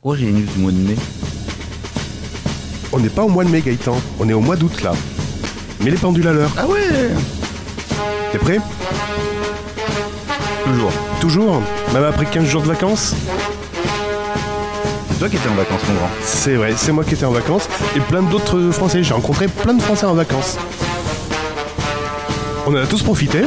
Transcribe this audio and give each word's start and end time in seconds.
Pourquoi 0.00 0.16
j'ai 0.16 0.26
une 0.28 0.42
news 0.42 0.46
du 0.54 0.60
mois 0.60 0.70
de 0.70 0.76
mai 0.76 0.94
On 2.92 3.00
n'est 3.00 3.08
pas 3.08 3.24
au 3.24 3.28
mois 3.28 3.42
de 3.42 3.48
mai, 3.48 3.60
Gaëtan. 3.60 3.96
On 4.20 4.28
est 4.28 4.32
au 4.32 4.38
mois 4.40 4.54
d'août, 4.54 4.80
là. 4.82 4.92
Mets 5.80 5.90
les 5.90 5.96
pendules 5.96 6.28
à 6.28 6.32
l'heure. 6.32 6.52
Ah 6.56 6.68
ouais 6.68 7.10
T'es 8.30 8.38
prêt 8.38 8.60
Toujours. 10.64 10.92
Toujours 11.20 11.62
Même 11.92 12.04
après 12.04 12.26
15 12.26 12.44
jours 12.44 12.62
de 12.62 12.68
vacances 12.68 13.16
C'est 15.10 15.18
toi 15.18 15.28
qui 15.28 15.34
étais 15.34 15.48
en 15.48 15.56
vacances, 15.56 15.80
mon 15.88 15.94
grand. 15.94 16.10
C'est 16.22 16.54
vrai, 16.54 16.74
c'est 16.76 16.92
moi 16.92 17.02
qui 17.02 17.14
étais 17.14 17.24
en 17.24 17.32
vacances. 17.32 17.68
Et 17.96 18.00
plein 18.00 18.22
d'autres 18.22 18.70
Français. 18.70 19.02
J'ai 19.02 19.14
rencontré 19.14 19.48
plein 19.48 19.74
de 19.74 19.82
Français 19.82 20.06
en 20.06 20.14
vacances. 20.14 20.58
On 22.68 22.70
en 22.70 22.76
a 22.76 22.86
tous 22.86 23.02
profité. 23.02 23.42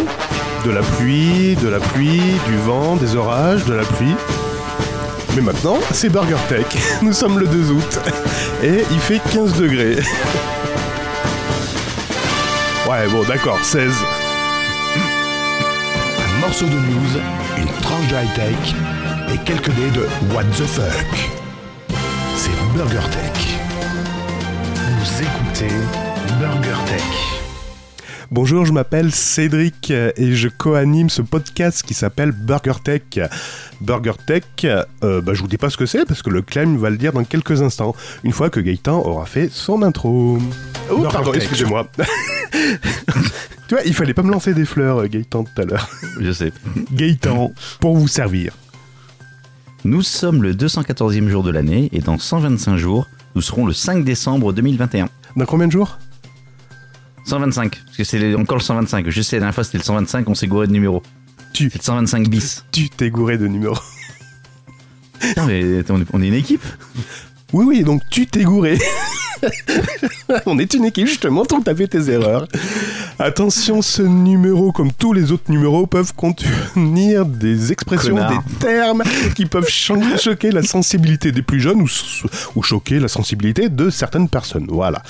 De 0.66 0.70
la 0.70 0.82
pluie, 0.82 1.56
de 1.56 1.70
la 1.70 1.80
pluie, 1.80 2.20
du 2.46 2.58
vent, 2.58 2.98
des 2.98 3.16
orages, 3.16 3.64
de 3.64 3.74
la 3.74 3.84
pluie. 3.84 4.16
Mais 5.36 5.42
maintenant, 5.42 5.78
c'est 5.92 6.10
Burger 6.10 6.36
Tech. 6.50 6.66
Nous 7.02 7.14
sommes 7.14 7.40
le 7.40 7.48
2 7.48 7.72
août. 7.72 8.00
Et 8.64 8.84
il 8.92 9.00
fait 9.00 9.22
15 9.34 9.60
degrés. 9.60 9.98
Ouais, 12.90 13.08
bon, 13.08 13.24
d'accord, 13.24 13.58
16. 13.64 13.90
Un 16.26 16.40
morceau 16.42 16.66
de 16.66 16.72
news, 16.72 17.22
une 17.58 17.68
tranche 17.82 18.08
de 18.10 18.16
high-tech 18.16 18.76
et 19.34 19.38
quelques 19.46 19.70
dés 19.70 19.92
de 19.92 20.02
What 20.34 20.44
the 20.58 20.66
fuck. 20.66 21.30
C'est 22.36 22.52
Burger 22.76 23.08
Tech. 23.12 23.56
Vous 25.00 25.22
écoutez 25.24 25.74
Burger 26.40 26.84
Tech. 26.86 27.04
Bonjour, 28.30 28.66
je 28.66 28.74
m'appelle 28.74 29.12
Cédric 29.14 29.92
et 29.92 30.34
je 30.34 30.50
co-anime 30.50 31.10
ce 31.10 31.22
podcast 31.22 31.84
qui 31.84 31.94
s'appelle 31.94 32.32
Burger 32.32 32.74
Tech. 32.84 33.04
Burger 33.82 34.14
Tech, 34.26 34.44
euh, 34.64 35.22
bah, 35.22 35.34
je 35.34 35.42
vous 35.42 35.48
dis 35.48 35.58
pas 35.58 35.70
ce 35.70 35.78
que 35.78 35.86
c'est 35.86 36.06
parce 36.06 36.22
que 36.22 36.30
le 36.30 36.42
claim 36.42 36.78
va 36.78 36.90
le 36.90 36.98
dire 36.98 37.14
dans 37.14 37.24
quelques 37.24 37.62
instants, 37.62 37.96
une 38.24 38.32
fois 38.32 38.50
que 38.50 38.60
Gaëtan 38.60 39.00
aura 39.04 39.26
fait 39.26 39.50
son 39.52 39.82
intro. 39.82 40.38
Oh, 40.90 40.98
Burger 40.98 41.10
pardon, 41.12 41.34
excusez-moi. 41.34 41.88
tu 43.68 43.76
vois, 43.76 43.84
il 43.86 43.94
fallait 43.94 44.14
pas 44.14 44.24
me 44.24 44.32
lancer 44.32 44.54
des 44.54 44.66
fleurs, 44.66 45.08
Gaëtan, 45.08 45.44
tout 45.44 45.62
à 45.62 45.66
l'heure. 45.66 45.90
Je 46.20 46.32
sais. 46.32 46.54
Gaëtan, 46.94 47.54
pour 47.80 47.98
vous 47.98 48.08
servir. 48.08 48.54
Nous 49.84 50.04
sommes 50.04 50.44
le 50.44 50.54
214e 50.54 51.28
jour 51.28 51.42
de 51.42 51.50
l'année 51.50 51.90
et 51.92 52.00
dans 52.02 52.20
125 52.20 52.78
jours, 52.78 53.08
nous 53.34 53.42
serons 53.42 53.66
le 53.66 53.74
5 53.74 54.04
décembre 54.04 54.54
2021. 54.54 55.10
Dans 55.36 55.46
combien 55.46 55.66
de 55.66 55.72
jours? 55.72 55.98
125, 57.26 57.84
parce 57.86 57.98
que 57.98 58.04
c'est 58.04 58.36
encore 58.36 58.58
le 58.58 58.64
125. 58.64 59.10
Je 59.10 59.22
sais, 59.22 59.38
la 59.38 59.42
dernière 59.42 59.56
fois 59.56 59.64
c'était 59.64 59.80
le 59.80 59.84
125, 59.84 60.30
on 60.30 60.36
s'est 60.36 60.48
gouré 60.48 60.68
de 60.68 60.72
numéro. 60.72 61.02
Tu, 61.62 61.70
C'est 61.70 61.78
le 61.78 61.84
125 61.84 62.28
bis. 62.28 62.64
tu 62.72 62.90
t'es 62.90 63.12
gouré 63.12 63.38
de 63.38 63.46
numéro. 63.48 63.76
Putain, 65.20 65.46
mais 65.48 65.84
on 66.12 66.22
est- 66.22 66.28
une 66.28 66.34
équipe 66.34 66.64
Oui, 67.54 67.66
oui, 67.68 67.84
donc 67.84 68.02
tu 68.10 68.26
t'es 68.26 68.44
gouré. 68.44 68.80
On 70.46 70.58
est 70.60 70.74
une 70.76 70.86
équipe, 70.86 71.08
justement, 71.08 71.46
pour 71.46 71.64
taper 71.64 71.88
tes 71.88 72.10
erreurs. 72.10 72.48
Attention, 73.20 73.82
ce 73.82 74.02
numéro, 74.04 74.72
comme 74.72 74.92
tous 74.94 75.14
les 75.14 75.32
autres 75.32 75.50
numéros, 75.52 75.88
peuvent 75.88 76.14
contenir 76.16 77.26
des 77.26 77.72
expressions, 77.72 78.16
Connard. 78.16 78.44
des 78.44 78.54
termes 78.60 79.04
qui 79.36 79.46
peuvent 79.48 79.68
cho- 79.68 79.98
choquer 80.20 80.52
la 80.52 80.62
sensibilité 80.64 81.32
des 81.32 81.42
plus 81.42 81.60
jeunes 81.60 81.82
ou, 81.82 81.88
ou 82.56 82.62
choquer 82.64 83.00
la 83.00 83.08
sensibilité 83.08 83.70
de 83.70 83.90
certaines 83.90 84.30
personnes. 84.30 84.68
Voilà. 84.70 85.02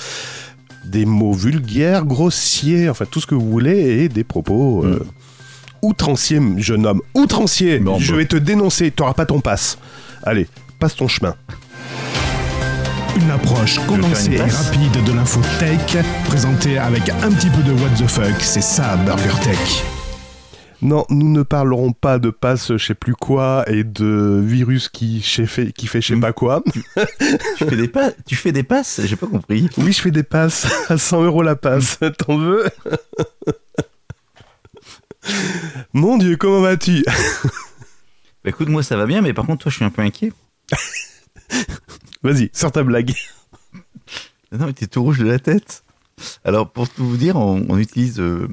Des 0.86 1.04
mots 1.04 1.34
vulgaires, 1.34 2.04
grossiers, 2.06 2.88
enfin 2.88 3.04
tout 3.10 3.20
ce 3.20 3.26
que 3.26 3.34
vous 3.34 3.50
voulez, 3.50 4.02
et 4.04 4.08
des 4.08 4.24
propos 4.24 4.82
euh, 4.84 4.98
outranciers, 5.82 6.40
jeune 6.58 6.86
homme. 6.86 7.00
Outrancier 7.14 7.78
Bon, 7.78 7.98
Je 7.98 8.14
vais 8.14 8.26
te 8.26 8.36
dénoncer, 8.36 8.90
t'auras 8.90 9.14
pas 9.14 9.26
ton 9.26 9.40
passe. 9.40 9.78
Allez, 10.22 10.46
passe 10.78 10.96
ton 10.96 11.08
chemin. 11.08 11.34
Une 13.16 13.30
approche 13.30 13.78
condensée 13.86 14.26
une 14.28 14.32
et 14.34 14.40
rapide 14.42 15.04
de 15.04 15.12
l'info 15.12 15.40
tech, 15.58 16.02
présentée 16.24 16.78
avec 16.78 17.08
un 17.10 17.30
petit 17.30 17.50
peu 17.50 17.62
de 17.62 17.72
What 17.72 17.90
the 17.98 18.08
fuck. 18.08 18.40
C'est 18.40 18.62
ça, 18.62 18.96
Burger 18.96 19.38
Tech. 19.42 19.84
Non, 20.80 21.04
nous 21.10 21.30
ne 21.30 21.42
parlerons 21.44 21.92
pas 21.92 22.18
de 22.18 22.30
passe 22.30 22.72
je 22.76 22.84
sais 22.86 22.94
plus 22.94 23.14
quoi 23.14 23.62
et 23.68 23.84
de 23.84 24.40
virus 24.44 24.88
qui, 24.88 25.20
fait, 25.20 25.70
qui 25.72 25.86
fait 25.86 26.00
je 26.00 26.14
sais 26.14 26.20
pas 26.20 26.32
quoi. 26.32 26.60
tu 27.56 27.64
fais, 27.68 27.76
des 27.76 27.86
pas- 27.86 28.10
tu 28.26 28.34
fais 28.34 28.50
des 28.50 28.64
passes 28.64 29.00
J'ai 29.04 29.14
pas 29.14 29.28
compris. 29.28 29.68
Oui, 29.78 29.92
je 29.92 30.00
fais 30.00 30.10
des 30.10 30.24
passes 30.24 30.66
à 30.88 30.98
100 30.98 31.22
euros 31.22 31.42
la 31.42 31.54
passe. 31.54 31.98
T'en 32.26 32.36
veux? 32.36 32.64
Mon 35.92 36.18
Dieu, 36.18 36.36
comment 36.36 36.60
vas-tu? 36.60 37.04
Bah 38.44 38.50
écoute, 38.50 38.68
moi 38.68 38.82
ça 38.82 38.96
va 38.96 39.06
bien, 39.06 39.20
mais 39.22 39.32
par 39.32 39.46
contre, 39.46 39.62
toi 39.64 39.70
je 39.70 39.76
suis 39.76 39.84
un 39.84 39.90
peu 39.90 40.02
inquiet. 40.02 40.32
Vas-y, 42.22 42.50
sors 42.52 42.72
ta 42.72 42.82
blague. 42.82 43.14
Non, 44.52 44.66
mais 44.66 44.72
t'es 44.72 44.86
tout 44.86 45.02
rouge 45.02 45.18
de 45.18 45.26
la 45.26 45.38
tête. 45.38 45.84
Alors, 46.44 46.70
pour 46.70 46.88
tout 46.88 47.04
vous 47.06 47.16
dire, 47.16 47.36
on, 47.36 47.64
on 47.68 47.78
utilise. 47.78 48.20
euh, 48.20 48.48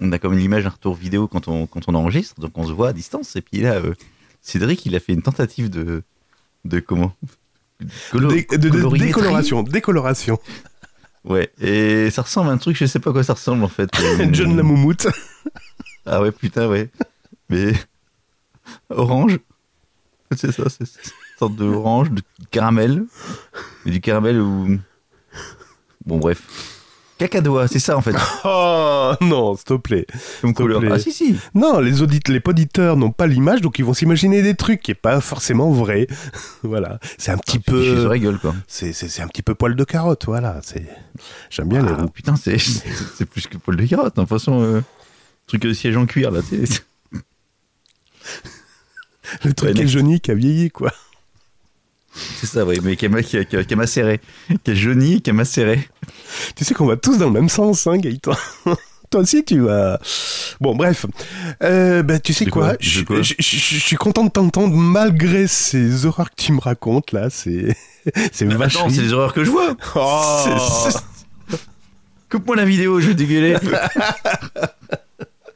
on 0.00 0.12
a 0.12 0.18
comme 0.18 0.32
une 0.34 0.40
image, 0.42 0.66
un 0.66 0.70
retour 0.70 0.94
vidéo 0.94 1.28
quand 1.28 1.48
on, 1.48 1.66
quand 1.66 1.82
on 1.88 1.94
enregistre, 1.94 2.40
donc 2.40 2.56
on 2.58 2.66
se 2.66 2.72
voit 2.72 2.88
à 2.88 2.92
distance. 2.92 3.36
Et 3.36 3.40
puis 3.42 3.60
là, 3.60 3.74
euh, 3.74 3.94
Cédric, 4.42 4.84
il 4.86 4.94
a 4.96 5.00
fait 5.00 5.12
une 5.12 5.22
tentative 5.22 5.70
de. 5.70 6.02
De 6.64 6.80
comment? 6.80 7.14
Colo- 8.10 8.28
Dé- 8.32 8.46
de- 8.50 8.56
de- 8.56 8.70
colorimétrie. 8.70 9.06
décoloration, 9.08 9.62
décoloration. 9.62 10.38
Ouais, 11.24 11.50
et 11.60 12.10
ça 12.10 12.22
ressemble 12.22 12.50
à 12.50 12.52
un 12.52 12.58
truc, 12.58 12.76
je 12.76 12.86
sais 12.86 12.98
pas 12.98 13.10
à 13.10 13.12
quoi 13.12 13.22
ça 13.22 13.34
ressemble 13.34 13.62
en 13.64 13.68
fait. 13.68 13.90
Euh, 14.00 14.28
John 14.32 14.56
la 14.56 14.62
moumoute. 14.62 15.06
Ah 16.06 16.20
ouais, 16.20 16.32
putain, 16.32 16.68
ouais. 16.68 16.90
Mais. 17.48 17.72
Orange. 18.90 19.38
C'est 20.36 20.52
ça, 20.52 20.64
c'est 20.68 20.80
une 20.84 21.38
sorte 21.38 21.54
de 21.56 21.64
orange, 21.64 22.10
de 22.10 22.22
caramel. 22.50 23.04
Et 23.86 23.90
du 23.90 24.00
caramel 24.00 24.40
ou. 24.40 24.78
Bon, 26.06 26.18
bref. 26.18 26.42
Cacadois, 27.16 27.68
c'est 27.68 27.78
ça 27.78 27.96
en 27.96 28.00
fait, 28.00 28.14
Oh 28.44 29.12
non, 29.20 29.54
s'il 29.54 29.64
te 29.66 29.74
plaît. 29.74 30.04
comme 30.40 30.52
couleur. 30.52 30.80
plaît. 30.80 30.90
Ah 30.92 30.98
si, 30.98 31.12
si. 31.12 31.36
Non, 31.54 31.78
les 31.78 32.02
auditeurs, 32.02 32.32
les 32.34 32.40
poditeurs 32.40 32.96
n'ont 32.96 33.12
pas 33.12 33.28
l'image, 33.28 33.60
donc 33.60 33.78
ils 33.78 33.84
vont 33.84 33.94
s'imaginer 33.94 34.42
des 34.42 34.56
trucs 34.56 34.80
qui 34.82 34.90
est 34.90 34.96
pas 34.96 35.20
forcément 35.20 35.70
vrai. 35.70 36.08
voilà, 36.64 36.98
c'est 37.16 37.30
un 37.30 37.38
petit 37.38 37.60
sur 37.62 37.72
peu, 37.72 38.08
la 38.08 38.18
gueule, 38.18 38.38
quoi. 38.40 38.52
c'est 38.66 38.92
c'est 38.92 39.08
c'est 39.08 39.22
un 39.22 39.28
petit 39.28 39.42
peu 39.42 39.54
poil 39.54 39.76
de 39.76 39.84
carotte, 39.84 40.24
voilà. 40.26 40.58
C'est, 40.64 40.84
j'aime 41.50 41.68
bien 41.68 41.82
les 41.82 41.92
Ah, 41.92 42.02
roues. 42.02 42.08
putain, 42.08 42.34
c'est 42.34 42.58
c'est 42.58 43.26
plus 43.26 43.46
que 43.46 43.58
Paul 43.58 43.76
de 43.76 43.86
carotte. 43.86 44.18
hein. 44.18 44.22
De 44.24 44.28
toute 44.28 44.36
façon, 44.36 44.60
euh, 44.62 44.80
truc 45.46 45.62
de 45.62 45.72
siège 45.72 45.96
en 45.96 46.06
cuir, 46.06 46.30
là, 46.30 46.40
tu 46.48 46.66
sais. 46.66 46.80
Le 49.44 49.52
truc 49.54 49.70
Ouais, 49.70 49.74
qui 49.74 49.82
est 49.82 49.88
jauni, 49.88 50.20
qui 50.20 50.30
a 50.30 50.34
vieilli, 50.34 50.70
quoi. 50.70 50.92
C'est 52.14 52.46
ça, 52.46 52.64
ouais, 52.64 52.78
mais 52.82 52.94
qui 52.96 53.06
a, 53.06 53.22
qui 53.22 53.36
a, 53.38 53.44
qui 53.44 53.56
a- 53.56 53.64
qui 53.64 53.74
a 53.74 53.76
macéré. 53.76 54.20
Qui 54.62 54.70
a 54.70 54.74
jauni, 54.74 55.20
qui 55.20 55.30
a 55.30 55.32
macéré. 55.32 55.88
Tu 56.54 56.64
sais 56.64 56.72
qu'on 56.74 56.86
va 56.86 56.96
tous 56.96 57.18
dans 57.18 57.26
le 57.26 57.32
même 57.32 57.48
sens, 57.48 57.86
hein, 57.86 57.96
Gaëtan. 57.98 58.36
Toi 59.10 59.20
aussi, 59.20 59.44
tu 59.44 59.60
vas. 59.60 59.98
Bon, 60.60 60.74
bref. 60.76 61.06
Euh, 61.62 62.02
bah, 62.02 62.18
tu 62.20 62.32
sais 62.32 62.46
quoi, 62.46 62.68
quoi 62.70 62.76
Je 62.80 63.00
De 63.00 63.06
quoi 63.06 63.22
je- 63.22 63.34
je- 63.38 63.56
je 63.56 63.78
suis 63.78 63.96
content 63.96 64.24
de 64.24 64.30
t'entendre 64.30 64.74
malgré 64.76 65.46
ces 65.48 66.06
horreurs 66.06 66.30
que 66.30 66.40
tu 66.42 66.52
me 66.52 66.60
racontes, 66.60 67.12
là. 67.12 67.30
C'est. 67.30 67.76
C'est 68.32 68.44
vacherie. 68.44 68.94
c'est 68.94 69.00
les 69.02 69.12
horreurs 69.12 69.32
que 69.32 69.44
je 69.44 69.50
vois. 69.50 69.76
Oh. 69.96 70.88
Coupe-moi 72.30 72.54
la 72.56 72.64
vidéo, 72.64 73.00
je 73.00 73.08
vais 73.08 73.14
dégueuler. 73.14 73.56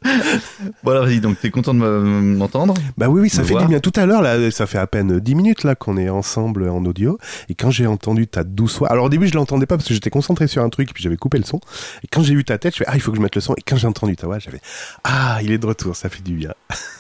alors 0.87 1.05
vas-y, 1.05 1.21
donc 1.21 1.39
t'es 1.41 1.51
content 1.51 1.75
de 1.75 1.79
me- 1.81 2.37
m'entendre? 2.37 2.75
Bah 2.97 3.09
oui, 3.09 3.21
oui, 3.23 3.31
ça 3.31 3.43
fait 3.45 3.55
du 3.63 3.67
bien. 3.69 3.81
Tout 3.81 3.93
à 3.97 4.07
l'heure, 4.07 4.23
là, 4.23 4.51
ça 4.51 4.67
fait 4.67 4.79
à 4.79 4.87
peine 4.87 5.19
10 5.21 5.35
minutes 5.35 5.65
là 5.65 5.75
qu'on 5.75 5.97
est 5.97 6.09
ensemble 6.09 6.69
en 6.69 6.85
audio. 6.85 7.19
Et 7.49 7.55
quand 7.55 7.71
j'ai 7.71 7.87
entendu 7.87 8.27
ta 8.27 8.45
douce 8.45 8.79
voix, 8.79 8.89
alors 8.91 9.07
au 9.07 9.09
début 9.09 9.27
je 9.29 9.35
l'entendais 9.35 9.67
pas 9.67 9.77
parce 9.77 9.89
que 9.89 9.95
j'étais 9.95 10.11
concentré 10.11 10.47
sur 10.47 10.63
un 10.63 10.69
truc 10.69 10.91
et 10.91 10.93
puis 10.93 11.03
j'avais 11.03 11.17
coupé 11.17 11.39
le 11.39 11.45
son. 11.45 11.61
Et 12.05 12.07
quand 12.11 12.23
j'ai 12.23 12.35
vu 12.35 12.45
ta 12.45 12.59
tête, 12.59 12.75
je 12.75 12.79
fais 12.79 12.85
ah 12.89 12.95
il 12.95 13.01
faut 13.01 13.11
que 13.11 13.17
je 13.17 13.23
mette 13.23 13.35
le 13.35 13.41
son. 13.41 13.55
Et 13.55 13.63
quand 13.67 13.77
j'ai 13.77 13.87
entendu 13.87 14.17
ta 14.17 14.27
voix, 14.27 14.39
j'avais 14.39 14.61
ah 15.05 15.39
il 15.43 15.53
est 15.53 15.59
de 15.59 15.67
retour, 15.67 15.97
ça 15.97 16.09
fait 16.09 16.23
du 16.23 16.35
bien. 16.35 16.55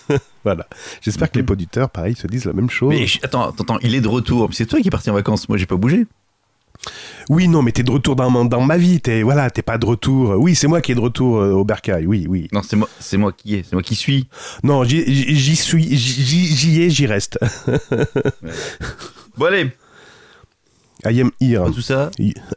voilà. 0.44 0.66
J'espère 1.00 1.30
que 1.30 1.38
les 1.38 1.44
poditeurs, 1.44 1.91
pareil, 1.91 2.15
se 2.15 2.26
disent 2.26 2.44
la 2.47 2.53
même 2.53 2.70
chose. 2.70 2.91
Mais 2.91 3.06
je- 3.06 3.20
attends, 3.22 3.48
attends, 3.50 3.62
attends, 3.65 3.78
il 3.82 3.94
est 3.94 4.00
de 4.00 4.09
retour. 4.09 4.48
C'est 4.53 4.66
toi 4.66 4.80
qui 4.80 4.89
es 4.89 4.91
parti 4.91 5.10
en 5.10 5.15
vacances, 5.15 5.48
moi 5.48 5.59
j'ai 5.59 5.66
pas 5.66 5.77
bougé. 5.77 6.06
Oui, 7.28 7.47
non, 7.47 7.60
mais 7.63 7.72
t'es 7.72 7.83
de 7.83 7.91
retour 7.91 8.16
dans, 8.16 8.30
ma- 8.30 8.45
dans 8.45 8.63
ma 8.63 8.77
vie. 8.78 9.01
T'es 9.01 9.22
voilà, 9.22 9.51
t'es 9.51 9.63
pas 9.63 9.77
de 9.78 9.84
retour. 9.84 10.34
Oui, 10.39 10.54
c'est 10.54 10.66
moi 10.66 10.80
qui 10.80 10.92
est 10.92 10.95
de 10.95 11.01
retour 11.01 11.39
euh, 11.39 11.53
au 11.53 11.65
bercail. 11.65 12.07
Oui, 12.07 12.27
oui. 12.28 12.48
Non, 12.53 12.63
c'est 12.63 12.77
moi, 12.77 12.89
c'est 12.98 13.16
moi 13.19 13.33
qui 13.33 13.57
est, 13.57 13.65
c'est 13.65 13.75
moi 13.75 13.83
qui 13.83 13.95
suis. 13.95 14.28
Non, 14.63 14.84
j'y 14.84 15.57
suis, 15.57 15.97
j'y 15.97 16.47
j'y 16.57 16.83
ai, 16.83 16.91
j'y 16.91 17.07
reste. 17.07 17.39
Bon 19.36 19.47
allez, 19.47 19.71
I 21.04 21.21
am 21.21 21.30
here. 21.41 21.65
tout 21.72 21.80
ça. 21.80 22.10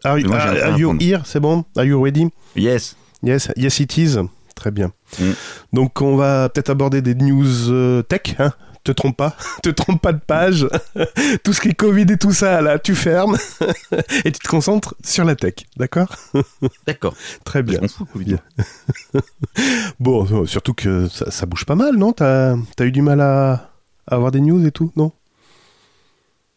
Are, 0.03 0.17
you 0.17 0.97
here? 0.99 1.21
C'est 1.25 1.39
bon? 1.39 1.63
Are 1.77 1.83
you 1.85 2.01
ready? 2.03 2.27
Yes. 2.55 2.95
Yes, 3.21 3.49
yes 3.55 3.79
it 3.79 3.97
is. 3.97 4.17
Très 4.55 4.71
bien. 4.71 4.91
Mm. 5.19 5.31
Donc 5.73 6.01
on 6.01 6.15
va 6.15 6.49
peut-être 6.49 6.69
aborder 6.69 7.01
des 7.01 7.13
news 7.15 7.45
euh, 7.69 8.01
tech, 8.03 8.35
hein? 8.39 8.51
Te 8.83 8.91
trompe 8.91 9.15
pas, 9.15 9.35
te 9.63 9.69
trompe 9.69 10.01
pas 10.01 10.11
de 10.11 10.19
page. 10.19 10.67
tout 11.43 11.53
ce 11.53 11.61
qui 11.61 11.69
est 11.69 11.73
Covid 11.73 12.05
et 12.09 12.17
tout 12.17 12.31
ça, 12.33 12.61
là, 12.61 12.79
tu 12.79 12.95
fermes 12.95 13.37
et 14.25 14.31
tu 14.31 14.39
te 14.39 14.47
concentres 14.47 14.95
sur 15.03 15.23
la 15.23 15.35
tech, 15.35 15.53
d'accord? 15.77 16.09
D'accord. 16.87 17.15
Très 17.45 17.61
bien. 17.61 17.79
Bon, 19.99 20.25
euh, 20.31 20.45
surtout 20.47 20.73
que 20.73 21.07
ça, 21.09 21.29
ça 21.29 21.45
bouge 21.45 21.65
pas 21.65 21.75
mal, 21.75 21.95
non? 21.95 22.11
T'as 22.11 22.55
as 22.79 22.85
eu 22.85 22.91
du 22.91 23.01
mal 23.03 23.21
à, 23.21 23.71
à 24.07 24.15
avoir 24.15 24.31
des 24.31 24.41
news 24.41 24.65
et 24.65 24.71
tout, 24.71 24.91
non? 24.95 25.11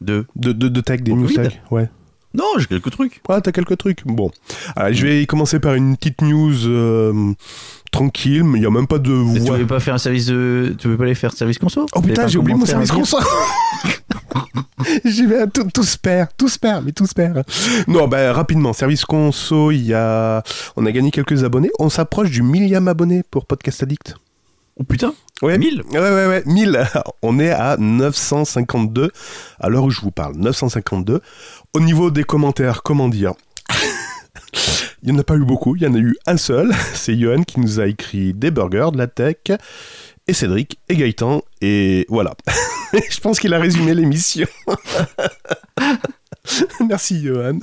De, 0.01 0.27
de, 0.37 0.53
de 0.53 0.81
tech, 0.81 1.03
des 1.03 1.13
Au 1.13 1.17
news 1.17 1.29
Covid 1.29 1.49
tech 1.49 1.61
Ouais. 1.71 1.89
Non, 2.35 2.45
j'ai 2.59 2.67
quelques 2.67 2.91
trucs. 2.91 3.21
Ah, 3.29 3.41
t'as 3.41 3.53
quelques 3.53 3.79
trucs. 3.79 4.05
Bon. 4.05 4.31
Allez, 4.75 4.95
je 4.95 5.07
vais 5.07 5.27
commencer 5.27 5.61
par 5.61 5.75
une 5.75 5.97
petite 5.97 6.21
news 6.21 6.67
euh, 6.67 7.33
tranquille, 7.95 8.45
mais 8.45 8.59
il 8.59 8.61
n'y 8.63 8.67
a 8.67 8.71
même 8.71 8.87
pas 8.87 8.99
de 8.99 9.35
Tu 9.35 9.51
veux 9.53 9.67
pas 9.67 9.81
faire 9.81 9.95
un 9.95 9.99
service 9.99 10.27
de. 10.27 10.75
Tu 10.79 10.89
veux 10.89 10.97
pas 10.97 11.05
aller 11.05 11.15
faire 11.15 11.33
service 11.33 11.59
conso? 11.59 11.87
Oh 11.95 12.01
putain, 12.01 12.27
j'ai 12.27 12.39
oublié 12.39 12.59
mon 12.59 12.67
service 12.67 12.91
conso. 12.91 13.19
J'y 15.05 15.27
vais, 15.27 15.47
tout, 15.47 15.65
tout 15.73 15.83
se 15.85 15.97
perd, 15.97 16.29
tout 16.37 16.49
se 16.49 16.59
perd, 16.59 16.85
mais 16.85 16.93
tout 16.93 17.07
se 17.07 17.15
perd. 17.15 17.45
Non, 17.87 18.07
bah 18.07 18.33
rapidement, 18.33 18.73
service 18.73 19.05
conso, 19.05 19.71
il 19.71 19.87
y 19.87 19.95
a, 19.95 20.43
on 20.77 20.85
a 20.85 20.93
gagné 20.93 21.11
quelques 21.11 21.45
abonnés. 21.45 21.71
On 21.79 21.89
s'approche 21.89 22.31
du 22.31 22.43
millième 22.43 22.89
abonné 22.89 23.23
pour 23.31 23.47
Podcast 23.47 23.83
Addict. 23.83 24.17
Oh 24.77 24.83
putain 24.83 25.15
Ouais. 25.43 25.57
1000 25.59 25.83
Ouais, 25.93 25.99
ouais, 25.99 26.27
ouais, 26.27 26.43
1000. 26.47 26.85
On 27.23 27.39
est 27.39 27.51
à 27.51 27.77
952 27.77 29.11
à 29.61 29.69
l'heure 29.69 29.85
où 29.85 29.91
je 29.91 30.01
vous 30.01 30.11
parle. 30.11 30.37
952. 30.37 31.21
Au 31.75 31.81
niveau 31.81 32.11
des 32.11 32.25
commentaires, 32.25 32.83
comment 32.83 33.09
dire? 33.09 33.35
Il 35.05 35.13
n'y 35.13 35.19
en 35.19 35.21
a 35.21 35.25
pas 35.25 35.37
eu 35.37 35.45
beaucoup, 35.45 35.77
il 35.77 35.83
y 35.83 35.87
en 35.87 35.95
a 35.95 35.99
eu 35.99 36.17
un 36.27 36.39
seul. 36.39 36.73
C'est 36.95 37.19
Johan 37.19 37.43
qui 37.43 37.61
nous 37.61 37.79
a 37.79 37.87
écrit 37.87 38.33
des 38.33 38.51
burgers, 38.51 38.89
de 38.91 38.97
la 38.97 39.07
tech, 39.07 39.37
et 40.27 40.33
Cédric, 40.33 40.79
et 40.89 40.97
Gaëtan, 40.97 41.43
et 41.61 42.07
voilà. 42.09 42.33
je 43.11 43.21
pense 43.21 43.39
qu'il 43.39 43.53
a 43.53 43.59
résumé 43.59 43.93
l'émission. 43.93 44.47
Merci 46.89 47.23
Johan. 47.23 47.59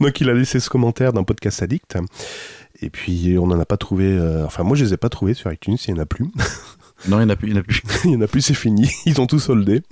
Donc 0.00 0.20
il 0.22 0.30
a 0.30 0.34
laissé 0.34 0.58
ce 0.58 0.70
commentaire 0.70 1.12
dans 1.12 1.24
Podcast 1.24 1.62
Addict. 1.62 1.98
Et 2.80 2.88
puis 2.88 3.36
on 3.38 3.46
n'en 3.46 3.60
a 3.60 3.66
pas 3.66 3.76
trouvé. 3.76 4.06
euh, 4.06 4.46
enfin, 4.46 4.62
moi 4.62 4.76
je 4.78 4.84
les 4.84 4.94
ai 4.94 4.96
pas 4.96 5.10
trouvés 5.10 5.34
sur 5.34 5.52
iTunes, 5.52 5.76
il 5.86 5.92
n'y 5.92 6.00
en 6.00 6.02
a 6.02 6.06
plus. 6.06 6.24
Non, 7.08 7.20
il 7.20 7.26
n'y 7.26 7.28
en 7.30 7.34
a 7.34 7.36
plus. 7.36 7.48
Il 7.48 7.54
y 7.54 7.58
en 7.58 7.60
a 7.60 7.62
plus. 7.62 7.82
il 8.04 8.10
n'y 8.10 8.16
en 8.16 8.22
a 8.22 8.26
plus, 8.26 8.40
c'est 8.40 8.54
fini. 8.54 8.90
Ils 9.04 9.20
ont 9.20 9.26
tout 9.26 9.38
soldé. 9.38 9.82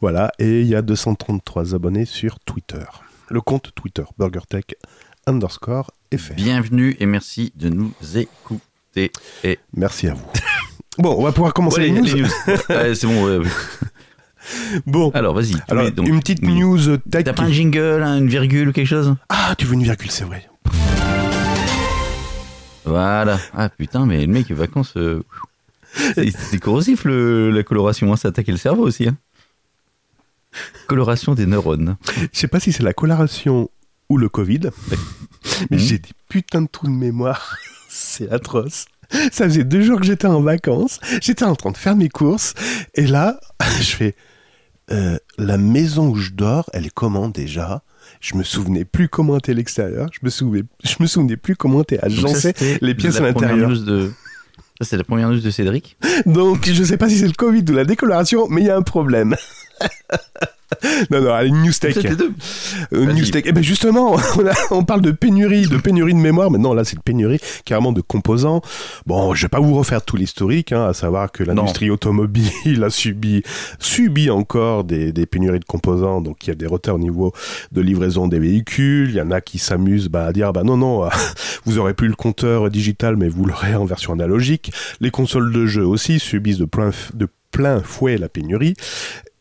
Voilà, 0.00 0.32
et 0.38 0.62
il 0.62 0.66
y 0.66 0.74
a 0.74 0.80
233 0.80 1.74
abonnés 1.74 2.06
sur 2.06 2.40
Twitter. 2.40 2.82
Le 3.28 3.42
compte 3.42 3.72
Twitter, 3.74 4.04
BurgerTech 4.18 4.74
underscore 5.30 5.90
FR. 6.12 6.34
Bienvenue 6.34 6.96
et 6.98 7.06
merci 7.06 7.52
de 7.56 7.68
nous 7.68 7.92
écouter. 8.14 9.12
Merci 9.74 10.08
à 10.08 10.14
vous. 10.14 10.26
Bon, 10.98 11.14
on 11.18 11.22
va 11.22 11.32
pouvoir 11.32 11.54
commencer 11.54 11.80
Ouais, 11.80 11.86
les 11.86 11.92
news. 11.92 12.04
les 12.04 12.22
news. 12.22 12.28
Ouais, 12.68 12.94
c'est 12.94 13.06
bon, 13.06 13.24
ouais. 13.38 13.46
Bon, 14.84 15.10
Alors, 15.14 15.32
vas-y. 15.34 15.52
une 15.72 16.20
petite 16.20 16.40
oui. 16.42 16.52
news 16.60 16.96
tech. 17.10 17.24
T'as 17.24 17.32
pas 17.32 17.44
un 17.44 17.50
jingle, 17.52 18.02
hein, 18.02 18.18
une 18.18 18.28
virgule 18.28 18.68
ou 18.68 18.72
quelque 18.72 18.88
chose? 18.88 19.14
Ah, 19.30 19.54
tu 19.56 19.64
veux 19.66 19.74
une 19.74 19.84
virgule, 19.84 20.10
c'est 20.10 20.24
vrai. 20.24 20.46
Voilà. 22.84 23.38
Ah 23.54 23.68
putain, 23.70 24.04
mais 24.04 24.26
le 24.26 24.32
mec, 24.32 24.48
les 24.48 24.54
vacances. 24.54 24.94
euh, 24.96 25.22
c'est- 25.94 26.30
C'est 26.36 26.58
corrosif 26.58 27.04
le, 27.04 27.50
la 27.50 27.62
coloration, 27.62 28.12
hein, 28.12 28.16
ça 28.16 28.28
attaquait 28.28 28.52
le 28.52 28.58
cerveau 28.58 28.82
aussi. 28.82 29.08
hein. 29.08 29.16
Coloration 30.88 31.34
des 31.34 31.46
neurones. 31.46 31.96
Je 32.32 32.38
sais 32.38 32.48
pas 32.48 32.58
si 32.60 32.72
c'est 32.72 32.82
la 32.82 32.92
coloration 32.92 33.70
ou 34.10 34.18
le 34.18 34.28
Covid, 34.28 34.60
mais 35.70 35.76
Mhm. 35.76 35.78
j'ai 35.78 35.98
des 35.98 36.10
putains 36.28 36.62
de 36.62 36.68
trous 36.70 36.86
de 36.88 36.92
mémoire. 36.92 37.56
c'est 37.88 38.30
atroce. 38.30 38.84
Ça 39.32 39.44
faisait 39.46 39.64
deux 39.64 39.82
jours 39.82 39.98
que 39.98 40.06
j'étais 40.06 40.28
en 40.28 40.40
vacances. 40.42 41.00
J'étais 41.20 41.44
en 41.44 41.56
train 41.56 41.72
de 41.72 41.76
faire 41.76 41.96
mes 41.96 42.08
courses. 42.08 42.54
Et 42.94 43.06
là, 43.06 43.40
je 43.80 43.86
fais 43.96 44.14
euh, 44.92 45.18
La 45.38 45.56
maison 45.58 46.08
où 46.10 46.16
je 46.16 46.30
dors, 46.30 46.68
elle 46.72 46.86
est 46.86 46.92
comment 46.94 47.28
déjà? 47.28 47.82
Je 48.20 48.34
me 48.36 48.42
souvenais 48.44 48.84
plus 48.84 49.08
comment 49.08 49.38
était 49.38 49.54
l'extérieur. 49.54 50.08
Je 50.12 50.18
me 50.22 50.30
souvenais, 50.30 50.62
je 50.84 50.94
me 51.00 51.06
souvenais 51.06 51.36
plus 51.36 51.56
comment 51.56 51.82
était 51.82 51.96
Donc 51.98 52.10
ça, 52.10 52.48
agencé 52.50 52.54
les 52.80 52.94
pièces 52.94 53.18
la 53.18 53.28
à 53.28 53.32
première 53.32 53.50
l'intérieur. 53.56 53.70
news 53.70 53.84
de- 53.84 54.12
Ça, 54.80 54.88
c'est 54.90 54.96
la 54.96 55.04
première 55.04 55.28
news 55.30 55.40
de 55.40 55.50
Cédric? 55.50 55.96
Donc, 56.26 56.68
je 56.72 56.84
sais 56.84 56.96
pas 56.96 57.08
si 57.08 57.18
c'est 57.18 57.26
le 57.26 57.32
Covid 57.32 57.64
ou 57.68 57.72
la 57.72 57.84
décoloration, 57.84 58.46
mais 58.48 58.60
il 58.62 58.66
y 58.66 58.70
a 58.70 58.76
un 58.76 58.82
problème. 58.82 59.34
Non, 61.10 61.20
non, 61.20 61.32
allez, 61.34 61.50
news 61.50 61.72
tech. 61.78 61.94
C'était 61.94 62.14
deux. 62.14 62.32
Euh, 62.92 63.04
news 63.12 63.26
tech. 63.26 63.42
Eh 63.44 63.52
ben 63.52 63.62
justement, 63.62 64.12
on, 64.38 64.46
a- 64.46 64.54
on 64.70 64.84
parle 64.84 65.02
de 65.02 65.10
pénurie, 65.10 65.66
de 65.66 65.76
pénurie 65.76 66.14
de 66.14 66.18
mémoire. 66.18 66.50
Maintenant, 66.50 66.72
là, 66.74 66.84
c'est 66.84 66.96
de 66.96 67.02
pénurie 67.02 67.38
carrément 67.64 67.92
de 67.92 68.00
composants. 68.00 68.62
Bon, 69.04 69.34
je 69.34 69.42
vais 69.42 69.48
pas 69.48 69.58
vous 69.60 69.74
refaire 69.74 70.00
tout 70.02 70.16
l'historique, 70.16 70.72
hein, 70.72 70.86
à 70.86 70.94
savoir 70.94 71.32
que 71.32 71.42
l'industrie 71.42 71.90
automobile 71.90 72.50
a 72.84 72.88
subi, 72.88 73.42
subit 73.80 74.30
encore 74.30 74.84
des, 74.84 75.12
des 75.12 75.26
pénuries 75.26 75.58
de 75.60 75.64
composants. 75.64 76.20
Donc, 76.20 76.46
il 76.46 76.48
y 76.48 76.52
a 76.52 76.56
des 76.56 76.66
retards 76.66 76.94
au 76.94 77.00
niveau 77.00 77.32
de 77.72 77.80
livraison 77.80 78.28
des 78.28 78.38
véhicules. 78.38 79.08
Il 79.10 79.16
y 79.16 79.20
en 79.20 79.32
a 79.32 79.40
qui 79.40 79.58
s'amusent 79.58 80.08
bah, 80.08 80.26
à 80.26 80.32
dire, 80.32 80.52
bah 80.52 80.62
non, 80.62 80.76
non, 80.76 81.08
vous 81.64 81.78
aurez 81.78 81.94
plus 81.94 82.08
le 82.08 82.14
compteur 82.14 82.70
digital, 82.70 83.16
mais 83.16 83.28
vous 83.28 83.44
l'aurez 83.44 83.74
en 83.74 83.84
version 83.84 84.12
analogique. 84.12 84.72
Les 85.00 85.10
consoles 85.10 85.52
de 85.52 85.66
jeux 85.66 85.84
aussi 85.86 86.20
subissent 86.20 86.58
de 86.58 86.64
plein, 86.64 86.90
de 87.12 87.26
plein 87.50 87.82
fouet 87.82 88.16
la 88.18 88.28
pénurie. 88.28 88.74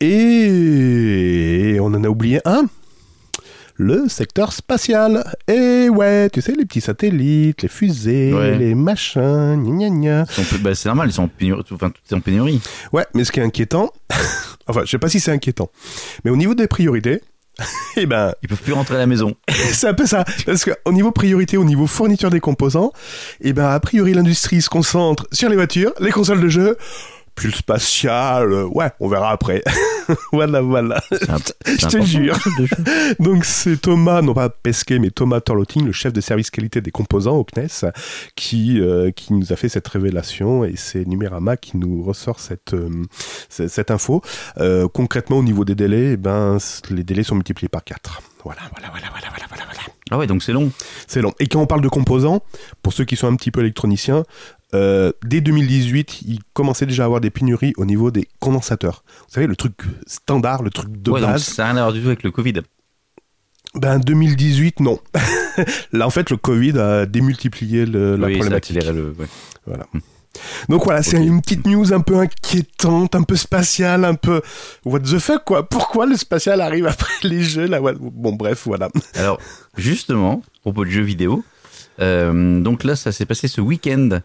Et 0.02 1.78
on 1.80 1.88
en 1.88 2.04
a 2.04 2.08
oublié 2.08 2.42
un 2.46 2.66
le 3.76 4.10
secteur 4.10 4.52
spatial. 4.52 5.24
Et 5.48 5.88
ouais, 5.90 6.30
tu 6.30 6.42
sais, 6.42 6.52
les 6.54 6.66
petits 6.66 6.82
satellites, 6.82 7.62
les 7.62 7.70
fusées, 7.70 8.34
Ouais. 8.34 8.58
les 8.58 8.76
machins, 8.76 9.56
gna 9.64 9.90
gna 9.90 10.26
gna. 10.26 10.26
Bah, 10.62 10.76
c'est 10.76 10.90
normal, 10.90 11.10
ils 11.10 11.14
sont 11.14 11.24
en 11.24 11.28
pénurie. 11.30 11.64
Enfin, 11.72 11.90
tout 11.90 12.02
est 12.12 12.14
en 12.16 12.20
pénurie. 12.20 12.62
Ouais, 12.92 13.06
mais 13.14 13.24
ce 13.24 13.32
qui 13.32 13.40
est 13.40 13.44
inquiétant, 13.44 13.92
enfin, 14.68 14.82
je 14.84 14.92
sais 14.92 14.98
pas 15.00 15.08
si 15.10 15.20
c'est 15.22 15.32
inquiétant, 15.32 15.70
mais 16.26 16.32
au 16.32 16.36
niveau 16.36 16.56
des 16.56 16.68
priorités, 16.68 17.22
eh 17.98 18.06
ben, 18.06 18.34
Ils 18.42 18.48
peuvent 18.50 18.62
plus 18.62 18.74
rentrer 18.74 18.96
à 18.96 19.00
la 19.00 19.06
maison. 19.08 19.36
c'est 19.50 19.88
un 19.88 19.94
peu 19.94 20.06
ça. 20.06 20.24
Parce 20.46 20.64
qu'au 20.66 20.92
niveau 20.92 21.12
priorité, 21.12 21.58
au 21.58 21.66
niveau 21.66 21.88
fourniture 21.88 22.30
des 22.30 22.40
composants, 22.40 22.92
eh 23.42 23.54
ben, 23.54 23.68
a 23.70 23.80
priori, 23.80 24.14
l'industrie 24.14 24.62
se 24.62 24.70
concentre 24.70 25.26
sur 25.32 25.50
les 25.50 25.56
voitures, 25.56 25.94
les 26.00 26.12
consoles 26.12 26.42
de 26.42 26.48
jeux, 26.50 26.78
puis 27.36 27.48
le 27.48 27.54
spatial, 27.54 28.52
euh, 28.52 28.66
ouais, 28.66 28.90
on 29.00 29.08
verra 29.08 29.32
après. 29.32 29.64
voilà, 30.32 30.62
voilà. 30.62 31.02
Je 31.12 31.88
te 31.88 32.02
jure. 32.02 32.38
Donc 33.20 33.46
c'est 33.46 33.78
Thomas, 33.78 34.22
non 34.22 34.34
pas 34.34 34.50
Pesquet, 34.50 35.00
mais 35.00 35.10
Thomas 35.10 35.42
Torloting, 35.42 35.86
le 35.86 35.92
chef 35.92 36.14
de 36.14 36.22
service 36.22 36.50
qualité 36.50 36.82
des 36.82 36.92
composants 36.92 37.38
au 37.38 37.44
CNES, 37.44 37.92
qui, 38.36 38.80
euh, 38.82 39.12
qui 39.12 39.34
nous 39.34 39.54
a 39.54 39.56
fait 39.56 39.70
cette 39.70 39.88
révélation 39.88 40.64
et 40.64 40.74
c'est 40.76 41.06
Numérama 41.06 41.58
qui 41.58 41.78
nous 41.78 42.04
ressort 42.04 42.40
cette, 42.40 42.74
euh, 42.74 43.06
cette 43.50 43.92
info. 43.92 44.22
Concrètement, 44.94 45.38
au 45.38 45.44
niveau 45.44 45.66
des 45.66 45.76
délais, 45.76 46.14
eh 46.14 46.18
ben, 46.18 46.58
les 46.90 47.04
délais 47.04 47.24
sont 47.24 47.36
multipliés 47.36 47.70
par 47.70 47.84
4. 47.84 48.22
Voilà, 48.44 48.62
voilà, 48.72 48.90
voilà, 48.90 49.08
voilà, 49.12 49.28
voilà, 49.30 49.46
voilà, 49.50 49.64
voilà. 49.66 49.82
Ah 50.12 50.18
ouais, 50.18 50.28
donc 50.28 50.42
c'est 50.42 50.54
long. 50.54 50.72
C'est 51.08 51.22
long. 51.22 51.34
Et 51.40 51.48
quand 51.48 51.62
on 51.62 51.68
parle 51.68 51.82
de 51.82 51.90
composants, 51.90 52.42
pour 52.82 52.94
ceux 52.94 53.06
qui 53.06 53.16
sont 53.16 53.28
un 53.28 53.36
petit 53.36 53.52
peu 53.52 53.60
électroniciens, 53.62 54.24
euh, 54.76 55.12
dès 55.24 55.42
2018, 55.42 56.22
ils 56.28 56.40
commençaient 56.54 56.86
déjà 56.86 57.04
à 57.04 57.06
avoir 57.06 57.22
des 57.22 57.30
pénuries 57.30 57.74
au 57.78 57.86
niveau 57.86 58.12
des 58.12 58.28
condensateurs. 58.40 59.04
Vous 59.28 59.34
savez, 59.34 59.48
le 59.48 59.56
truc 59.56 59.74
standard, 60.06 60.62
le 60.64 60.70
truc 60.70 60.92
de 61.02 61.12
ouais, 61.12 61.22
donc 61.22 61.32
base. 61.32 61.44
ça 61.44 61.64
n'a 61.64 61.70
rien 61.72 61.78
à 61.78 61.82
voir 61.82 61.94
du 61.94 62.02
tout 62.02 62.08
avec 62.08 62.24
le 62.24 62.32
Covid. 62.32 62.62
Ben 63.76 64.00
2018, 64.00 64.80
non. 64.80 65.00
Là, 65.94 66.08
en 66.08 66.10
fait, 66.10 66.30
le 66.30 66.38
Covid 66.38 66.78
a 66.80 67.06
démultiplié 67.06 67.86
le- 67.86 68.16
oui, 68.24 68.34
problématique. 68.36 68.84
le. 68.84 69.14
ouais. 69.18 69.28
Voilà. 69.66 69.86
Donc 70.70 70.86
voilà, 70.86 71.04
c'est 71.04 71.18
une 71.24 71.42
petite 71.42 71.66
news 71.66 71.92
un 71.92 72.00
peu 72.02 72.18
inquiétante, 72.18 73.16
un 73.16 73.24
peu 73.24 73.36
spatiale, 73.36 74.06
un 74.06 74.16
peu 74.16 74.42
what 74.86 75.02
the 75.02 75.18
fuck 75.20 75.44
quoi. 75.44 75.68
Pourquoi 75.68 76.06
le 76.06 76.16
spatial 76.16 76.62
arrive 76.62 76.86
après 76.88 77.12
les 77.24 77.42
jeux 77.42 77.68
là. 77.68 77.80
Bon 78.00 78.34
bref, 78.34 78.64
voilà. 78.66 78.90
Alors, 79.16 79.40
justement, 79.78 80.42
à 80.58 80.60
propos 80.62 80.86
de 80.86 80.90
jeux 80.92 81.02
vidéo, 81.04 81.44
euh, 82.00 82.62
donc 82.62 82.84
là, 82.84 82.96
ça 82.96 83.12
s'est 83.12 83.26
passé 83.26 83.48
ce 83.48 83.60
week-end. 83.62 84.20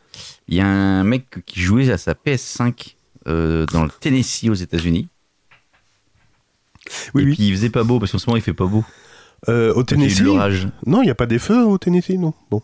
Il 0.48 0.56
y 0.56 0.60
a 0.60 0.66
un 0.66 1.04
mec 1.04 1.44
qui 1.46 1.60
jouait 1.60 1.90
à 1.90 1.98
sa 1.98 2.12
PS5 2.12 2.94
euh, 3.26 3.66
dans 3.66 3.84
le 3.84 3.90
Tennessee 3.90 4.48
aux 4.50 4.54
États-Unis. 4.54 5.08
Oui 7.14 7.22
et 7.22 7.26
oui. 7.26 7.34
puis 7.34 7.48
il 7.48 7.52
faisait 7.52 7.70
pas 7.70 7.82
beau 7.82 7.98
parce 7.98 8.12
qu'en 8.12 8.18
ce 8.18 8.28
moment 8.28 8.36
il 8.36 8.42
fait 8.42 8.52
pas 8.52 8.66
beau. 8.66 8.84
Euh, 9.48 9.72
au 9.72 9.82
Donc, 9.82 9.92
Il 9.92 10.00
y 10.00 10.02
a 10.02 10.06
eu 10.06 10.08
Tennessee 10.08 10.20
de 10.20 10.24
l'orage. 10.24 10.68
Non, 10.86 11.02
il 11.02 11.06
n'y 11.06 11.10
a 11.10 11.14
pas 11.14 11.26
des 11.26 11.38
feux 11.38 11.64
au 11.64 11.78
Tennessee, 11.78 12.18
non? 12.18 12.34
Bon. 12.50 12.62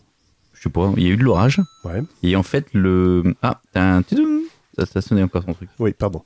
Je 0.54 0.64
sais 0.64 0.70
pas, 0.70 0.92
il 0.96 1.02
y 1.02 1.06
a 1.06 1.10
eu 1.10 1.16
de 1.16 1.24
l'orage. 1.24 1.60
Ouais. 1.84 2.02
Et 2.22 2.36
en 2.36 2.42
fait, 2.42 2.66
le. 2.74 3.34
Ah, 3.42 3.60
t'as 3.72 3.96
un. 3.98 4.02
Ça, 4.78 4.84
ça 4.86 5.00
sonnait 5.00 5.22
encore 5.22 5.42
son 5.44 5.54
truc. 5.54 5.70
Oui, 5.78 5.92
pardon. 5.92 6.22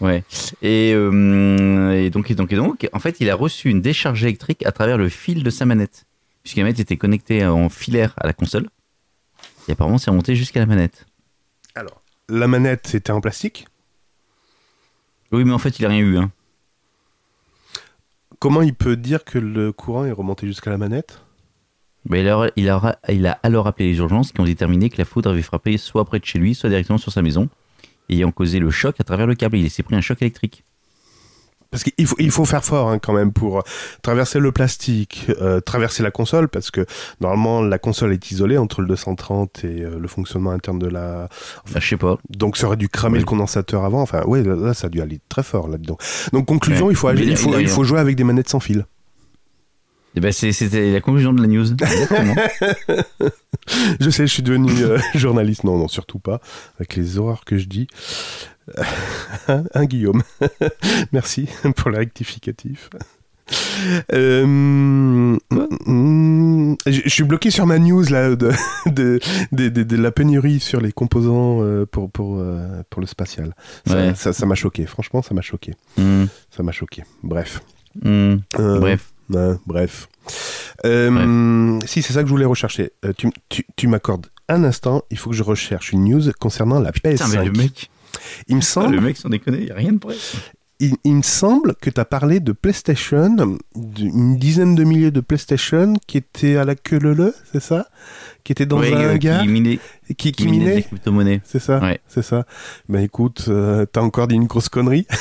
Ouais. 0.00 0.24
Et, 0.60 0.92
euh, 0.94 1.92
et 1.92 2.10
donc, 2.10 2.30
et 2.30 2.34
donc, 2.34 2.52
et 2.52 2.56
donc, 2.56 2.88
en 2.92 2.98
fait, 2.98 3.20
il 3.20 3.30
a 3.30 3.34
reçu 3.34 3.70
une 3.70 3.80
décharge 3.80 4.22
électrique 4.22 4.66
à 4.66 4.72
travers 4.72 4.98
le 4.98 5.08
fil 5.08 5.42
de 5.42 5.50
sa 5.50 5.64
manette. 5.64 6.04
Puisque 6.42 6.56
la 6.58 6.64
manette 6.64 6.80
était 6.80 6.96
connectée 6.96 7.46
en 7.46 7.68
filaire 7.68 8.12
à 8.18 8.26
la 8.26 8.32
console. 8.32 8.68
Et 9.68 9.72
apparemment, 9.72 9.98
c'est 9.98 10.10
remonté 10.10 10.34
jusqu'à 10.34 10.60
la 10.60 10.66
manette. 10.66 11.06
Alors, 11.74 12.02
la 12.28 12.48
manette 12.48 12.86
c'était 12.86 13.12
en 13.12 13.20
plastique? 13.20 13.66
Oui, 15.30 15.44
mais 15.44 15.52
en 15.52 15.58
fait, 15.58 15.78
il 15.78 15.86
a 15.86 15.88
rien 15.88 16.00
eu. 16.00 16.18
Hein. 16.18 16.30
Comment 18.38 18.62
il 18.62 18.74
peut 18.74 18.96
dire 18.96 19.24
que 19.24 19.38
le 19.38 19.72
courant 19.72 20.04
est 20.04 20.12
remonté 20.12 20.46
jusqu'à 20.46 20.70
la 20.70 20.78
manette? 20.78 21.22
Bah, 22.04 22.18
il, 22.18 22.28
a, 22.28 22.50
il, 22.56 22.68
a, 22.68 22.98
il 23.08 23.26
a 23.26 23.38
alors 23.42 23.66
appelé 23.68 23.90
les 23.90 23.98
urgences 23.98 24.32
qui 24.32 24.40
ont 24.40 24.44
déterminé 24.44 24.90
que 24.90 24.98
la 24.98 25.04
foudre 25.04 25.30
avait 25.30 25.42
frappé 25.42 25.78
soit 25.78 26.04
près 26.04 26.18
de 26.18 26.24
chez 26.24 26.38
lui, 26.38 26.54
soit 26.54 26.68
directement 26.68 26.98
sur 26.98 27.12
sa 27.12 27.22
maison, 27.22 27.48
ayant 28.10 28.32
causé 28.32 28.58
le 28.58 28.70
choc 28.70 28.96
à 28.98 29.04
travers 29.04 29.26
le 29.26 29.36
câble. 29.36 29.56
Il 29.56 29.70
s'est 29.70 29.84
pris 29.84 29.94
un 29.94 30.00
choc 30.00 30.20
électrique. 30.20 30.64
Parce 31.72 31.82
qu'il 31.82 32.06
faut, 32.06 32.14
il 32.18 32.30
faut 32.30 32.44
faire 32.44 32.64
fort 32.64 32.90
hein, 32.90 32.98
quand 33.00 33.14
même 33.14 33.32
pour 33.32 33.64
traverser 34.02 34.38
le 34.38 34.52
plastique, 34.52 35.26
euh, 35.40 35.60
traverser 35.60 36.02
la 36.04 36.10
console, 36.12 36.48
parce 36.48 36.70
que 36.70 36.86
normalement 37.20 37.62
la 37.62 37.78
console 37.78 38.12
est 38.12 38.30
isolée 38.30 38.58
entre 38.58 38.82
le 38.82 38.86
230 38.86 39.64
et 39.64 39.82
euh, 39.82 39.98
le 39.98 40.06
fonctionnement 40.06 40.50
interne 40.52 40.78
de 40.78 40.86
la. 40.86 41.28
Ah, 41.74 41.80
je 41.80 41.88
sais 41.88 41.96
pas. 41.96 42.18
Donc 42.28 42.56
ça 42.58 42.66
aurait 42.66 42.76
dû 42.76 42.88
cramer 42.88 43.18
le 43.18 43.24
condensateur 43.24 43.84
avant. 43.84 44.02
Enfin, 44.02 44.22
ouais, 44.24 44.42
là, 44.42 44.54
là, 44.54 44.74
ça 44.74 44.86
a 44.86 44.90
dû 44.90 45.00
aller 45.00 45.20
très 45.28 45.42
fort 45.42 45.66
là-dedans. 45.66 45.96
Donc 46.32 46.46
conclusion, 46.46 46.86
Ouais. 46.86 46.92
il 46.92 46.96
faut, 46.96 47.10
il 47.10 47.20
il 47.20 47.60
il 47.62 47.84
jouer 47.84 47.98
avec 47.98 48.16
des 48.16 48.24
manettes 48.24 48.48
sans 48.50 48.60
fil. 48.60 48.86
Eh 50.14 50.20
ben, 50.20 50.30
c'était 50.30 50.92
la 50.92 51.00
conclusion 51.00 51.32
de 51.32 51.40
la 51.40 51.48
news. 51.48 51.72
Exactement. 51.72 52.34
Je 54.00 54.10
sais, 54.10 54.26
je 54.26 54.32
suis 54.32 54.42
devenu 54.42 54.70
euh, 54.82 54.98
journaliste. 55.14 55.64
Non, 55.64 55.78
non, 55.78 55.88
surtout 55.88 56.18
pas. 56.18 56.40
Avec 56.78 56.96
les 56.96 57.18
horreurs 57.18 57.44
que 57.44 57.56
je 57.56 57.66
dis. 57.66 57.86
Hein, 59.48 59.64
hein, 59.74 59.84
Guillaume 59.86 60.22
Merci 61.12 61.48
pour 61.76 61.90
le 61.90 61.98
rectificatif. 61.98 62.90
Euh, 64.12 64.46
mm, 64.46 65.38
je 66.86 67.00
je 67.04 67.08
suis 67.08 67.24
bloqué 67.24 67.50
sur 67.50 67.66
ma 67.66 67.78
news 67.78 68.04
là 68.04 68.34
de, 68.34 68.50
de, 68.86 69.20
de, 69.50 69.68
de- 69.68 69.82
de 69.82 69.96
la 69.96 70.10
pénurie 70.12 70.60
sur 70.60 70.80
les 70.80 70.92
composants 70.92 71.62
euh, 71.62 71.84
pour, 71.84 72.10
pour, 72.10 72.38
euh, 72.38 72.82
pour 72.88 73.00
le 73.00 73.06
spatial. 73.06 73.54
Ça 73.86 73.94
Ouais. 73.96 74.14
ça- 74.14 74.32
ça 74.32 74.46
m'a 74.46 74.54
choqué, 74.54 74.86
franchement, 74.86 75.22
ça 75.22 75.34
m'a 75.34 75.42
choqué. 75.42 75.74
Hmm, 75.98 76.24
Ça 76.50 76.62
m'a 76.62 76.72
choqué. 76.72 77.02
Bref. 77.22 77.60
Euh, 78.06 78.38
Bref. 78.54 79.12
Bref. 79.66 80.08
Si, 80.84 82.02
c'est 82.02 82.12
ça 82.12 82.20
que 82.22 82.26
je 82.28 82.32
voulais 82.32 82.44
rechercher. 82.46 82.92
Tu 83.16 83.28
tu, 83.48 83.66
tu 83.76 83.86
m'accordes 83.88 84.28
un 84.48 84.64
instant, 84.64 85.02
il 85.10 85.18
faut 85.18 85.30
que 85.30 85.36
je 85.36 85.42
recherche 85.42 85.92
une 85.92 86.04
news 86.04 86.22
concernant 86.38 86.78
la 86.80 86.92
Putain, 86.92 87.10
mais 87.10 87.16
PS5. 87.16 87.44
le 87.44 87.52
mec, 87.52 87.90
il, 88.48 88.56
me 88.56 88.60
semble, 88.60 88.94
le 88.94 89.00
mec, 89.00 89.16
sans 89.16 89.28
déconner, 89.28 89.64
y 89.66 89.70
a 89.70 89.74
rien 89.74 89.92
de 89.92 89.98
prêt. 89.98 90.14
il, 90.80 90.94
il 91.04 91.14
me 91.14 91.22
semble 91.22 91.74
que 91.76 91.90
tu 91.90 92.00
as 92.00 92.04
parlé 92.04 92.40
de 92.40 92.52
PlayStation, 92.52 93.36
d'une 93.74 94.36
dizaine 94.36 94.74
de 94.74 94.84
milliers 94.84 95.10
de 95.10 95.20
PlayStation 95.20 95.94
qui 96.06 96.18
étaient 96.18 96.56
à 96.56 96.64
la 96.64 96.74
queue 96.74 96.98
leu 96.98 97.34
c'est 97.52 97.62
ça? 97.62 97.86
Qui 98.44 98.52
étaient 98.52 98.66
dans 98.66 98.80
Ouais, 98.80 98.92
un 98.92 98.98
euh, 98.98 99.14
hangar 99.14 99.42
qui 99.42 99.48
minait, 99.48 99.78
qui, 100.08 100.14
qui 100.14 100.32
qui 100.32 100.48
minaient. 100.48 100.84
C'est 101.44 101.60
ça 101.60 101.78
Ouais. 101.80 102.00
C'est 102.08 102.22
ça. 102.22 102.44
Ben 102.88 103.00
écoute, 103.02 103.44
euh, 103.48 103.86
t'as 103.90 104.00
encore 104.00 104.26
dit 104.26 104.34
une 104.34 104.46
grosse 104.46 104.68
connerie. 104.68 105.06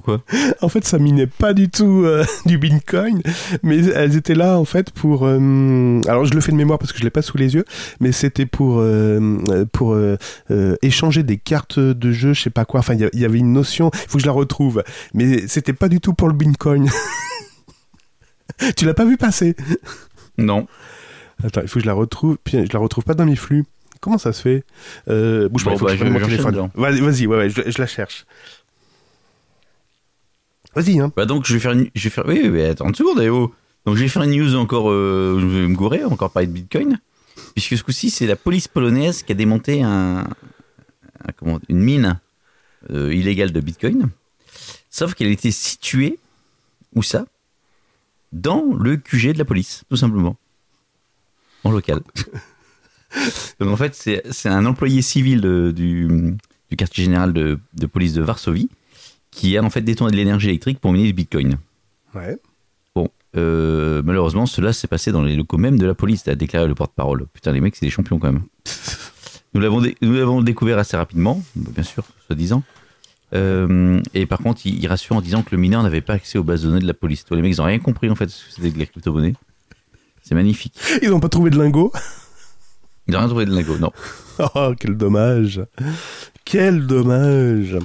Pourquoi 0.00 0.22
En 0.60 0.68
fait, 0.68 0.84
ça 0.84 0.98
minait 0.98 1.26
pas 1.26 1.54
du 1.54 1.68
tout 1.70 2.02
euh, 2.04 2.24
du 2.46 2.58
Bitcoin, 2.58 3.22
mais 3.62 3.78
elles 3.78 4.16
étaient 4.16 4.34
là 4.34 4.58
en 4.58 4.64
fait 4.64 4.90
pour. 4.90 5.22
euh, 5.26 6.00
alors, 6.06 6.24
je 6.24 6.34
le 6.34 6.40
fais 6.40 6.52
de 6.52 6.56
mémoire 6.56 6.78
parce 6.78 6.92
que 6.92 6.98
je 6.98 7.04
l'ai 7.04 7.10
pas 7.10 7.22
sous 7.22 7.36
les 7.38 7.54
yeux, 7.54 7.64
mais 8.00 8.12
c'était 8.12 8.46
pour 8.46 8.78
euh, 8.80 9.64
pour 9.72 9.96
échanger 10.82 11.22
des 11.22 11.36
cartes 11.38 11.78
de 11.78 12.12
jeu, 12.12 12.32
je 12.32 12.42
sais 12.42 12.50
pas 12.50 12.64
quoi. 12.64 12.80
Enfin, 12.80 12.94
il 12.94 13.20
y 13.20 13.24
avait 13.24 13.38
une 13.38 13.52
notion. 13.52 13.90
Il 13.94 13.98
faut 14.08 14.18
que 14.18 14.22
je 14.22 14.26
la 14.26 14.32
retrouve, 14.32 14.82
mais 15.14 15.46
c'était 15.48 15.72
pas 15.72 15.88
du 15.88 16.00
tout 16.00 16.12
pour 16.14 16.28
le 16.28 16.34
Bitcoin. 16.34 16.88
tu 18.76 18.84
l'as 18.84 18.94
pas 18.94 19.04
vu 19.04 19.16
passer 19.16 19.54
Non. 20.38 20.66
Attends, 21.44 21.60
il 21.62 21.68
faut 21.68 21.74
que 21.78 21.82
je 21.82 21.86
la 21.86 21.92
retrouve. 21.94 22.38
Puis 22.42 22.66
je 22.66 22.72
la 22.72 22.78
retrouve 22.78 23.04
pas 23.04 23.14
dans 23.14 23.26
mes 23.26 23.36
flux. 23.36 23.64
Comment 24.00 24.18
ça 24.18 24.32
se 24.32 24.42
fait? 24.42 24.64
Bouge 25.06 25.64
pas, 25.64 25.72
il 25.72 25.78
faut 25.78 25.84
bah, 25.86 25.92
que 25.92 25.96
je 25.98 26.02
prenne 26.04 26.08
je- 26.08 26.12
mon 26.12 26.18
j'enchaîne, 26.18 26.28
téléphone. 26.28 26.54
alors. 26.54 26.68
Vas-y, 26.74 27.00
vas-y, 27.00 27.26
ouais, 27.26 27.36
ouais, 27.36 27.50
je, 27.50 27.62
je 27.66 27.78
la 27.78 27.86
cherche. 27.86 28.24
Vas-y, 30.76 31.00
hein. 31.00 31.10
Bah 31.16 31.24
donc 31.26 31.44
je 31.46 31.54
vais 31.54 31.58
faire 31.60 31.72
une... 31.72 31.88
je 31.94 32.04
vais 32.04 32.10
faire 32.10 32.24
oui, 32.26 32.62
attends 32.62 32.86
une 32.88 32.94
seconde 32.94 33.20
eh, 33.20 33.28
oh. 33.30 33.52
Donc 33.84 33.96
je 33.96 34.02
vais 34.02 34.08
faire 34.08 34.22
une 34.22 34.30
news 34.38 34.54
encore 34.56 34.90
euh, 34.90 35.38
je 35.40 35.46
vais 35.46 35.66
me 35.66 35.74
gourer, 35.74 36.04
encore 36.04 36.30
parler 36.30 36.46
de 36.46 36.52
Bitcoin 36.52 37.00
puisque 37.54 37.76
ce 37.76 37.82
coup-ci 37.82 38.10
c'est 38.10 38.26
la 38.26 38.36
police 38.36 38.68
polonaise 38.68 39.22
qui 39.22 39.32
a 39.32 39.34
démonté 39.34 39.82
un, 39.82 40.18
un- 40.18 41.32
comment 41.36 41.58
une 41.68 41.78
mine 41.80 42.20
euh, 42.90 43.12
illégale 43.14 43.50
de 43.52 43.60
Bitcoin. 43.60 44.10
Sauf 44.90 45.14
qu'elle 45.14 45.28
était 45.30 45.50
située 45.50 46.18
où 46.94 47.02
ça? 47.02 47.26
Dans 48.32 48.64
le 48.78 48.96
QG 48.96 49.32
de 49.32 49.38
la 49.38 49.44
police, 49.44 49.84
tout 49.88 49.96
simplement. 49.96 50.36
En 51.64 51.70
local. 51.70 52.00
Donc 53.60 53.70
en 53.70 53.76
fait, 53.76 53.94
c'est 53.94 54.22
c'est 54.30 54.48
un 54.48 54.66
employé 54.66 55.00
civil 55.02 55.40
de- 55.40 55.72
du, 55.74 56.36
du 56.70 56.76
quartier 56.76 57.04
général 57.04 57.32
de, 57.32 57.58
de 57.74 57.86
police 57.86 58.12
de 58.12 58.22
Varsovie 58.22 58.68
qui 59.36 59.56
a 59.58 59.62
en 59.62 59.70
fait 59.70 59.82
détourné 59.82 60.10
de 60.12 60.16
l'énergie 60.16 60.48
électrique 60.48 60.80
pour 60.80 60.92
miner 60.92 61.06
du 61.06 61.12
bitcoin. 61.12 61.58
Ouais. 62.14 62.38
Bon, 62.94 63.08
euh, 63.36 64.00
malheureusement, 64.04 64.46
cela 64.46 64.72
s'est 64.72 64.88
passé 64.88 65.12
dans 65.12 65.22
les 65.22 65.36
locaux 65.36 65.58
même 65.58 65.78
de 65.78 65.86
la 65.86 65.94
police, 65.94 66.26
a 66.26 66.34
déclaré 66.34 66.66
le 66.66 66.74
porte-parole. 66.74 67.26
Putain, 67.34 67.52
les 67.52 67.60
mecs, 67.60 67.76
c'est 67.76 67.84
des 67.86 67.90
champions 67.90 68.18
quand 68.18 68.32
même. 68.32 68.42
Nous 69.54 69.60
l'avons 69.60 69.80
dé- 69.80 69.96
nous 70.02 70.12
l'avons 70.12 70.42
découvert 70.42 70.78
assez 70.78 70.96
rapidement, 70.96 71.42
bien 71.54 71.82
sûr, 71.82 72.04
soi-disant. 72.26 72.62
Euh, 73.34 74.00
et 74.14 74.26
par 74.26 74.38
contre, 74.38 74.62
il, 74.66 74.78
il 74.82 74.86
rassure 74.86 75.16
en 75.16 75.20
disant 75.22 75.42
que 75.42 75.48
le 75.52 75.58
mineur 75.58 75.82
n'avait 75.82 76.00
pas 76.02 76.12
accès 76.14 76.36
aux 76.38 76.44
bases 76.44 76.62
de 76.62 76.68
données 76.68 76.80
de 76.80 76.86
la 76.86 76.94
police. 76.94 77.24
Toi, 77.24 77.36
les 77.36 77.42
mecs, 77.42 77.54
ils 77.54 77.58
n'ont 77.60 77.64
rien 77.66 77.78
compris 77.78 78.10
en 78.10 78.14
fait, 78.14 78.28
ce 78.28 78.44
que 78.46 78.52
c'était 78.52 78.70
de 78.70 78.78
la 78.78 78.86
crypto-monnaie. 78.86 79.34
C'est 80.22 80.34
magnifique. 80.34 80.74
Ils 81.02 81.12
ont 81.12 81.20
pas 81.20 81.28
trouvé 81.30 81.50
de 81.50 81.58
lingot. 81.58 81.90
Ils 83.08 83.12
n'ont 83.14 83.18
rien 83.20 83.28
trouvé 83.28 83.44
de 83.46 83.54
lingot, 83.54 83.78
non. 83.78 83.92
Oh, 84.54 84.74
quel 84.78 84.96
dommage. 84.98 85.62
Quel 86.44 86.86
dommage. 86.86 87.78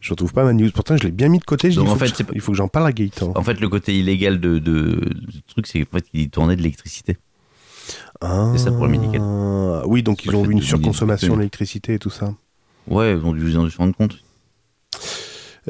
Je 0.00 0.10
retrouve 0.12 0.32
pas 0.32 0.44
ma 0.44 0.52
news. 0.52 0.70
Pourtant, 0.72 0.96
je 0.96 1.02
l'ai 1.04 1.10
bien 1.10 1.28
mis 1.28 1.38
de 1.40 1.44
côté. 1.44 1.70
Je 1.70 1.76
Donc, 1.76 1.86
dis, 1.86 1.90
il, 1.90 1.92
en 1.92 1.96
faut 1.98 2.04
fait, 2.04 2.10
que 2.12 2.16
c'est 2.16 2.22
je- 2.24 2.28
pas- 2.28 2.32
il 2.34 2.40
faut 2.40 2.52
que 2.52 2.58
j'en 2.58 2.68
parle 2.68 2.86
à 2.86 2.92
Gaëtan. 2.92 3.32
En 3.34 3.42
fait, 3.42 3.60
le 3.60 3.68
côté 3.68 3.98
illégal 3.98 4.38
de, 4.40 4.58
de, 4.58 5.00
truc, 5.48 5.66
c'est 5.66 5.84
qu'en 5.84 5.96
fait, 5.98 6.06
il 6.12 6.30
tournait 6.30 6.54
de 6.56 6.62
l'électricité. 6.62 7.16
Ah. 8.20 8.52
c'est 8.52 8.64
ça 8.64 8.70
pour 8.72 8.84
le 8.86 8.92
mini-cal. 8.92 9.20
Oui, 9.86 10.02
donc 10.02 10.24
ils 10.24 10.34
ont 10.36 10.44
fais 10.44 10.50
une 10.52 10.60
surconsommation 10.62 11.36
d'électricité 11.36 11.94
et 11.94 11.98
tout 11.98 12.10
ça. 12.10 12.34
Ouais, 12.86 13.12
ils 13.12 13.24
ont 13.24 13.32
dû, 13.32 13.48
ils 13.50 13.58
ont 13.58 13.64
dû 13.64 13.70
se 13.70 13.78
rendre 13.78 13.94
compte. 13.96 14.18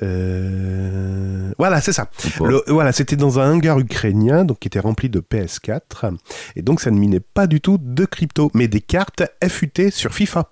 Euh, 0.03 1.53
Voilà, 1.59 1.81
c'est 1.81 1.93
ça. 1.93 2.11
Le- 2.41 2.63
voilà, 2.69 2.93
c'était 2.93 3.17
dans 3.17 3.39
un 3.41 3.53
hangar 3.53 3.79
ukrainien 3.79 4.45
donc 4.45 4.61
qui 4.61 4.69
était 4.69 4.79
rempli 4.81 5.09
de 5.09 5.21
PS4 5.21 6.15
et 6.57 6.63
donc 6.63 6.81
ça 6.81 6.91
ne 6.91 6.99
minait 6.99 7.21
pas 7.21 7.47
du 7.47 7.61
tout 7.61 7.79
de 7.81 8.05
crypto, 8.05 8.51
mais 8.55 8.69
des 8.69 8.81
cartes 8.81 9.23
FUT 9.49 9.91
sur 9.91 10.15
FIFA. 10.15 10.51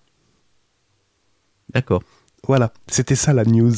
D'accord. 1.73 2.03
Voilà, 2.47 2.73
c'était 2.89 3.15
ça 3.17 3.33
la 3.33 3.45
news. 3.45 3.75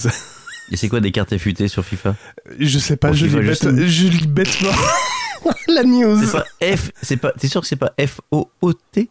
Et 0.70 0.76
c'est 0.76 0.88
quoi 0.88 1.00
des 1.00 1.12
cartes 1.12 1.36
FUT 1.38 1.68
sur 1.68 1.84
FIFA? 1.84 2.14
Je 2.58 2.78
sais 2.78 2.96
pas, 2.96 3.08
Pour 3.08 3.16
je 3.16 3.24
lis, 3.24 3.30
FIFA, 3.30 3.40
bête, 3.42 3.48
justement. 3.50 3.86
je 3.86 4.06
lis 4.08 4.26
bêtement 4.26 4.70
la 5.68 5.82
news. 5.84 6.20
C'est 6.24 6.32
pas 6.32 6.76
F, 6.76 6.90
c'est 7.02 7.16
pas, 7.16 7.32
t'es 7.32 7.48
sûr 7.48 7.60
que 7.62 7.66
c'est 7.66 7.76
pas 7.76 7.92
F 7.98 8.20
O 8.30 8.50
O 8.60 8.72
T? 8.72 9.08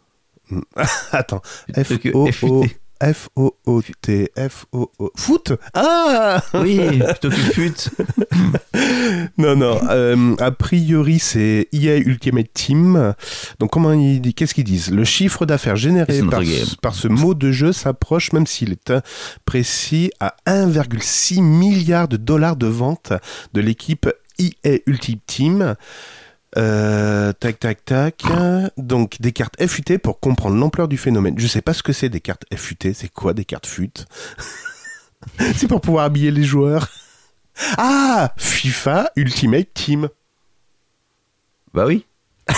Attends, 1.12 1.42
plutôt 1.84 2.28
que 2.98 3.12
F 3.12 3.28
O 3.36 3.54
O 3.66 3.80
FUT 3.80 3.94
F 3.94 3.96
O 3.96 3.98
O 3.98 3.98
T 4.00 4.30
F 4.36 4.66
O 4.72 4.90
O 4.98 5.10
foot? 5.16 5.52
Ah 5.74 6.42
Oui, 6.54 6.78
plutôt 6.98 7.30
que 7.30 7.34
FUT. 7.34 7.90
Non 9.38 9.56
non, 9.56 9.80
euh, 9.88 10.34
a 10.38 10.50
priori 10.50 11.18
c'est 11.18 11.68
EA 11.72 11.98
Ultimate 11.98 12.52
Team. 12.52 13.14
Donc 13.58 13.70
comment 13.70 13.92
ils 13.92 14.20
disent 14.20 14.34
qu'est-ce 14.34 14.54
qu'ils 14.54 14.64
disent? 14.64 14.90
Le 14.90 15.04
chiffre 15.04 15.46
d'affaires 15.46 15.76
généré 15.76 16.20
par 16.82 16.94
ce 16.94 17.08
mot 17.08 17.34
de 17.34 17.52
jeu 17.52 17.72
s'approche 17.72 18.32
même 18.32 18.46
s'il 18.46 18.72
est 18.72 18.92
précis 19.44 20.10
à 20.20 20.34
1,6 20.46 21.42
milliard 21.42 22.08
de 22.08 22.16
dollars 22.16 22.56
de 22.56 22.66
vente 22.66 23.12
de 23.52 23.60
l'équipe 23.60 24.08
EA 24.38 24.78
Ultimate 24.86 25.20
Team. 25.26 25.74
Euh, 26.56 27.32
tac 27.34 27.58
tac 27.60 27.84
tac. 27.84 28.22
Donc 28.76 29.20
des 29.20 29.32
cartes 29.32 29.62
FUT 29.66 29.98
pour 29.98 30.20
comprendre 30.20 30.56
l'ampleur 30.56 30.88
du 30.88 30.96
phénomène. 30.96 31.38
Je 31.38 31.46
sais 31.46 31.60
pas 31.62 31.74
ce 31.74 31.82
que 31.82 31.92
c'est 31.92 32.08
des 32.08 32.20
cartes 32.20 32.44
FUT. 32.54 32.78
C'est 32.94 33.12
quoi 33.12 33.34
des 33.34 33.44
cartes 33.44 33.66
FUT 33.66 33.92
C'est 35.54 35.68
pour 35.68 35.80
pouvoir 35.80 36.04
habiller 36.04 36.30
les 36.30 36.44
joueurs. 36.44 36.88
Ah 37.76 38.32
FIFA 38.36 39.10
Ultimate 39.16 39.68
Team. 39.74 40.08
Bah 41.74 41.84
oui. 41.86 42.06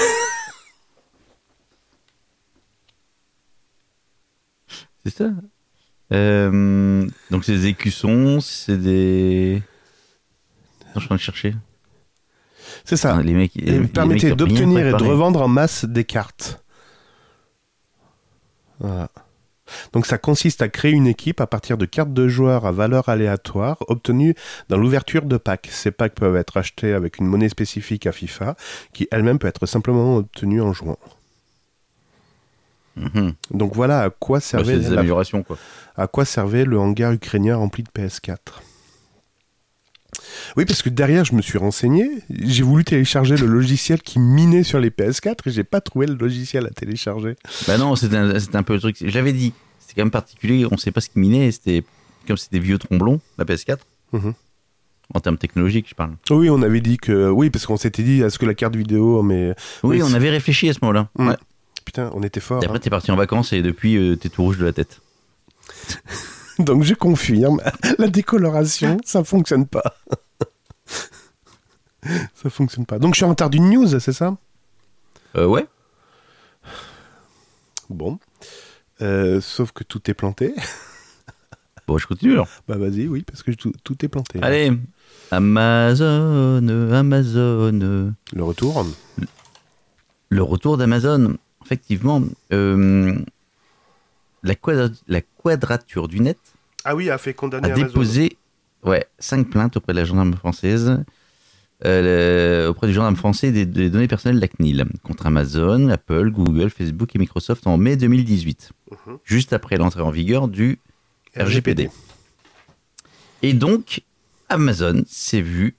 c'est 5.05 5.11
ça. 5.11 5.31
Euh, 6.13 7.07
donc 7.31 7.45
c'est 7.45 7.53
des 7.53 7.67
écussons, 7.67 8.41
c'est 8.41 8.77
des. 8.77 9.63
Attends, 10.91 10.93
je 10.95 11.01
suis 11.01 11.05
en 11.05 11.09
train 11.09 11.17
de 11.17 11.21
chercher. 11.21 11.55
C'est 12.85 12.97
ça. 12.97 13.21
Les 13.23 13.33
mecs, 13.35 13.57
Et 13.57 13.79
les 13.79 13.87
permettait 13.87 14.35
d'obtenir 14.35 14.87
et 14.87 14.91
de 14.93 15.05
revendre 15.05 15.43
en 15.43 15.49
masse 15.49 15.85
des 15.85 16.05
cartes. 16.05 16.63
Voilà. 18.79 19.09
Donc 19.93 20.07
ça 20.07 20.19
consiste 20.19 20.63
à 20.63 20.69
créer 20.69 20.91
une 20.91 21.07
équipe 21.07 21.41
à 21.41 21.47
partir 21.47 21.79
de 21.79 21.87
cartes 21.87 22.13
de 22.13 22.27
joueurs 22.27 22.67
à 22.67 22.73
valeur 22.73 23.09
aléatoire 23.09 23.77
obtenues 23.87 24.35
dans 24.69 24.77
l'ouverture 24.77 25.23
de 25.23 25.37
packs. 25.37 25.69
Ces 25.71 25.93
packs 25.93 26.15
peuvent 26.15 26.35
être 26.37 26.57
achetés 26.57 26.93
avec 26.93 27.19
une 27.19 27.27
monnaie 27.27 27.49
spécifique 27.49 28.07
à 28.07 28.13
FIFA, 28.13 28.57
qui 28.93 29.07
elle-même 29.13 29.39
peut 29.39 29.47
être 29.47 29.67
simplement 29.67 30.17
obtenue 30.17 30.61
en 30.61 30.73
jouant. 30.73 30.99
Mhm. 32.97 33.35
Donc 33.53 33.75
voilà 33.77 34.01
à 34.03 34.11
quoi 34.11 34.39
Ouais, 34.39 34.41
servait, 34.43 34.73
c'est 34.75 34.81
des 34.81 34.95
la- 34.95 34.99
améliorations 35.01 35.45
quoi. 35.45 35.57
à 35.97 36.09
quoi 36.09 36.25
servait 36.25 36.65
le 36.65 36.79
hangar 36.79 37.13
ukrainien 37.13 37.55
rempli 37.57 37.85
de 37.85 37.91
PS4. 37.91 38.37
Oui, 40.57 40.65
parce 40.65 40.83
que 40.83 40.89
derrière, 40.89 41.25
je 41.25 41.35
me 41.35 41.43
suis 41.43 41.59
renseigné. 41.59 42.09
J'ai 42.31 42.63
voulu 42.63 42.85
télécharger 42.85 43.37
le 43.37 43.47
logiciel 43.47 44.01
qui 44.03 44.19
minait 44.19 44.63
sur 44.63 44.81
les 44.81 44.91
PS4 44.91 45.37
et 45.47 45.51
j'ai 45.51 45.65
pas 45.65 45.81
trouvé 45.81 46.07
le 46.07 46.15
logiciel 46.15 46.67
à 46.67 46.71
télécharger. 46.71 47.37
Bah 47.67 47.79
non, 47.79 47.97
c'était 47.97 48.17
un, 48.17 48.33
un 48.53 48.63
peu 48.63 48.75
le 48.75 48.81
truc. 48.81 48.97
J'avais 49.01 49.33
dit, 49.33 49.53
c'était 49.79 49.95
quand 49.95 50.05
même 50.05 50.11
particulier. 50.11 50.67
On 50.71 50.77
sait 50.77 50.91
pas 50.93 51.01
ce 51.01 51.09
qui 51.11 51.19
minait. 51.19 51.51
C'était 51.53 51.83
comme 52.27 52.37
c'était 52.37 52.59
vieux 52.59 52.79
tromblon, 52.79 53.21
la 53.39 53.45
PS4. 53.45 53.79
Mhm. 54.13 54.35
En 55.13 55.19
termes 55.21 55.39
technologiques, 55.39 55.87
je 55.89 55.95
parle. 55.97 56.13
Oui, 56.31 56.49
on 56.51 56.63
avait 56.63 56.81
dit 56.81 56.97
que. 56.97 57.29
Oui, 57.31 57.51
parce 57.51 57.67
qu'on 57.67 57.77
s'était 57.77 58.03
dit, 58.05 58.21
est-ce 58.21 58.39
que 58.39 58.47
la 58.47 58.55
carte 58.55 58.77
vidéo. 58.77 59.23
Mais. 59.23 59.55
Oui, 59.83 59.97
Oui, 59.97 60.03
on 60.03 60.09
c'est- 60.09 60.15
avait 60.15 60.31
réfléchi 60.31 60.69
à 60.69 60.73
ce 60.73 60.79
moment-là. 60.83 61.09
Mm. 61.19 61.29
Ouais. 61.29 61.37
Putain, 61.85 62.11
on 62.15 62.23
était 62.23 62.39
fort. 62.41 62.63
Et 62.63 62.67
après, 62.67 62.79
t'es 62.79 62.91
parti 62.91 63.11
en 63.11 63.17
vacances 63.17 63.53
et 63.53 63.63
depuis, 63.63 63.97
euh, 63.97 64.15
t'es 64.15 64.29
tout 64.29 64.43
rouge 64.43 64.59
de 64.59 64.65
la 64.65 64.73
tête. 64.73 65.01
Donc 66.65 66.83
je 66.83 66.95
confirme, 66.95 67.61
la 67.99 68.09
décoloration, 68.09 68.97
ça 69.05 69.25
fonctionne 69.25 69.67
pas. 69.67 69.97
ça 72.35 72.51
fonctionne 72.51 72.87
pas. 72.87 72.99
Donc 72.99 73.15
je 73.15 73.19
suis 73.19 73.25
en 73.25 73.31
retard 73.31 73.51
d'une 73.51 73.71
news, 73.71 73.99
c'est 74.01 74.13
ça? 74.13 74.37
Euh, 75.37 75.47
ouais. 75.47 75.67
Bon. 77.89 78.19
Euh, 79.03 79.41
sauf 79.41 79.73
que 79.73 79.85
tout 79.85 80.11
est 80.11 80.15
planté. 80.15 80.55
Bon, 81.87 81.99
je 81.99 82.07
continue 82.07 82.35
alors. 82.35 82.47
Bah 82.69 82.77
vas-y, 82.79 83.09
oui, 83.09 83.25
parce 83.25 83.43
que 83.43 83.51
tout, 83.51 83.73
tout 83.83 84.05
est 84.05 84.09
planté. 84.09 84.39
Allez. 84.43 84.71
Amazon, 85.33 86.65
Amazon. 86.93 88.13
Le 88.33 88.45
retour. 88.45 88.87
Le 90.29 90.41
retour 90.45 90.77
d'Amazon. 90.77 91.37
Effectivement, 91.65 92.23
euh, 92.53 93.19
la, 94.45 94.55
quadra- 94.55 94.95
la 95.09 95.21
quadrature 95.21 96.07
du 96.07 96.21
net 96.21 96.39
Ah 96.85 96.95
oui, 96.97 97.11
a 97.11 97.19
fait 97.19 97.35
condamner 97.35 97.71
a 97.71 97.75
déposé 97.75 98.37
ouais, 98.85 99.07
cinq 99.19 99.51
plaintes 99.51 99.77
auprès 99.77 99.93
de 99.93 99.99
la 99.99 100.05
gendarme 100.05 100.35
française, 100.35 101.03
euh, 101.85 102.65
le- 102.65 102.69
auprès 102.71 102.87
du 102.87 102.93
gendarme 102.93 103.17
français 103.17 103.53
des, 103.53 103.67
des 103.67 103.91
données 103.91 104.09
personnelles 104.09 104.37
de 104.37 104.41
la 104.41 104.49
CNIL, 104.49 104.85
contre 105.03 105.27
Amazon, 105.27 105.89
Apple, 105.89 106.31
Google, 106.31 106.71
Facebook 106.71 107.15
et 107.15 107.19
Microsoft 107.19 107.67
en 107.67 107.77
mai 107.77 107.97
2018, 107.97 108.73
Mhm. 108.91 109.19
juste 109.25 109.53
après 109.53 109.77
l'entrée 109.77 110.03
en 110.03 110.11
vigueur 110.11 110.49
du 110.49 110.79
RGPD. 111.37 111.91
Et 113.43 113.53
donc, 113.55 114.03
Amazon 114.49 115.03
s'est 115.07 115.41
vu 115.43 115.75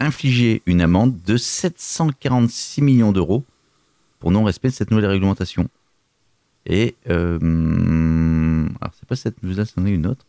infliger 0.00 0.62
une 0.66 0.80
amende 0.80 1.14
de 1.26 1.36
746 1.36 2.80
millions 2.82 3.12
d'euros 3.12 3.44
pour 4.20 4.30
non-respect 4.30 4.68
de 4.68 4.74
cette 4.74 4.90
nouvelle 4.90 5.06
réglementation. 5.10 5.68
Et, 6.66 6.96
euh, 7.08 7.38
alors 8.80 8.92
c'est 8.98 9.08
pas 9.08 9.16
cette 9.16 9.42
news-là, 9.42 9.64
c'en 9.64 9.84
est 9.86 9.90
une 9.90 10.06
autre. 10.06 10.26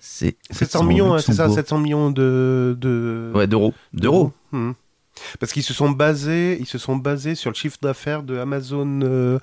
C'est 0.00 0.36
700 0.50 0.84
millions, 0.84 1.14
hein, 1.14 1.18
c'est 1.18 1.32
ça, 1.32 1.44
Luxembourg. 1.44 1.54
700 1.56 1.78
millions 1.78 2.10
de... 2.10 2.76
de... 2.80 3.32
Ouais, 3.34 3.46
d'euros. 3.46 3.74
D'euros. 3.92 4.32
Mhm. 4.52 4.74
Parce 5.40 5.52
qu'ils 5.52 5.62
se 5.62 5.74
sont 5.74 5.90
basés, 5.90 6.58
ils 6.60 6.66
se 6.66 6.78
sont 6.78 6.96
basés 6.96 7.34
sur 7.34 7.50
le 7.50 7.56
chiffre 7.56 7.78
d'affaires 7.82 8.22
de 8.22 8.38
Amazon 8.38 9.00
euh, 9.02 9.38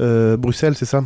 euh, 0.00 0.36
Bruxelles, 0.36 0.74
c'est 0.76 0.84
ça? 0.84 1.04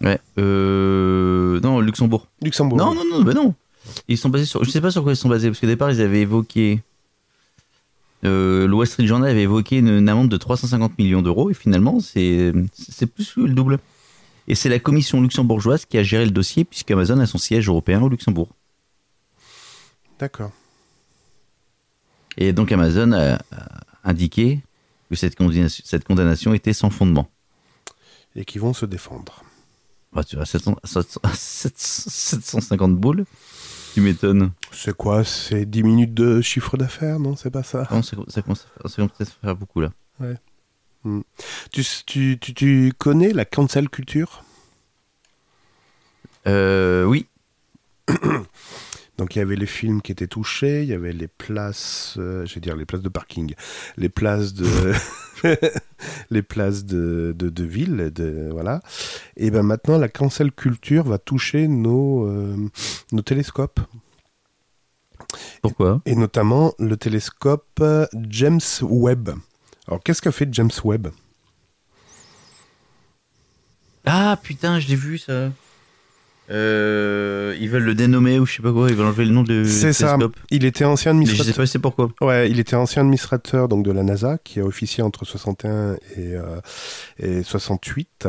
Ouais. 0.00 0.18
Euh, 0.38 1.60
non, 1.60 1.80
Luxembourg. 1.80 2.26
Luxembourg. 2.42 2.78
Non, 2.78 2.94
non, 2.94 3.02
non, 3.10 3.22
bah 3.22 3.34
non. 3.34 3.54
Ils 4.08 4.18
sont 4.18 4.28
basés 4.28 4.44
sur. 4.44 4.64
Je 4.64 4.70
sais 4.70 4.80
pas 4.80 4.90
sur 4.90 5.02
quoi 5.02 5.12
ils 5.12 5.16
sont 5.16 5.28
basés, 5.28 5.48
parce 5.48 5.60
qu'au 5.60 5.66
départ, 5.66 5.90
ils 5.90 6.00
avaient 6.00 6.20
évoqué. 6.20 6.82
Euh, 8.26 8.66
le 8.66 8.74
Wall 8.74 8.86
Street 8.86 9.06
Journal 9.06 9.30
avait 9.30 9.42
évoqué 9.42 9.78
une, 9.78 9.88
une 9.88 10.08
amende 10.08 10.28
de 10.28 10.36
350 10.36 10.98
millions 10.98 11.22
d'euros, 11.22 11.50
et 11.50 11.54
finalement, 11.54 12.00
c'est 12.00 12.52
plus 13.06 13.32
que 13.32 13.40
le 13.40 13.54
double. 13.54 13.78
Et 14.48 14.54
c'est 14.54 14.68
la 14.68 14.78
commission 14.78 15.20
luxembourgeoise 15.20 15.86
qui 15.86 15.98
a 15.98 16.02
géré 16.02 16.24
le 16.24 16.30
dossier, 16.30 16.64
puisqu'Amazon 16.64 17.18
a 17.18 17.26
son 17.26 17.38
siège 17.38 17.68
européen 17.68 18.00
au 18.02 18.08
Luxembourg. 18.08 18.48
D'accord. 20.18 20.52
Et 22.36 22.52
donc, 22.52 22.70
Amazon 22.70 23.12
a, 23.12 23.38
indiqué 24.04 24.60
que 25.10 25.16
cette 25.16 25.34
condamnation, 25.36 25.84
cette 25.84 26.04
condamnation 26.04 26.54
était 26.54 26.72
sans 26.72 26.90
fondement. 26.90 27.28
Et 28.36 28.44
qui 28.44 28.58
vont 28.58 28.74
se 28.74 28.86
défendre. 28.86 29.42
Bah, 30.12 30.22
tu 30.22 30.36
vois, 30.36 30.46
700 30.46 30.76
700 30.84 31.20
750 31.34 32.96
boules, 32.96 33.24
tu 33.96 34.02
m'étonnes. 34.02 34.52
C'est 34.72 34.94
quoi 34.94 35.24
C'est 35.24 35.64
10 35.64 35.82
minutes 35.82 36.12
de 36.12 36.42
chiffre 36.42 36.76
d'affaires, 36.76 37.18
non 37.18 37.34
C'est 37.34 37.50
pas 37.50 37.62
ça? 37.62 37.88
Non, 37.90 38.02
ça, 38.02 38.14
commence 38.42 38.66
à 38.84 38.88
faire- 38.90 39.08
ça 39.16 39.24
faire 39.24 39.56
beaucoup 39.56 39.80
là. 39.80 39.90
tu, 41.72 41.82
tu, 42.04 42.38
tu, 42.38 42.52
tu 42.52 42.92
connais 42.98 43.32
la 43.32 43.46
cancel 43.46 43.88
culture? 43.88 44.44
Euh, 46.46 47.04
oui. 47.04 47.26
Donc 49.16 49.34
il 49.34 49.38
y 49.38 49.40
avait 49.40 49.56
les 49.56 49.64
films 49.64 50.02
qui 50.02 50.12
étaient 50.12 50.26
touchés, 50.26 50.82
il 50.82 50.90
y 50.90 50.92
avait 50.92 51.14
les 51.14 51.28
places, 51.28 52.16
euh, 52.18 52.44
je 52.44 52.54
vais 52.56 52.60
dire 52.60 52.76
les 52.76 52.84
places 52.84 53.00
de 53.00 53.08
parking, 53.08 53.54
les 53.96 54.10
places 54.10 54.52
de, 54.52 54.66
les 56.30 56.42
places 56.42 56.84
de, 56.84 57.34
de, 57.36 57.48
de 57.48 57.64
ville, 57.64 58.10
de, 58.14 58.48
voilà. 58.52 58.80
Et 59.36 59.50
ben 59.50 59.62
maintenant 59.62 59.98
la 59.98 60.08
cancel 60.08 60.52
culture 60.52 61.04
va 61.04 61.18
toucher 61.18 61.68
nos, 61.68 62.26
euh, 62.26 62.56
nos 63.12 63.22
télescopes 63.22 63.80
Pourquoi? 65.62 66.00
Et 66.06 66.14
notamment 66.14 66.74
le 66.78 66.96
télescope 66.96 67.66
euh, 67.80 68.06
James 68.28 68.60
Webb. 68.82 69.30
Alors 69.88 70.02
qu'est-ce 70.02 70.22
qu'a 70.22 70.32
fait 70.32 70.48
James 70.52 70.70
Webb? 70.84 71.08
Ah 74.04 74.38
putain, 74.42 74.78
je 74.80 74.88
l'ai 74.88 74.96
vu 74.96 75.18
ça. 75.18 75.50
Euh, 76.50 77.56
ils 77.60 77.68
veulent 77.68 77.82
le 77.84 77.94
dénommer 77.94 78.38
ou 78.38 78.46
je 78.46 78.56
sais 78.56 78.62
pas 78.62 78.72
quoi, 78.72 78.88
ils 78.88 78.94
veulent 78.96 79.06
enlever 79.06 79.24
le 79.24 79.32
nom 79.32 79.42
de 79.42 79.64
C'est 79.64 79.92
ça. 79.92 80.16
Il 80.50 80.64
était 80.64 80.84
ancien 80.84 81.12
Mais 81.12 81.26
je 81.26 81.30
administrateur. 81.32 81.54
sais 81.54 81.60
pas 81.60 81.66
c'est 81.66 81.78
pourquoi. 81.78 82.10
Ouais, 82.20 82.50
il 82.50 82.60
était 82.60 82.76
ancien 82.76 83.02
administrateur 83.02 83.68
donc 83.68 83.84
de 83.84 83.90
la 83.92 84.02
NASA 84.02 84.38
qui 84.44 84.60
a 84.60 84.64
officié 84.64 85.02
entre 85.02 85.24
61 85.24 85.94
et, 85.94 85.98
euh, 86.18 86.60
et 87.18 87.42
68. 87.42 88.28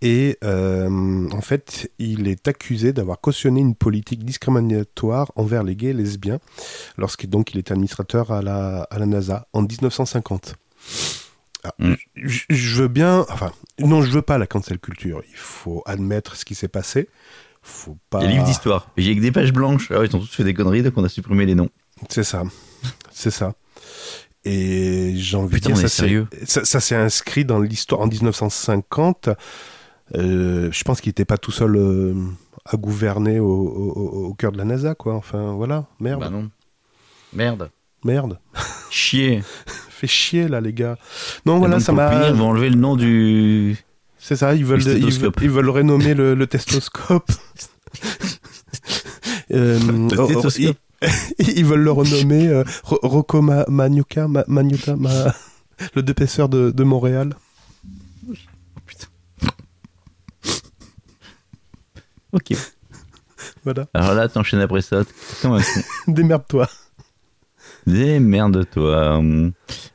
Et 0.00 0.38
euh, 0.44 1.28
en 1.32 1.40
fait, 1.40 1.90
il 1.98 2.28
est 2.28 2.46
accusé 2.46 2.92
d'avoir 2.92 3.20
cautionné 3.20 3.60
une 3.60 3.74
politique 3.74 4.24
discriminatoire 4.24 5.32
envers 5.34 5.64
les 5.64 5.74
gays 5.74 5.88
et 5.88 5.92
lesbiens 5.92 6.38
lorsqu'il 6.96 7.30
donc 7.30 7.52
il 7.52 7.58
était 7.58 7.72
administrateur 7.72 8.30
à 8.30 8.40
la, 8.42 8.82
à 8.90 8.98
la 8.98 9.06
NASA 9.06 9.48
en 9.52 9.62
1950. 9.62 10.54
Ah, 11.64 11.74
Mm. 11.78 11.94
je, 12.16 12.82
veux 12.82 12.88
bien, 12.88 13.26
enfin, 13.30 13.52
non, 13.80 14.00
je 14.02 14.10
veux 14.10 14.22
pas 14.22 14.38
la 14.38 14.46
cancel 14.46 14.78
culture. 14.78 15.22
Il 15.28 15.36
faut 15.36 15.82
admettre 15.86 16.36
ce 16.36 16.44
qui 16.44 16.54
s'est 16.54 16.68
passé. 16.68 17.08
Faut 17.62 17.98
pas. 18.10 18.20
Il 18.20 18.24
y 18.24 18.28
a 18.28 18.30
livre 18.30 18.44
d'histoire. 18.44 18.90
J'ai 18.96 19.14
que 19.16 19.20
des 19.20 19.32
pages 19.32 19.52
blanches. 19.52 19.90
Ah 19.90 20.04
ils 20.04 20.14
ont 20.16 20.20
tous 20.20 20.32
fait 20.34 20.44
des 20.44 20.54
conneries 20.54 20.82
donc 20.82 20.94
on 20.96 21.04
a 21.04 21.08
supprimé 21.08 21.44
les 21.46 21.54
noms. 21.56 21.68
C'est 22.08 22.22
ça. 22.22 22.44
C'est 23.10 23.32
ça. 23.32 23.54
Et 24.44 25.14
j'ai 25.16 25.36
envie 25.36 25.56
Putain, 25.56 25.70
de 25.70 25.74
dire, 25.74 25.82
ça, 25.82 25.88
c'est- 25.88 26.02
sérieux 26.02 26.26
ça, 26.46 26.64
ça 26.64 26.78
s'est 26.80 26.94
inscrit 26.94 27.44
dans 27.44 27.58
l'histoire 27.58 28.00
en 28.00 28.06
1950. 28.06 29.28
Euh, 30.14 30.70
je 30.72 30.84
pense 30.84 31.00
qu'il 31.00 31.10
n'était 31.10 31.24
pas 31.24 31.36
tout 31.38 31.50
seul 31.50 31.76
euh, 31.76 32.14
à 32.64 32.76
gouverner 32.76 33.40
au, 33.40 33.46
au- 33.48 34.26
au 34.28 34.34
cœur 34.34 34.52
de 34.52 34.58
la 34.58 34.64
NASA, 34.64 34.94
quoi. 34.94 35.14
Enfin, 35.16 35.52
voilà. 35.54 35.86
Merde. 36.00 36.20
Bah 36.20 36.30
non. 36.30 36.48
Merde. 37.32 37.70
Merde. 38.04 38.38
Chier. 38.90 39.42
Fait 39.98 40.06
chier, 40.06 40.46
là, 40.46 40.60
les 40.60 40.72
gars. 40.72 40.96
Non, 41.44 41.56
Et 41.56 41.58
voilà, 41.58 41.74
donc, 41.76 41.82
ça 41.82 41.92
m'a. 41.92 42.28
ils 42.28 42.34
vont 42.34 42.50
enlever 42.50 42.70
le 42.70 42.76
nom 42.76 42.94
du. 42.94 43.76
C'est 44.18 44.36
ça, 44.36 44.54
ils 44.54 44.64
veulent, 44.64 44.78
Le 44.84 44.96
ils, 44.98 45.10
veulent, 45.18 45.32
ils 45.42 45.50
veulent 45.50 45.68
renommer 45.70 46.14
le, 46.14 46.34
le 46.34 46.46
testoscope. 46.46 47.30
Euh, 49.50 49.78
Le 49.78 50.20
oh, 50.20 50.42
oh, 50.44 50.48
ils, 51.38 51.64
veulent 51.64 51.80
le 51.82 51.90
renommer 51.90 52.48
euh, 52.48 52.64
Ro- 52.84 52.98
Rocco 53.02 53.40
Ma- 53.40 53.64
Magnuca, 53.68 54.28
Ma- 54.28 54.44
Magnuta, 54.46 54.94
Ma- 54.94 55.34
le 55.94 56.02
dépaisseur 56.02 56.50
de, 56.50 56.70
de 56.70 56.84
Montréal. 56.84 57.34
Oh, 58.28 58.34
putain. 58.84 59.06
ok. 62.32 62.52
Voilà. 63.64 63.86
Alors 63.94 64.14
là, 64.14 64.28
t'enchaînes 64.28 64.60
après 64.60 64.82
ça. 64.82 65.02
Démerde-toi. 66.06 66.68
Démerde-toi. 67.92 69.22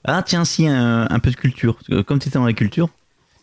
Ah, 0.04 0.24
tiens, 0.26 0.46
si, 0.46 0.68
un, 0.68 1.08
un 1.10 1.20
peu 1.20 1.32
de 1.32 1.36
culture. 1.36 1.78
Comme 2.06 2.20
tu 2.20 2.28
étais 2.30 2.38
dans 2.40 2.46
la 2.46 2.54
culture, 2.54 2.90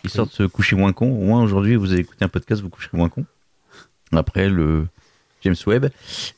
histoire 0.05 0.27
de 0.27 0.33
se 0.33 0.43
coucher 0.45 0.77
moins 0.77 0.93
con. 0.93 1.11
Au 1.11 1.25
moins, 1.25 1.43
aujourd'hui, 1.43 1.77
vous 1.77 1.93
avez 1.93 2.01
écouté 2.03 2.25
un 2.25 2.29
podcast, 2.29 2.61
vous 2.63 2.69
coucherez 2.69 2.97
moins 2.97 3.09
con. 3.09 3.25
Après, 4.13 4.49
le 4.49 4.87
James 5.43 5.57
Webb. 5.67 5.91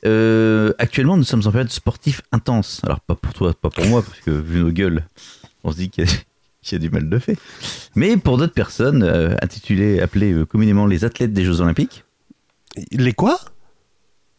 Euh, 0.05 0.73
actuellement, 0.79 1.17
nous 1.17 1.25
sommes 1.25 1.43
en 1.47 1.51
période 1.51 1.71
sportive 1.71 2.23
intense. 2.33 2.81
Alors, 2.85 3.01
pas 3.01 3.15
pour 3.15 3.33
toi, 3.35 3.53
pas 3.55 3.71
pour 3.71 3.87
moi, 3.87 4.03
parce 4.03 4.21
que 4.21 4.31
vu 4.31 4.61
nos 4.61 4.71
gueules, 4.71 5.05
on 5.65 5.73
se 5.73 5.77
dit 5.77 5.89
qu'il 5.91 6.05
y, 6.05 6.09
a- 6.09 6.11
qu'il 6.63 6.73
y 6.73 6.75
a 6.77 6.79
du 6.79 6.91
mal 6.91 7.09
de 7.09 7.19
fait. 7.19 7.37
Mais 7.97 8.17
pour 8.17 8.37
d'autres 8.39 8.53
personnes, 8.55 9.03
euh, 9.03 9.35
intitulées, 9.43 10.01
appelées 10.01 10.33
euh, 10.33 10.45
communément 10.45 10.87
les 10.87 11.05
athlètes 11.05 11.33
des 11.33 11.45
Jeux 11.45 11.61
Olympiques, 11.61 12.05
Les 12.93 13.13
quoi? 13.13 13.39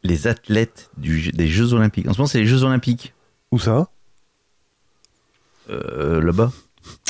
Les 0.04 0.28
athlètes 0.28 0.90
du- 0.98 1.32
des 1.32 1.48
Jeux 1.48 1.74
Olympiques. 1.74 2.08
En 2.08 2.14
ce 2.14 2.20
moment, 2.20 2.28
c'est 2.28 2.40
les 2.40 2.46
Jeux 2.48 2.64
Olympiques. 2.64 3.14
Où 3.54 3.60
ça 3.60 3.88
Euh, 5.70 6.20
là-bas, 6.24 6.52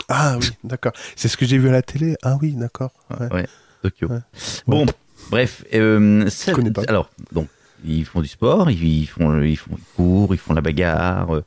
Ah 0.09 0.37
oui, 0.41 0.49
d'accord. 0.65 0.91
C'est 1.15 1.29
ce 1.29 1.37
que 1.37 1.45
j'ai 1.45 1.57
vu 1.57 1.69
à 1.69 1.71
la 1.71 1.81
télé. 1.81 2.17
Ah 2.21 2.37
oui, 2.41 2.51
d'accord. 2.51 2.91
Ouais. 3.31 3.47
Tokyo. 3.81 4.09
Ouais. 4.09 4.19
Bon, 4.67 4.85
bref. 5.31 5.63
euh, 5.73 6.29
ça- 6.29 6.51
connais 6.51 6.71
pas. 6.71 6.81
Alors, 6.89 7.09
donc, 7.31 7.47
ils 7.85 8.03
font 8.03 8.19
du 8.19 8.27
sport, 8.27 8.69
ils, 8.69 8.83
ils 8.83 9.05
font, 9.07 9.41
ils 9.41 9.55
font, 9.55 9.71
ils 9.77 9.95
courent, 9.95 10.35
ils 10.35 10.37
font 10.37 10.53
la 10.53 10.59
bagarre, 10.59 11.33
euh, 11.33 11.43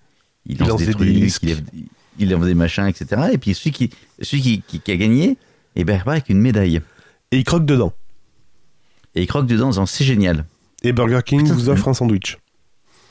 ils, 0.47 0.59
lancent, 0.59 0.81
des, 0.83 0.91
trucs, 0.93 1.07
disques. 1.11 1.43
ils, 1.43 1.49
lèvent- 1.51 1.65
ils 2.19 2.31
lancent 2.31 2.47
des 2.47 2.55
machins, 2.55 2.87
etc. 2.87 3.21
Et 3.33 3.37
puis 3.37 3.53
celui 3.55 3.73
qui, 3.73 3.91
celui 4.23 4.41
qui, 4.43 4.63
qui- 4.63 4.81
qui 4.81 4.93
a 4.93 4.97
gagné, 4.97 5.37
et 5.77 5.85
ben, 5.85 5.93
il 5.97 5.99
repart 5.99 6.13
avec 6.17 6.31
une 6.31 6.41
médaille. 6.41 6.81
Et 7.33 7.37
il 7.37 7.45
croque 7.45 7.67
dedans. 7.67 7.93
Et 9.15 9.21
il 9.23 9.27
croque 9.27 9.47
dedans 9.47 9.67
en 9.67 9.71
disant 9.73 9.85
c'est 9.85 10.05
génial. 10.05 10.47
Et 10.83 10.95
Burger 10.95 11.21
King 11.23 11.43
Putain, 11.43 11.53
vous 11.55 11.69
offre 11.69 11.87
un 11.89 11.93
sandwich. 11.95 12.39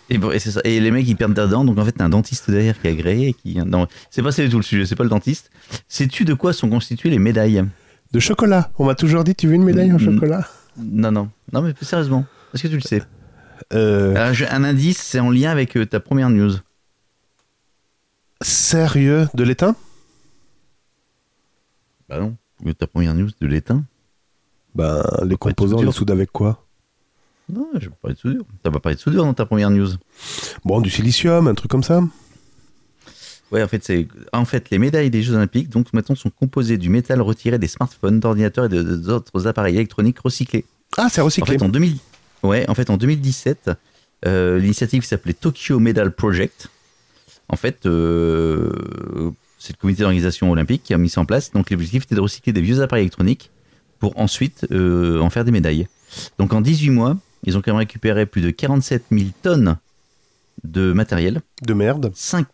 Et, 0.09 0.17
bon, 0.17 0.31
et 0.31 0.39
c'est 0.39 0.51
ça. 0.51 0.61
Et 0.63 0.79
les 0.79 0.91
mecs, 0.91 1.07
ils 1.07 1.15
perdent 1.15 1.35
leurs 1.35 1.49
dents. 1.49 1.65
Donc, 1.65 1.77
en 1.79 1.85
fait, 1.85 1.93
t'as 1.93 2.05
un 2.05 2.09
dentiste 2.09 2.49
derrière 2.51 2.79
qui 2.79 2.87
est 2.87 2.91
agréé. 2.91 3.29
et 3.29 3.33
Qui... 3.33 3.55
Non, 3.55 3.87
c'est 4.11 4.21
pas 4.21 4.31
du 4.31 4.49
tout 4.49 4.57
le 4.57 4.63
sujet. 4.63 4.85
C'est 4.85 4.95
pas 4.95 5.03
le 5.03 5.09
dentiste. 5.09 5.49
Sais-tu 5.87 6.25
de 6.25 6.33
quoi 6.33 6.53
sont 6.53 6.69
constituées 6.69 7.09
les 7.09 7.19
médailles? 7.19 7.63
De 8.11 8.19
chocolat. 8.19 8.71
On 8.77 8.85
m'a 8.85 8.95
toujours 8.95 9.23
dit, 9.23 9.33
tu 9.35 9.47
veux 9.47 9.55
une 9.55 9.63
médaille 9.63 9.91
en 9.91 9.95
Mm. 9.97 10.13
chocolat? 10.13 10.47
Non, 10.77 11.11
non. 11.11 11.29
Non, 11.51 11.61
mais 11.61 11.73
sérieusement. 11.81 12.25
Est-ce 12.53 12.63
que 12.63 12.67
tu 12.67 12.75
le 12.75 12.81
sais? 12.81 13.01
Euh, 13.73 14.15
Alors, 14.15 14.33
j'ai 14.33 14.47
Un 14.47 14.63
indice, 14.63 14.97
c'est 15.01 15.19
en 15.19 15.31
lien 15.31 15.49
avec 15.49 15.75
euh, 15.75 15.85
ta 15.85 15.99
première 15.99 16.29
news. 16.29 16.51
Sérieux? 18.41 19.27
De 19.33 19.43
l'étain? 19.43 19.75
Bah 22.09 22.19
non. 22.19 22.35
Euh, 22.65 22.73
Ta 22.73 22.85
première 22.87 23.13
news 23.15 23.29
de 23.41 23.47
l'étain? 23.47 23.83
Ben, 24.75 25.03
les 25.23 25.37
composants, 25.37 25.81
les 25.81 25.91
soudent 25.91 26.11
avec 26.11 26.31
quoi? 26.31 26.64
Non, 27.51 27.67
je 27.75 27.79
vais 27.79 27.89
pas 27.89 27.95
parler 28.01 28.15
de 28.15 28.19
soudure. 28.19 28.43
T'as 28.63 28.71
pas 28.71 28.79
parlé 28.79 28.95
de 28.95 29.01
soudure 29.01 29.23
dans 29.23 29.33
ta 29.33 29.45
première 29.45 29.69
news. 29.69 29.89
Bon, 30.63 30.81
du 30.81 30.89
silicium, 30.89 31.47
un 31.47 31.53
truc 31.53 31.69
comme 31.71 31.83
ça 31.83 32.01
Ouais, 33.51 33.61
en 33.61 33.67
fait, 33.67 33.83
c'est 33.83 34.07
en 34.33 34.43
fait 34.45 34.69
les 34.71 34.79
médailles 34.79 35.11
des 35.11 35.21
Jeux 35.21 35.35
Olympiques. 35.35 35.69
Donc 35.69 35.93
maintenant 35.93 36.15
sont 36.15 36.31
composées 36.31 36.77
du 36.77 36.89
métal 36.89 37.21
retiré 37.21 37.59
des 37.59 37.67
smartphones, 37.67 38.19
d'ordinateurs 38.19 38.65
et 38.65 38.83
d'autres 38.83 39.47
appareils 39.47 39.75
électroniques 39.75 40.19
recyclés. 40.19 40.65
Ah, 40.97 41.07
c'est 41.09 41.21
En 41.21 41.25
recyclé. 41.25 41.57
fait, 41.59 41.63
en 41.63 41.69
2000, 41.69 41.97
ouais, 42.43 42.67
en 42.69 42.73
fait, 42.73 42.89
en 42.89 42.97
2017, 42.97 43.69
euh, 44.25 44.57
l'initiative 44.57 45.03
s'appelait 45.05 45.33
Tokyo 45.33 45.79
Medal 45.79 46.11
Project. 46.11 46.69
En 47.47 47.55
fait, 47.55 47.85
euh, 47.85 48.71
c'est 49.59 49.73
le 49.73 49.79
comité 49.79 50.01
d'organisation 50.01 50.51
olympique 50.51 50.81
qui 50.83 50.93
a 50.95 50.97
mis 50.97 51.09
ça 51.09 51.21
en 51.21 51.25
place. 51.25 51.51
Donc 51.51 51.69
l'objectif 51.69 52.03
était 52.05 52.15
de 52.15 52.21
recycler 52.21 52.51
des 52.53 52.61
vieux 52.61 52.81
appareils 52.81 53.03
électroniques 53.03 53.51
pour 53.99 54.19
ensuite 54.19 54.65
euh, 54.71 55.19
en 55.21 55.29
faire 55.29 55.45
des 55.45 55.51
médailles. 55.51 55.87
Donc 56.39 56.53
en 56.53 56.61
18 56.61 56.89
mois, 56.89 57.17
ils 57.45 57.57
ont 57.57 57.61
quand 57.61 57.71
même 57.71 57.77
récupéré 57.79 58.25
plus 58.25 58.41
de 58.41 58.49
47 58.51 59.05
000 59.11 59.29
tonnes 59.41 59.77
de 60.63 60.91
matériel. 60.93 61.41
De 61.61 61.73
merde. 61.73 62.11
5, 62.13 62.47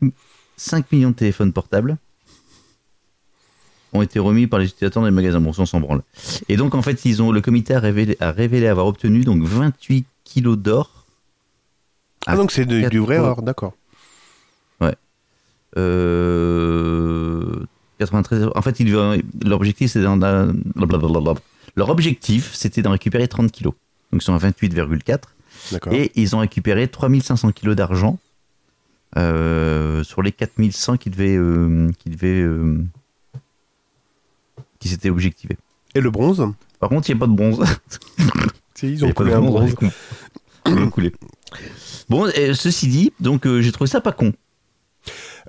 5 0.58 0.92
millions 0.92 1.10
de 1.12 1.16
téléphones 1.16 1.54
portables 1.54 1.98
ont 3.94 4.02
été 4.02 4.20
remis 4.20 4.48
par 4.48 4.60
les 4.60 4.68
utilisateurs 4.68 5.04
les 5.04 5.12
magasins. 5.12 5.42
Bon, 5.42 5.52
ça, 5.54 5.64
on 5.64 5.66
s'en 5.66 5.80
branle. 5.82 6.02
Et 6.48 6.56
donc, 6.56 6.76
en 6.76 6.82
fait, 6.82 7.04
ils 7.06 7.22
ont, 7.22 7.32
le 7.32 7.42
comité 7.42 7.74
a 7.74 7.80
révélé, 7.80 8.16
a 8.20 8.32
révélé 8.32 8.68
avoir 8.68 8.86
obtenu 8.86 9.22
donc 9.26 9.44
28 9.44 10.06
kilos 10.24 10.58
d'or. 10.58 11.06
Ah, 12.26 12.36
donc 12.36 12.52
c'est 12.52 12.66
du 12.66 13.00
vrai 13.00 13.18
or, 13.18 13.42
d'accord. 13.42 13.74
Euh, 15.78 17.66
93. 18.00 18.50
En 18.56 18.62
fait, 18.62 18.80
ils 18.80 18.92
veulent- 18.92 19.22
leur 19.46 19.58
objectif, 19.60 19.92
c'est 19.92 20.02
d'en. 20.02 20.18
blablabla. 20.18 21.34
Leur 21.78 21.90
objectif, 21.90 22.52
c'était 22.54 22.82
d'en 22.82 22.92
récupérer 22.92 23.28
30 23.28 23.52
kilos. 23.52 23.74
Donc, 24.12 24.22
ils 24.22 24.26
sont 24.26 24.34
à 24.34 24.38
28,4. 24.38 25.20
D'accord. 25.72 25.94
Et 25.94 26.12
ils 26.16 26.36
ont 26.36 26.40
récupéré 26.40 26.88
3500 26.88 27.52
kilos 27.52 27.76
d'argent 27.76 28.18
euh, 29.18 30.04
sur 30.04 30.22
les 30.22 30.32
4100 30.32 30.98
qui 30.98 31.10
devaient, 31.10 31.36
euh, 31.36 31.90
qui 32.00 32.10
devaient, 32.10 32.42
euh, 32.42 32.84
qui 34.80 34.88
s'étaient 34.88 35.10
objectivés. 35.10 35.58
Et 35.96 36.02
le 36.02 36.10
bronze? 36.10 36.48
Par 36.80 36.90
contre, 36.90 37.10
il 37.10 37.14
n'y 37.14 37.20
a 37.20 37.20
pas 37.20 37.28
de 37.28 37.36
bronze. 37.36 37.64
Si, 38.74 38.94
ils 38.94 39.06
ont 39.06 39.10
a 39.10 39.14
pas 39.14 39.26
de 39.26 39.30
coulé 39.30 39.34
un 39.34 39.42
bronze. 39.42 39.76
Ils 40.66 40.74
ont 40.74 40.90
coulé. 40.90 41.14
Bon, 42.10 42.26
et 42.28 42.56
ceci 42.56 42.88
dit, 42.88 43.14
donc 43.20 43.46
j'ai 43.60 43.72
trouvé 43.72 43.88
ça 43.88 44.02
pas 44.02 44.14
con. 44.14 44.34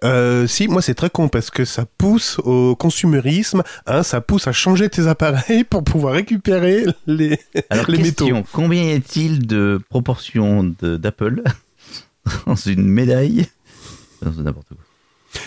Euh, 0.05 0.47
si, 0.47 0.69
moi 0.69 0.83
c'est 0.83 0.95
très 0.95 1.11
con 1.11 1.29
parce 1.29 1.51
que 1.51 1.65
ça 1.65 1.85
pousse 1.99 2.38
au 2.41 2.75
consumérisme, 2.77 3.62
hein, 3.87 4.03
ça 4.03 4.21
pousse 4.21 4.47
à 4.49 4.53
changer 4.53 4.88
tes 4.88 5.07
appareils 5.07 5.65
pour 5.65 5.85
pouvoir 5.85 6.15
récupérer 6.15 6.85
les, 7.07 7.38
Alors, 7.71 7.88
les 7.88 7.99
question, 7.99 8.37
métaux. 8.37 8.49
combien 8.53 8.83
y 8.85 8.93
a-t-il 8.93 9.47
de 9.47 9.81
proportions 9.91 10.65
d'Apple 10.83 11.43
dans 12.47 12.55
une 12.57 12.87
médaille 12.87 13.47
c'est 14.23 14.38
n'importe 14.38 14.69
quoi. 14.69 14.77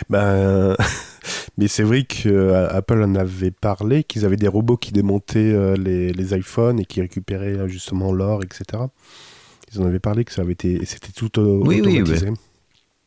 Ben, 0.09 0.75
mais 1.57 1.67
c'est 1.67 1.83
vrai 1.83 2.03
que 2.03 2.27
euh, 2.27 2.67
Apple 2.69 3.01
en 3.01 3.15
avait 3.15 3.51
parlé, 3.51 4.03
qu'ils 4.03 4.25
avaient 4.25 4.35
des 4.35 4.47
robots 4.47 4.77
qui 4.77 4.91
démontaient 4.91 5.39
euh, 5.53 5.75
les, 5.75 6.11
les 6.11 6.37
iPhones 6.37 6.79
et 6.79 6.85
qui 6.85 7.01
récupéraient 7.01 7.69
justement 7.69 8.11
l'or, 8.11 8.41
etc. 8.43 8.83
Ils 9.73 9.81
en 9.81 9.85
avaient 9.85 9.99
parlé 9.99 10.25
que 10.25 10.33
ça 10.33 10.41
avait 10.41 10.53
été, 10.53 10.83
c'était 10.85 11.11
tout 11.11 11.31
Oui, 11.39 11.81
oui, 11.81 12.01
automatisé. 12.01 12.31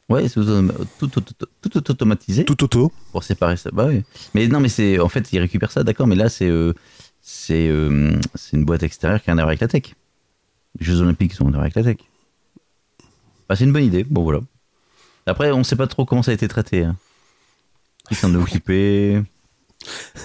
Ouais, 0.09 0.27
c'est 0.27 0.41
tout, 0.41 1.07
tout, 1.07 1.21
tout, 1.21 1.69
tout, 1.69 1.91
automatisé. 1.91 2.45
Tout 2.45 2.65
auto. 2.65 2.91
pour 3.13 3.23
séparer 3.23 3.59
ça. 3.59 3.71
Bah 3.73 3.87
oui. 3.89 4.05
Mais 4.35 4.49
non, 4.49 4.59
mais 4.59 4.71
c'est 4.71 4.99
en 4.99 5.09
fait 5.09 5.31
ils 5.33 5.39
récupèrent 5.39 5.71
ça, 5.73 5.85
d'accord. 5.85 6.07
Mais 6.07 6.15
là 6.15 6.31
c'est 6.31 6.49
euh, 6.49 6.73
c'est 7.21 7.69
euh, 7.69 8.19
c'est 8.35 8.57
une 8.57 8.65
boîte 8.65 8.83
extérieure 8.83 9.23
qui 9.23 9.31
a 9.31 9.35
un 9.35 9.39
air 9.39 9.47
avec 9.47 9.61
la 9.61 9.69
tech. 9.69 9.95
Les 10.81 10.87
Jeux 10.87 11.03
Olympiques 11.03 11.35
sont 11.35 11.47
en 11.47 11.53
air 11.53 11.61
avec 11.61 11.75
la 11.75 11.83
tech. 11.83 11.99
Bah, 13.49 13.57
c'est 13.57 13.65
une 13.65 13.73
bonne 13.73 13.85
idée. 13.85 14.05
Bon 14.05 14.23
voilà. 14.23 14.41
Après 15.27 15.51
on 15.51 15.63
sait 15.63 15.77
pas 15.77 15.87
trop 15.87 16.07
comment 16.07 16.23
ça 16.23 16.31
a 16.31 16.35
été 16.35 16.49
traité. 16.49 16.85
Hein. 16.85 16.97
Qui 18.09 18.15
s'en 18.15 18.33
est 18.35 18.39
occupé 18.39 19.23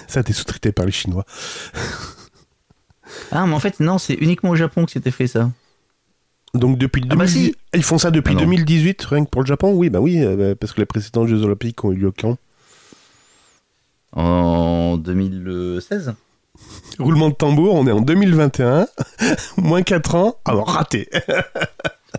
Ça 0.08 0.20
a 0.20 0.22
été 0.22 0.32
sous-traité 0.32 0.72
par 0.72 0.86
les 0.86 0.92
Chinois. 0.92 1.26
Ah 3.30 3.46
mais 3.46 3.54
en 3.54 3.60
fait 3.60 3.80
non, 3.80 3.98
c'est 3.98 4.14
uniquement 4.14 4.50
au 4.50 4.56
Japon 4.56 4.86
que 4.86 4.92
c'était 4.92 5.10
fait 5.10 5.26
ça. 5.26 5.50
Donc 6.54 6.78
depuis 6.78 7.02
Ah 7.10 7.16
bah 7.16 7.24
2010 7.26 7.32
si. 7.32 7.56
ils 7.74 7.82
font 7.82 7.98
ça 7.98 8.10
depuis 8.10 8.32
Ah 8.32 8.34
non. 8.40 8.40
2018 8.42 9.02
rien 9.04 9.24
que 9.24 9.30
pour 9.30 9.42
le 9.42 9.46
Japon 9.46 9.72
Oui, 9.74 9.90
bah 9.90 10.00
oui, 10.00 10.22
euh, 10.22 10.54
parce 10.54 10.72
que 10.72 10.80
les 10.80 10.86
précédents 10.86 11.26
Jeux 11.26 11.42
Olympiques 11.42 11.84
ont 11.84 11.92
eu 11.92 11.96
lieu 11.96 12.12
quand? 12.16 12.36
En 14.12 14.96
2016 14.96 16.14
Roulement 17.00 17.30
de 17.30 17.34
tambour, 17.34 17.74
on 17.74 17.86
est 17.88 17.92
en 17.92 18.00
2021, 18.00 18.86
moins 19.58 19.82
4 19.82 20.14
ans, 20.14 20.36
alors 20.44 20.68
raté. 20.70 21.08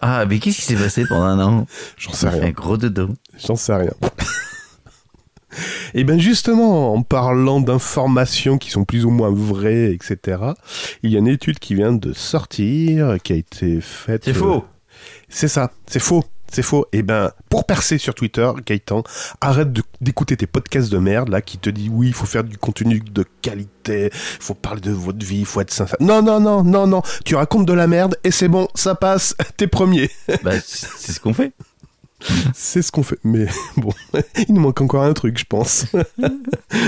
Ah 0.01 0.25
mais 0.25 0.39
qu'est-ce 0.39 0.57
qui 0.57 0.61
s'est 0.63 0.75
passé 0.75 1.05
pendant 1.07 1.23
un 1.23 1.39
an? 1.39 1.67
J'en 1.97 2.11
sais 2.11 2.27
rien. 2.27 2.43
un 2.43 2.51
gros 2.51 2.75
dodo. 2.75 3.11
J'en 3.39 3.55
sais 3.55 3.73
rien. 3.73 3.93
Et 5.97 6.03
bien 6.03 6.19
justement, 6.19 6.93
en 6.93 7.01
parlant 7.03 7.61
d'informations 7.61 8.57
qui 8.57 8.69
sont 8.69 8.83
plus 8.83 9.05
ou 9.05 9.09
moins 9.09 9.31
vraies, 9.31 9.93
etc., 9.93 10.39
il 11.03 11.11
y 11.11 11.15
a 11.15 11.19
une 11.19 11.27
étude 11.27 11.57
qui 11.57 11.73
vient 11.73 11.93
de 11.93 12.11
sortir, 12.11 13.15
qui 13.23 13.31
a 13.31 13.37
été 13.37 13.79
faite... 13.79 14.25
C'est 14.25 14.31
euh, 14.31 14.33
faux. 14.33 14.65
C'est 15.29 15.47
ça, 15.47 15.71
c'est 15.87 16.01
faux. 16.01 16.25
C'est 16.51 16.63
faux. 16.63 16.85
Et 16.91 17.01
ben, 17.01 17.31
pour 17.49 17.65
percer 17.65 17.97
sur 17.97 18.13
Twitter, 18.13 18.49
Gaëtan, 18.65 19.03
arrête 19.39 19.69
d'écouter 20.01 20.37
tes 20.37 20.47
podcasts 20.47 20.91
de 20.91 20.97
merde 20.97 21.29
là 21.29 21.41
qui 21.41 21.57
te 21.57 21.69
dit 21.69 21.89
oui, 21.89 22.07
il 22.07 22.13
faut 22.13 22.25
faire 22.25 22.43
du 22.43 22.57
contenu 22.57 22.99
de 22.99 23.25
qualité, 23.41 24.09
il 24.13 24.41
faut 24.41 24.53
parler 24.53 24.81
de 24.81 24.91
votre 24.91 25.25
vie, 25.25 25.39
il 25.39 25.45
faut 25.45 25.61
être 25.61 25.73
sincère. 25.73 25.97
Non, 26.01 26.21
non, 26.21 26.39
non, 26.39 26.63
non, 26.63 26.87
non. 26.87 27.01
Tu 27.23 27.35
racontes 27.35 27.65
de 27.65 27.73
la 27.73 27.87
merde 27.87 28.17
et 28.23 28.31
c'est 28.31 28.49
bon, 28.49 28.67
ça 28.75 28.95
passe. 28.95 29.35
T'es 29.57 29.67
premier. 29.67 30.11
Bah, 30.43 30.51
c'est 30.63 31.13
ce 31.13 31.19
qu'on 31.19 31.33
fait. 31.33 31.53
C'est 32.53 32.81
ce 32.81 32.91
qu'on 32.91 33.03
fait. 33.03 33.19
Mais 33.23 33.47
bon, 33.77 33.91
il 34.47 34.53
nous 34.53 34.61
manque 34.61 34.81
encore 34.81 35.03
un 35.03 35.13
truc, 35.13 35.37
je 35.37 35.45
pense. 35.45 35.85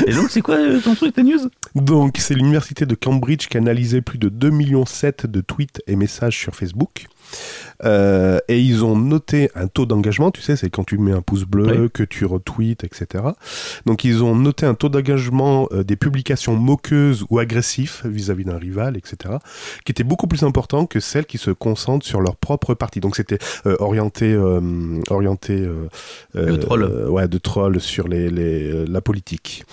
Et 0.05 0.13
donc 0.13 0.29
c'est 0.29 0.41
quoi 0.41 0.55
euh, 0.55 0.79
ton 0.79 0.95
truc, 0.95 1.13
ta 1.13 1.23
news? 1.23 1.49
Donc, 1.75 2.17
c'est 2.19 2.33
l'université 2.33 2.85
de 2.85 2.95
Cambridge 2.95 3.47
qui 3.47 3.57
a 3.57 3.59
analysé 3.59 4.01
plus 4.01 4.17
de 4.17 4.29
2,7 4.29 4.51
millions 4.51 4.83
de 4.83 5.41
tweets 5.41 5.81
et 5.87 5.95
messages 5.95 6.37
sur 6.37 6.55
Facebook. 6.55 7.07
Euh, 7.83 8.39
et 8.47 8.59
ils 8.59 8.83
ont 8.83 8.95
noté 8.97 9.49
un 9.55 9.67
taux 9.67 9.85
d'engagement, 9.85 10.31
tu 10.31 10.41
sais, 10.41 10.55
c'est 10.55 10.69
quand 10.69 10.83
tu 10.83 10.97
mets 10.97 11.11
un 11.11 11.21
pouce 11.21 11.43
bleu, 11.43 11.65
Oui. 11.83 11.89
que 11.93 12.03
tu 12.03 12.25
retweets, 12.25 12.83
etc. 12.83 13.23
Donc, 13.85 14.03
ils 14.03 14.23
ont 14.23 14.35
noté 14.35 14.65
un 14.65 14.73
taux 14.73 14.89
d'engagement 14.89 15.67
euh, 15.71 15.83
des 15.83 15.95
publications 15.95 16.55
moqueuses 16.55 17.25
ou 17.29 17.39
agressifs 17.39 18.05
vis-à-vis 18.05 18.45
d'un 18.45 18.57
rival, 18.57 18.97
etc., 18.97 19.35
qui 19.85 19.91
était 19.91 20.03
beaucoup 20.03 20.27
plus 20.27 20.43
important 20.43 20.85
que 20.85 20.99
celles 20.99 21.25
qui 21.25 21.37
se 21.37 21.51
concentrent 21.51 22.05
sur 22.05 22.21
leur 22.21 22.35
propre 22.35 22.73
parti. 22.73 22.99
Donc, 22.99 23.15
c'était 23.15 23.37
euh, 23.65 23.75
orienté, 23.79 24.35
orienté 25.09 25.67
De 26.33 26.55
troll. 26.55 26.83
ouais, 27.09 27.27
de 27.27 27.37
troll 27.37 27.79
sur 27.79 28.07
les, 28.07 28.29
les, 28.29 28.85
la 28.85 29.01
politique. 29.01 29.63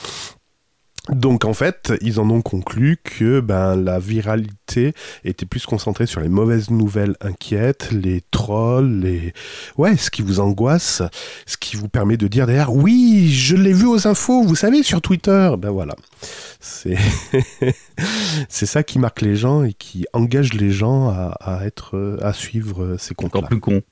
Donc 1.11 1.45
en 1.45 1.53
fait, 1.53 1.93
ils 2.01 2.19
en 2.19 2.31
ont 2.31 2.41
conclu 2.41 2.99
que 3.03 3.41
ben, 3.41 3.77
la 3.77 3.99
viralité 3.99 4.95
était 5.23 5.45
plus 5.45 5.67
concentrée 5.67 6.07
sur 6.07 6.21
les 6.21 6.31
mauvaises 6.31 6.71
nouvelles 6.71 7.15
inquiètes, 7.21 7.91
les 7.93 8.23
trolls, 8.31 9.01
les... 9.01 9.35
Ouais, 9.77 9.99
ce 9.99 10.11
qui 10.11 10.23
vous 10.23 10.41
angoisse, 10.41 11.03
ce 11.45 11.59
qui 11.59 11.77
vous 11.77 11.89
permet 11.89 12.17
de 12.17 12.27
dire 12.27 12.47
derrière, 12.47 12.73
oui, 12.73 13.31
je 13.31 13.55
l'ai 13.55 13.75
vu 13.75 13.85
aux 13.85 14.09
infos, 14.09 14.43
vous 14.45 14.57
savez, 14.57 14.83
sur 14.83 15.03
Twitter. 15.03 15.51
Ben 15.59 15.71
voilà. 15.71 15.95
C'est 16.59 16.97
c'est 18.49 18.67
ça 18.67 18.83
qui 18.83 18.99
marque 18.99 19.21
les 19.21 19.37
gens 19.37 19.63
et 19.63 19.75
qui 19.75 20.07
engage 20.15 20.55
les 20.55 20.71
gens 20.71 21.11
à, 21.11 21.37
à 21.41 21.67
être, 21.67 22.19
à 22.23 22.33
suivre 22.33 22.97
ces 22.99 23.15
comptes-là. 23.15 23.41
Encore 23.41 23.49
plus 23.51 23.61
con. 23.61 23.83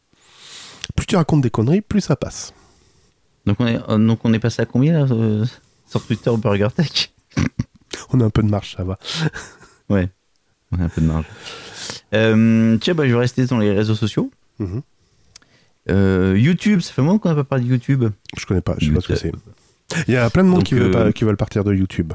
Plus 0.97 1.07
tu 1.07 1.17
racontes 1.17 1.43
des 1.43 1.51
conneries, 1.51 1.83
plus 1.83 2.01
ça 2.01 2.17
passe. 2.17 2.55
Donc 3.47 3.57
on 3.61 3.67
est, 3.67 3.79
euh, 3.89 3.99
donc 3.99 4.21
on 4.25 4.33
est 4.33 4.39
passé 4.39 4.63
à 4.63 4.67
combien 4.67 4.93
là, 4.93 5.13
euh, 5.13 5.45
sur 5.93 6.05
Twitter 6.07 6.31
Burger 6.39 6.69
Tech 6.75 7.13
On 8.13 8.21
a 8.21 8.25
un 8.25 8.31
peu 8.31 8.43
de 8.43 8.49
marche, 8.49 8.77
ça 8.77 8.85
va. 8.85 8.99
Ouais, 9.89 10.09
on 10.71 10.81
a 10.81 10.85
un 10.85 10.89
peu 10.89 11.03
de 11.03 11.07
marge. 11.07 11.27
Euh, 12.15 12.79
tiens, 12.79 12.95
bah, 12.95 13.07
je 13.07 13.13
vais 13.13 13.19
rester 13.19 13.45
dans 13.45 13.59
les 13.59 13.73
réseaux 13.73 13.95
sociaux. 13.95 14.31
Mhm. 14.59 14.81
Euh, 15.91 16.35
YouTube, 16.39 16.81
ça 16.81 16.93
fait 16.95 17.03
longtemps 17.03 17.19
qu'on 17.19 17.29
n'a 17.31 17.35
pas 17.35 17.45
parlé 17.45 17.65
de 17.65 17.71
YouTube. 17.71 18.05
Je 18.39 18.47
connais 18.47 18.63
pas, 18.63 18.77
je 18.79 18.87
sais 18.87 18.93
pas 18.93 19.01
ce 19.03 19.09
que 19.09 19.15
c'est. 19.17 19.33
Il 20.09 20.15
y 20.15 20.17
a 20.17 20.31
plein 20.31 20.45
de 20.45 20.49
monde 20.49 20.61
Donc, 20.61 20.67
qui, 20.69 20.75
veut 20.75 20.87
euh, 20.87 20.93
pas- 20.93 21.13
qui 21.13 21.25
veulent 21.25 21.37
partir 21.37 21.63
de 21.65 21.75
YouTube. 21.75 22.15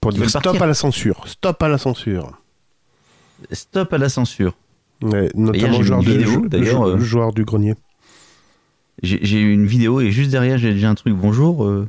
Pour 0.00 0.12
dire 0.12 0.30
stop 0.30 0.42
partir 0.44 0.62
à 0.62 0.66
la 0.66 0.72
censure, 0.74 1.28
stop 1.28 1.62
à 1.62 1.68
la 1.68 1.76
censure. 1.76 2.40
Stop 3.50 3.92
à 3.92 3.98
la 3.98 4.08
censure. 4.08 4.56
Ouais, 5.02 5.28
notamment 5.34 5.76
j'ai 5.78 5.82
joueur, 5.82 6.02
de, 6.02 6.20
jou- 6.20 6.48
euh, 6.86 7.32
du 7.32 7.44
grenier. 7.44 7.74
J'ai 9.02 9.40
une 9.40 9.66
vidéo 9.66 10.00
et 10.00 10.10
juste 10.10 10.30
derrière, 10.30 10.56
j'ai 10.56 10.72
déjà 10.72 10.88
un 10.88 10.94
truc. 10.94 11.14
Bonjour. 11.14 11.64
Euh, 11.64 11.88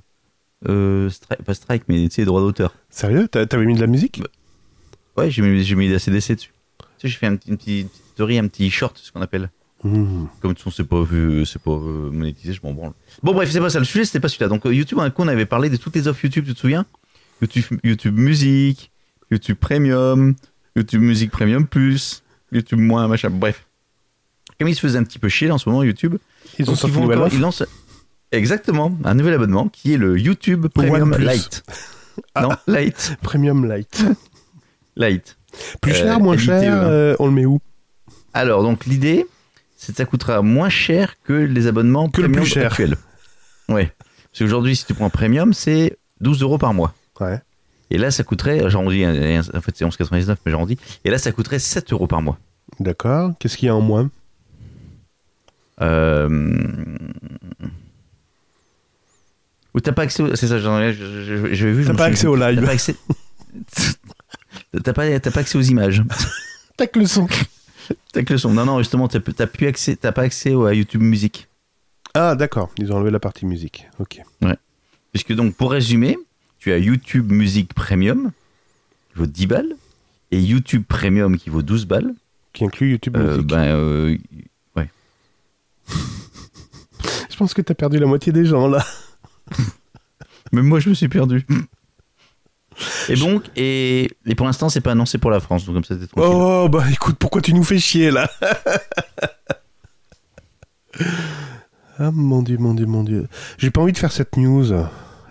euh, 0.67 1.09
stri- 1.09 1.41
pas 1.43 1.53
strike, 1.53 1.83
mais 1.87 2.07
tu 2.09 2.15
sais, 2.15 2.25
droit 2.25 2.41
d'auteur. 2.41 2.73
Sérieux? 2.89 3.27
T'a- 3.27 3.45
T'avais 3.45 3.65
mis 3.65 3.75
de 3.75 3.81
la 3.81 3.87
musique? 3.87 4.19
Bah, 4.21 4.27
Ouais, 5.23 5.29
j'ai 5.31 5.41
mis, 5.43 5.63
j'ai 5.63 5.75
mis 5.75 5.87
des 5.89 5.95
ACDC 5.95 6.35
dessus. 6.35 6.51
Tu 6.79 6.85
sais, 6.97 7.07
j'ai 7.07 7.17
fait 7.17 7.27
un 7.27 7.35
petit- 7.35 7.49
une 7.49 7.57
petite, 7.57 7.89
story, 8.13 8.39
un 8.39 8.47
petit 8.47 8.69
short, 8.71 8.97
ce 8.97 9.11
qu'on 9.11 9.21
appelle. 9.21 9.49
Hmm. 9.83 10.25
Comme 10.41 10.51
de 10.53 10.57
toute 10.57 10.59
façon, 10.59 10.71
c'est 10.71 10.83
pas, 10.87 11.03
vu- 11.03 11.45
c'est 11.45 11.61
pas 11.61 11.71
euh, 11.71 12.09
monétisé, 12.09 12.53
je 12.53 12.61
m'en 12.63 12.73
branle. 12.73 12.93
Bon, 13.21 13.33
bref, 13.33 13.51
c'est 13.51 13.59
pas 13.59 13.69
ça. 13.69 13.79
Le 13.79 13.85
sujet, 13.85 14.05
c'était 14.05 14.19
pas 14.21 14.29
celui-là. 14.29 14.47
Donc, 14.47 14.65
euh, 14.65 14.73
YouTube, 14.73 14.99
un 14.99 15.09
coup, 15.09 15.21
on 15.23 15.27
avait 15.27 15.45
parlé 15.45 15.69
de 15.69 15.75
toutes 15.77 15.95
les 15.95 16.07
offres 16.07 16.23
YouTube, 16.23 16.45
tu 16.45 16.53
te 16.53 16.59
souviens? 16.59 16.85
YouTube, 17.41 17.65
YouTube 17.83 18.17
Musique, 18.17 18.91
YouTube 19.29 19.57
Premium, 19.59 20.33
YouTube 20.75 21.01
Musique 21.01 21.31
Premium 21.31 21.67
Plus, 21.67 22.23
YouTube 22.53 22.79
moins, 22.79 23.07
machin. 23.07 23.29
Bref. 23.29 23.65
Comme 24.59 24.69
il 24.69 24.75
se 24.75 24.79
faisait 24.79 24.97
un 24.97 25.03
petit 25.03 25.19
peu 25.19 25.27
chier 25.29 25.47
là, 25.49 25.55
en 25.55 25.57
ce 25.57 25.67
moment, 25.67 25.83
YouTube, 25.83 26.15
Ils 26.59 26.69
ont 26.69 26.75
sorti 26.75 26.95
vont 26.95 27.03
encore- 27.11 27.27
ils 27.33 27.39
lancent 27.41 27.63
exactement 28.37 28.91
un 29.03 29.13
nouvel 29.15 29.33
abonnement 29.33 29.67
qui 29.69 29.93
est 29.93 29.97
le 29.97 30.19
YouTube 30.19 30.67
Premium. 30.73 31.15
Lite. 31.17 31.63
Non, 32.39 32.49
Lite. 32.67 33.15
Premium 33.21 33.65
Light. 33.65 34.03
Lite. 34.95 35.37
Plus 35.81 35.91
Euh, 35.93 35.95
cher, 35.95 36.19
moins 36.19 36.35
LITE, 36.35 36.45
cher, 36.45 36.73
hein. 36.73 36.85
euh, 36.85 37.15
on 37.19 37.27
le 37.27 37.31
met 37.33 37.45
où? 37.45 37.59
Alors, 38.33 38.63
donc 38.63 38.85
l'idée, 38.85 39.25
c'est 39.77 39.91
que 39.93 39.97
ça 39.97 40.05
coûtera 40.05 40.41
moins 40.41 40.69
cher 40.69 41.15
que 41.23 41.33
les 41.33 41.67
abonnements 41.67 42.09
Que 42.09 42.21
le 42.21 42.27
premium 42.27 42.43
plus 42.43 42.51
cher. 42.53 42.67
actuels. 42.67 42.95
Ouais. 43.69 43.91
Parce 44.31 44.39
qu'aujourd'hui, 44.39 44.75
si 44.75 44.85
tu 44.85 44.93
prends 44.93 45.09
Premium, 45.09 45.53
c'est 45.53 45.97
12 46.21 46.41
euros 46.41 46.57
par 46.57 46.73
mois. 46.73 46.93
Ouais. 47.19 47.39
Et 47.91 47.97
là, 47.99 48.09
ça 48.11 48.23
coûterait, 48.23 48.69
j'arrondis, 48.69 49.03
hein, 49.03 49.41
en 49.53 49.61
fait 49.61 49.71
c'est 49.75 49.85
11,99, 49.85 50.35
mais 50.45 50.51
j'arrondis. 50.51 50.77
Et 51.05 51.11
là, 51.11 51.17
ça 51.19 51.31
coûterait 51.31 51.59
7 51.59 51.93
euros 51.93 52.07
par 52.07 52.21
mois. 52.23 52.39
D'accord. 52.79 53.31
Qu'est-ce 53.39 53.57
qu'il 53.57 53.67
y 53.67 53.69
a 53.69 53.75
en 53.75 53.81
moins? 53.81 54.09
Euh... 55.81 56.27
Ou 59.75 59.79
t'as 59.79 59.91
pas 59.91 60.03
accès 60.03 60.21
au... 60.23 60.35
C'est 60.35 60.47
ça, 60.47 60.59
j'en 60.59 60.79
ai- 60.79 60.93
je- 60.93 61.23
je- 61.23 61.53
j'avais 61.53 61.71
vu. 61.73 61.85
T'as 61.85 61.93
pas 61.95 62.05
accès 62.05 62.27
au 62.27 62.35
live. 62.35 62.59
T'as 62.59 62.65
pas 62.65 62.71
accès... 62.73 62.95
T'as 64.83 64.93
pas, 64.93 65.19
t'as 65.19 65.31
pas 65.31 65.39
accès 65.39 65.57
aux 65.57 65.61
images. 65.61 66.03
Tac 66.77 66.95
le 66.95 67.05
son. 67.05 67.27
T'as 68.11 68.23
que 68.23 68.33
le 68.33 68.39
son. 68.39 68.51
Non, 68.51 68.65
non, 68.65 68.77
justement, 68.79 69.07
t'as 69.07 69.19
t'as 69.19 69.47
plus 69.47 69.67
accès, 69.67 69.95
t'as 69.95 70.11
pas 70.11 70.23
accès 70.23 70.53
au- 70.53 70.65
à 70.65 70.73
YouTube 70.73 71.01
Musique. 71.01 71.47
Ah, 72.13 72.35
d'accord. 72.35 72.69
Ils 72.77 72.91
ont 72.91 72.97
enlevé 72.97 73.11
la 73.11 73.19
partie 73.19 73.45
musique. 73.45 73.87
Ok. 73.99 74.21
Puisque 75.11 75.33
donc, 75.33 75.55
pour 75.55 75.71
résumer, 75.71 76.17
tu 76.59 76.71
as 76.71 76.77
YouTube 76.77 77.31
Musique 77.31 77.73
Premium, 77.73 78.31
qui 79.11 79.19
vaut 79.19 79.25
10 79.27 79.47
balles, 79.47 79.75
et 80.31 80.39
YouTube 80.39 80.83
Premium, 80.87 81.37
qui 81.37 81.49
vaut 81.49 81.61
12 81.63 81.85
balles. 81.85 82.13
Qui 82.53 82.65
inclut 82.65 82.91
YouTube 82.91 83.17
Euh, 83.17 83.33
Music. 83.35 83.47
ben, 83.47 83.63
euh, 83.67 84.17
Je 87.29 87.35
pense 87.37 87.53
que 87.53 87.61
t'as 87.61 87.73
perdu 87.73 87.97
la 87.99 88.05
moitié 88.05 88.31
des 88.31 88.45
gens 88.45 88.67
là. 88.67 88.85
Même 90.51 90.65
moi, 90.65 90.79
je 90.79 90.89
me 90.89 90.93
suis 90.93 91.09
perdu. 91.09 91.45
Et 93.07 93.15
donc, 93.15 93.43
et, 93.55 94.09
et 94.25 94.35
pour 94.35 94.47
l'instant, 94.47 94.69
c'est 94.69 94.81
pas 94.81 94.93
annoncé 94.93 95.17
pour 95.19 95.29
la 95.29 95.39
France, 95.39 95.65
donc 95.65 95.75
comme 95.75 95.83
ça, 95.83 95.95
t'es 95.95 96.07
tranquille. 96.07 96.31
Oh, 96.33 96.67
bah 96.69 96.83
écoute, 96.91 97.17
pourquoi 97.19 97.41
tu 97.41 97.53
nous 97.53 97.63
fais 97.63 97.77
chier 97.77 98.09
là? 98.09 98.29
Ah 101.99 102.09
mon 102.11 102.41
dieu, 102.41 102.57
mon 102.57 102.73
dieu, 102.73 102.87
mon 102.87 103.03
dieu. 103.03 103.27
J'ai 103.57 103.69
pas 103.69 103.81
envie 103.81 103.93
de 103.93 103.97
faire 103.97 104.11
cette 104.11 104.37
news. 104.37 104.73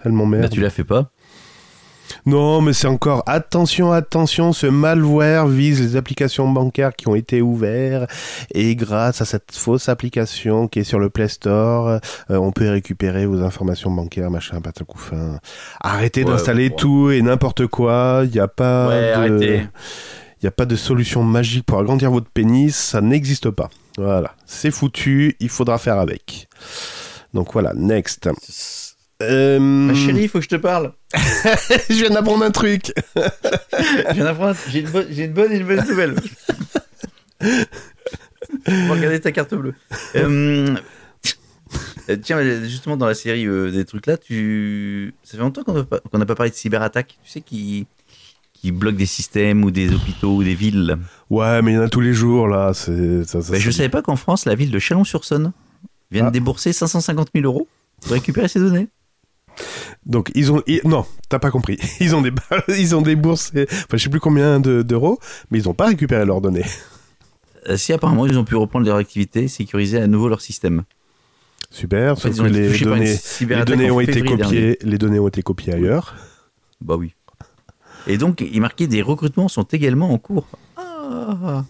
Elle 0.04 0.12
m'emmerde. 0.12 0.44
Bah, 0.44 0.48
tu 0.48 0.60
la 0.60 0.70
fais 0.70 0.84
pas. 0.84 1.10
Non, 2.24 2.60
mais 2.60 2.72
c'est 2.72 2.86
encore 2.86 3.24
attention, 3.26 3.90
attention, 3.90 4.52
ce 4.52 4.66
malware 4.68 5.48
vise 5.48 5.80
les 5.80 5.96
applications 5.96 6.48
bancaires 6.48 6.94
qui 6.94 7.08
ont 7.08 7.16
été 7.16 7.42
ouvertes 7.42 8.08
et 8.54 8.76
grâce 8.76 9.20
à 9.20 9.24
cette 9.24 9.50
fausse 9.56 9.88
application 9.88 10.68
qui 10.68 10.78
est 10.80 10.84
sur 10.84 11.00
le 11.00 11.10
Play 11.10 11.26
Store, 11.28 11.88
euh, 11.88 11.98
on 12.30 12.52
peut 12.52 12.68
récupérer 12.70 13.26
vos 13.26 13.42
informations 13.42 13.90
bancaires, 13.90 14.30
machin, 14.30 14.60
patacouffin. 14.60 15.40
Arrêtez 15.80 16.22
Ouais, 16.24 16.30
d'installer 16.30 16.68
ouais. 16.68 16.76
tout 16.76 17.10
et 17.10 17.22
n'importe 17.22 17.66
quoi. 17.66 18.20
Il 18.24 18.30
n'y 18.30 18.38
a 18.40 18.46
pas 18.48 18.88
Ouais, 18.88 19.08
de... 19.08 19.12
arrêtez. 19.14 19.56
Il 20.40 20.44
n'y 20.44 20.48
a 20.48 20.52
pas 20.52 20.64
de 20.66 20.76
solution 20.76 21.22
magique 21.24 21.66
pour 21.66 21.78
agrandir 21.80 22.10
votre 22.10 22.28
pénis, 22.30 22.76
ça 22.76 23.00
n'existe 23.00 23.50
pas. 23.50 23.68
Voilà, 23.98 24.34
c'est 24.46 24.70
foutu, 24.70 25.36
il 25.40 25.48
faudra 25.48 25.78
faire 25.78 25.98
avec. 25.98 26.48
Donc 27.34 27.52
voilà, 27.52 27.72
next. 27.74 28.28
Euh, 29.22 29.58
Ma 29.60 29.94
chérie, 29.94 30.22
il 30.22 30.28
faut 30.28 30.38
que 30.38 30.44
je 30.44 30.48
te 30.50 30.56
parle. 30.56 30.92
je 31.14 31.94
viens 31.94 32.10
d'apprendre 32.10 32.44
un 32.44 32.50
truc. 32.50 32.92
Je 33.16 34.12
viens 34.14 34.24
d'apprendre- 34.24 34.56
J'ai 34.68 34.80
une, 34.80 34.90
bonne- 34.90 35.06
une 35.10 35.32
bonne 35.32 35.52
et 35.52 35.56
une 35.56 35.62
mauvaise 35.62 35.88
nouvelle. 35.88 36.14
Faut 37.40 38.92
regarder 38.94 39.20
ta 39.20 39.32
carte 39.32 39.54
bleue. 39.54 39.74
Euh, 40.16 40.74
euh, 42.10 42.16
tiens, 42.22 42.42
justement, 42.64 42.96
dans 42.96 43.06
la 43.06 43.14
série 43.14 43.46
euh, 43.46 43.70
des 43.70 43.84
trucs 43.84 44.06
là, 44.06 44.16
tu... 44.16 45.14
ça 45.22 45.32
fait 45.32 45.38
longtemps 45.42 45.62
qu'on 45.64 45.74
n'a 45.74 45.84
pas, 46.26 46.34
parlé 46.34 46.50
de 46.50 46.54
cyberattaque. 46.56 47.18
Tu 47.24 47.30
sais, 47.30 47.40
qui, 47.40 47.86
qui 48.52 48.72
bloquent 48.72 48.96
des 48.98 49.06
systèmes 49.06 49.64
ou 49.64 49.70
des 49.70 49.92
hôpitaux 49.92 50.36
ou 50.36 50.44
des 50.44 50.54
villes? 50.54 50.96
Ouais, 51.30 51.62
mais 51.62 51.72
il 51.72 51.74
y 51.74 51.78
en 51.78 51.82
a 51.82 51.88
tous 51.88 52.00
les 52.00 52.12
jours 52.12 52.48
là. 52.48 52.72
C'est, 52.74 53.24
ça, 53.24 53.40
ça, 53.42 53.52
Bah, 53.52 53.58
je 53.58 53.70
savais 53.70 53.88
pas 53.88 54.02
qu'en 54.02 54.16
France, 54.16 54.44
la 54.44 54.54
ville 54.54 54.70
de 54.70 54.78
Chalon-sur-Saône 54.78 55.52
vient 56.10 56.24
Ah. 56.24 56.28
de 56.28 56.32
débourser 56.32 56.72
550 56.72 57.28
000 57.34 57.46
euros 57.46 57.66
pour 58.02 58.12
récupérer 58.12 58.48
ces 58.48 58.60
données. 58.60 58.88
Donc 60.06 60.30
ils 60.34 60.50
ont, 60.52 60.62
ils- 60.66 60.80
non, 60.84 61.04
t'as 61.28 61.38
pas 61.38 61.50
compris. 61.50 61.78
Ils 62.00 62.14
ont 62.16 62.22
des, 62.22 62.32
ils 62.78 62.94
ont 62.96 63.02
déboursé, 63.02 63.66
enfin 63.70 63.96
je 63.96 63.98
sais 63.98 64.10
plus 64.10 64.20
combien 64.20 64.58
de- 64.60 64.82
d'euros, 64.82 65.18
mais 65.50 65.58
ils 65.58 65.68
ont 65.68 65.74
pas 65.74 65.86
récupéré 65.86 66.24
leurs 66.24 66.40
données. 66.40 66.64
Euh, 67.68 67.76
si 67.76 67.92
apparemment 67.92 68.26
ils 68.26 68.36
ont 68.36 68.44
pu 68.44 68.56
reprendre 68.56 68.86
leur 68.86 68.96
activité 68.96 69.44
et 69.44 69.46
sécuriser 69.48 69.96
à 70.00 70.08
nouveau 70.08 70.28
leur 70.28 70.40
système. 70.40 70.82
Super, 71.70 72.14
En 72.14 72.16
fait, 72.16 72.22
sauf 72.32 72.38
ils 72.38 72.40
ont 72.40 72.44
que 72.46 72.48
les 72.50 72.78
données, 73.64 73.84
les 73.84 73.90
ont 73.92 74.00
été 74.00 74.20
dernier. 74.20 74.36
copiées, 74.42 74.78
les 74.82 74.98
données 74.98 75.20
ont 75.20 75.28
été 75.28 75.42
copiées 75.44 75.74
ailleurs. 75.74 76.16
Bah 76.80 76.96
oui. 76.96 77.14
Et 78.08 78.18
donc, 78.18 78.40
il 78.40 78.60
marquait 78.60 78.88
des 78.88 79.00
recrutements 79.00 79.46
sont 79.46 79.62
également 79.62 80.10
en 80.12 80.18
cours. 80.18 80.48
Ah. 80.76 81.64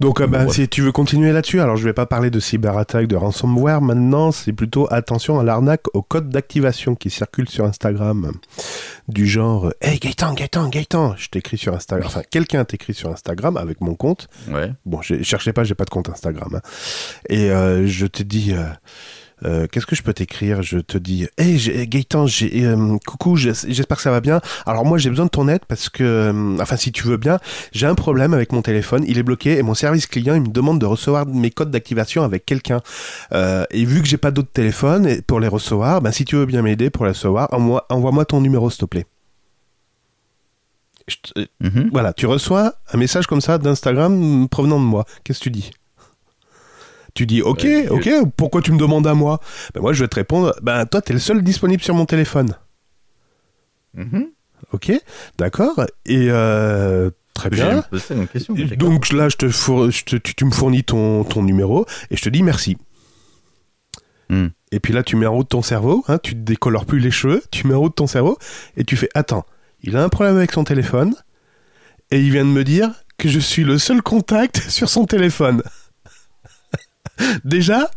Donc, 0.00 0.20
euh, 0.20 0.26
bah, 0.26 0.48
si 0.48 0.68
tu 0.68 0.82
veux 0.82 0.92
continuer 0.92 1.30
là-dessus, 1.32 1.60
alors 1.60 1.76
je 1.76 1.84
vais 1.84 1.92
pas 1.92 2.06
parler 2.06 2.30
de 2.30 2.40
cyberattaque, 2.40 3.06
de 3.06 3.16
ransomware. 3.16 3.80
Maintenant, 3.82 4.32
c'est 4.32 4.52
plutôt 4.52 4.88
attention 4.90 5.38
à 5.38 5.44
l'arnaque 5.44 5.84
au 5.94 6.02
code 6.02 6.30
d'activation 6.30 6.94
qui 6.94 7.10
circule 7.10 7.48
sur 7.48 7.64
Instagram. 7.66 8.32
Du 9.08 9.26
genre, 9.26 9.72
hey 9.82 9.98
Gaëtan, 9.98 10.32
Gaëtan, 10.34 10.68
Gaëtan, 10.68 11.14
je 11.16 11.28
t'écris 11.28 11.58
sur 11.58 11.74
Instagram. 11.74 12.06
Enfin, 12.06 12.22
quelqu'un 12.30 12.64
t'écrit 12.64 12.94
sur 12.94 13.10
Instagram 13.10 13.56
avec 13.56 13.80
mon 13.80 13.94
compte. 13.94 14.28
Ouais. 14.50 14.72
Bon, 14.86 15.02
je 15.02 15.22
cherchez 15.22 15.52
pas, 15.52 15.64
j'ai 15.64 15.74
pas 15.74 15.84
de 15.84 15.90
compte 15.90 16.08
Instagram. 16.08 16.48
hein. 16.54 16.60
Et 17.28 17.50
euh, 17.50 17.86
je 17.86 18.06
te 18.06 18.22
dis, 18.22 18.52
euh, 18.52 18.64
euh, 19.44 19.66
qu'est-ce 19.70 19.86
que 19.86 19.96
je 19.96 20.02
peux 20.02 20.12
t'écrire? 20.12 20.62
Je 20.62 20.78
te 20.78 20.98
dis, 20.98 21.26
hey 21.38 21.58
j'ai- 21.58 21.86
Gaëtan, 21.86 22.26
j'ai, 22.26 22.64
euh, 22.64 22.96
coucou, 23.06 23.36
j'es- 23.36 23.52
j'espère 23.68 23.96
que 23.96 24.02
ça 24.02 24.10
va 24.10 24.20
bien. 24.20 24.40
Alors 24.66 24.84
moi, 24.84 24.98
j'ai 24.98 25.10
besoin 25.10 25.26
de 25.26 25.30
ton 25.30 25.48
aide 25.48 25.64
parce 25.68 25.88
que, 25.88 26.02
euh, 26.04 26.56
enfin, 26.60 26.76
si 26.76 26.92
tu 26.92 27.04
veux 27.06 27.16
bien, 27.16 27.38
j'ai 27.72 27.86
un 27.86 27.94
problème 27.94 28.34
avec 28.34 28.52
mon 28.52 28.62
téléphone, 28.62 29.04
il 29.06 29.18
est 29.18 29.22
bloqué 29.22 29.58
et 29.58 29.62
mon 29.62 29.74
service 29.74 30.06
client, 30.06 30.34
il 30.34 30.42
me 30.42 30.48
demande 30.48 30.78
de 30.80 30.86
recevoir 30.86 31.26
mes 31.26 31.50
codes 31.50 31.70
d'activation 31.70 32.22
avec 32.22 32.44
quelqu'un. 32.46 32.80
Et 33.32 33.84
vu 33.84 34.02
que 34.02 34.08
j'ai 34.08 34.16
pas 34.18 34.30
d'autre 34.30 34.50
téléphone 34.52 35.06
et 35.06 35.22
pour 35.22 35.40
les 35.40 35.48
recevoir, 35.48 36.00
ben 36.02 36.12
si 36.12 36.24
tu 36.24 36.36
veux 36.36 36.46
bien 36.46 36.62
m'aider 36.62 36.90
pour 36.90 37.04
les 37.04 37.12
recevoir, 37.12 37.48
envoie- 37.52 37.86
envoie-moi 37.90 38.24
ton 38.24 38.40
numéro, 38.40 38.70
s'il 38.70 38.80
te 38.80 38.84
plaît. 38.86 39.06
Mhm. 41.60 41.88
voilà, 41.92 42.12
tu 42.12 42.26
reçois 42.26 42.74
un 42.92 42.96
message 42.98 43.26
comme 43.26 43.40
ça 43.40 43.58
d'Instagram 43.58 44.14
mm, 44.44 44.48
provenant 44.48 44.78
de 44.78 44.84
moi. 44.84 45.04
Qu'est-ce 45.24 45.40
que 45.40 45.44
tu 45.44 45.50
dis? 45.50 45.70
Tu 47.14 47.26
dis 47.26 47.42
ok, 47.42 47.62
Ouais, 47.64 47.88
ok, 47.88 48.08
pourquoi 48.36 48.62
tu 48.62 48.72
me 48.72 48.78
demandes 48.78 49.06
à 49.06 49.14
moi? 49.14 49.40
Ben 49.74 49.80
Moi 49.80 49.92
je 49.92 50.04
vais 50.04 50.08
te 50.08 50.14
répondre, 50.16 50.54
ben 50.62 50.86
toi 50.86 51.02
t'es 51.02 51.12
le 51.12 51.18
seul 51.18 51.42
disponible 51.42 51.82
sur 51.82 51.94
mon 51.94 52.06
téléphone. 52.06 52.54
Mhm. 53.94 54.28
Ok, 54.72 54.92
d'accord, 55.38 55.80
et 56.06 56.26
euh, 56.30 57.10
très 57.34 57.50
bien. 57.50 57.82
question. 58.26 58.54
Donc 58.76 59.10
là 59.12 59.28
je 59.28 59.36
te 59.36 59.48
four- 59.48 59.90
je 59.90 60.04
te- 60.04 60.16
tu, 60.16 60.34
tu 60.34 60.44
me 60.44 60.50
fournis 60.52 60.84
ton, 60.84 61.24
ton 61.24 61.42
numéro 61.42 61.86
et 62.10 62.16
je 62.16 62.22
te 62.22 62.28
dis 62.28 62.42
merci. 62.42 62.76
Hmm. 64.28 64.48
Et 64.70 64.78
puis 64.78 64.92
là 64.92 65.02
tu 65.02 65.16
mets 65.16 65.26
en 65.26 65.32
route 65.32 65.48
ton 65.48 65.62
cerveau, 65.62 66.04
hein, 66.06 66.18
tu 66.22 66.34
te 66.34 66.38
décolores 66.40 66.86
plus 66.86 67.00
les 67.00 67.10
cheveux, 67.10 67.42
tu 67.50 67.66
mets 67.66 67.74
en 67.74 67.80
route 67.80 67.96
ton 67.96 68.06
cerveau 68.06 68.38
et 68.76 68.84
tu 68.84 68.96
fais 68.96 69.08
attends, 69.14 69.44
il 69.82 69.96
a 69.96 70.04
un 70.04 70.08
problème 70.08 70.36
avec 70.36 70.52
son 70.52 70.62
téléphone 70.62 71.14
et 72.12 72.20
il 72.20 72.30
vient 72.30 72.44
de 72.44 72.50
me 72.50 72.62
dire 72.62 72.92
que 73.18 73.28
je 73.28 73.40
suis 73.40 73.64
le 73.64 73.78
seul 73.78 74.02
contact 74.02 74.58
sur 74.68 74.88
son 74.88 75.04
téléphone. 75.04 75.62
Déjà, 77.44 77.90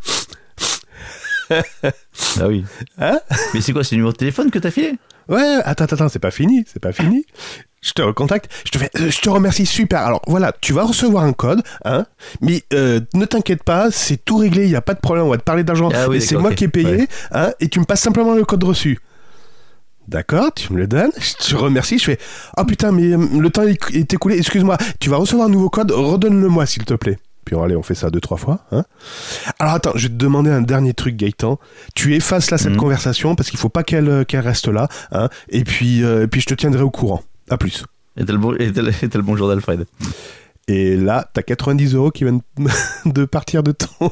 Ah 1.50 2.48
oui. 2.48 2.64
Hein 2.98 3.18
Mais 3.52 3.60
c'est 3.60 3.72
quoi, 3.72 3.84
c'est 3.84 3.94
le 3.94 3.98
numéro 3.98 4.12
de 4.12 4.16
téléphone 4.16 4.50
que 4.50 4.58
t'as 4.58 4.70
filé? 4.70 4.94
Ouais, 5.28 5.58
attends, 5.64 5.84
attends, 5.84 6.08
c'est 6.08 6.18
pas 6.18 6.30
fini, 6.30 6.64
c'est 6.70 6.80
pas 6.80 6.92
fini. 6.92 7.24
Je 7.80 7.92
te 7.92 8.00
recontacte, 8.02 8.50
je 8.64 8.70
te 8.70 8.78
fais, 8.78 8.90
euh, 8.98 9.10
je 9.10 9.20
te 9.20 9.28
remercie, 9.28 9.66
super. 9.66 10.00
Alors 10.00 10.22
voilà, 10.26 10.52
tu 10.58 10.72
vas 10.72 10.84
recevoir 10.84 11.24
un 11.24 11.34
code, 11.34 11.62
hein, 11.84 12.06
mais 12.40 12.62
euh, 12.72 13.00
ne 13.12 13.26
t'inquiète 13.26 13.62
pas, 13.62 13.90
c'est 13.90 14.22
tout 14.24 14.38
réglé, 14.38 14.64
il 14.64 14.70
y 14.70 14.76
a 14.76 14.80
pas 14.80 14.94
de 14.94 15.00
problème, 15.00 15.26
on 15.26 15.30
va 15.30 15.36
te 15.36 15.42
parler 15.42 15.64
d'argent, 15.64 15.90
Ah 15.94 16.08
oui, 16.08 16.16
et 16.16 16.20
c'est 16.20 16.36
moi 16.36 16.54
qui 16.54 16.64
ai 16.64 16.68
payé, 16.68 16.96
ouais. 16.96 17.08
hein, 17.32 17.52
et 17.60 17.68
tu 17.68 17.78
me 17.80 17.84
passes 17.84 18.00
simplement 18.00 18.34
le 18.34 18.44
code 18.46 18.64
reçu. 18.64 18.98
D'accord, 20.08 20.52
tu 20.54 20.72
me 20.72 20.78
le 20.78 20.86
donnes, 20.86 21.12
je 21.18 21.34
te 21.50 21.54
remercie, 21.56 21.98
je 21.98 22.04
fais 22.04 22.18
Oh 22.56 22.64
putain, 22.64 22.90
mais 22.92 23.12
euh, 23.12 23.18
le 23.38 23.50
temps 23.50 23.62
est 23.64 24.12
écoulé, 24.14 24.38
excuse-moi, 24.38 24.78
tu 24.98 25.10
vas 25.10 25.18
recevoir 25.18 25.48
un 25.48 25.50
nouveau 25.50 25.68
code, 25.68 25.90
redonne-le-moi 25.90 26.64
s'il 26.66 26.84
te 26.84 26.94
plaît. 26.94 27.18
Puis 27.44 27.56
allez, 27.56 27.76
on 27.76 27.82
fait 27.82 27.94
ça 27.94 28.10
deux, 28.10 28.20
trois 28.20 28.36
fois. 28.36 28.60
Hein 28.72 28.84
Alors 29.58 29.74
attends, 29.74 29.92
je 29.94 30.04
vais 30.08 30.14
te 30.14 30.18
demander 30.18 30.50
un 30.50 30.62
dernier 30.62 30.94
truc, 30.94 31.16
Gaëtan. 31.16 31.58
Tu 31.94 32.14
effaces 32.14 32.50
là 32.50 32.58
cette 32.58 32.72
Mhm. 32.72 32.78
conversation 32.78 33.34
parce 33.34 33.50
qu'il 33.50 33.58
faut 33.58 33.68
pas 33.68 33.82
qu'elle 33.82 34.08
euh, 34.08 34.24
reste 34.32 34.68
là. 34.68 34.88
Hein 35.12 35.28
et, 35.48 35.64
puis, 35.64 36.02
euh, 36.02 36.24
et 36.24 36.26
puis 36.26 36.40
je 36.40 36.46
te 36.46 36.54
tiendrai 36.54 36.82
au 36.82 36.90
courant. 36.90 37.22
À 37.50 37.56
plus. 37.58 37.84
Et 38.16 38.24
le, 38.24 38.38
bon- 38.38 38.54
et 38.58 38.66
et 38.66 39.18
bonjour 39.22 39.48
d'Alfred. 39.48 39.86
Et 40.66 40.96
là, 40.96 41.28
t'as 41.34 41.42
90 41.42 41.94
euros 41.94 42.10
qui 42.10 42.24
viennent 42.24 42.40
de 43.06 43.24
partir 43.26 43.62
de 43.62 43.72
ton, 43.72 44.10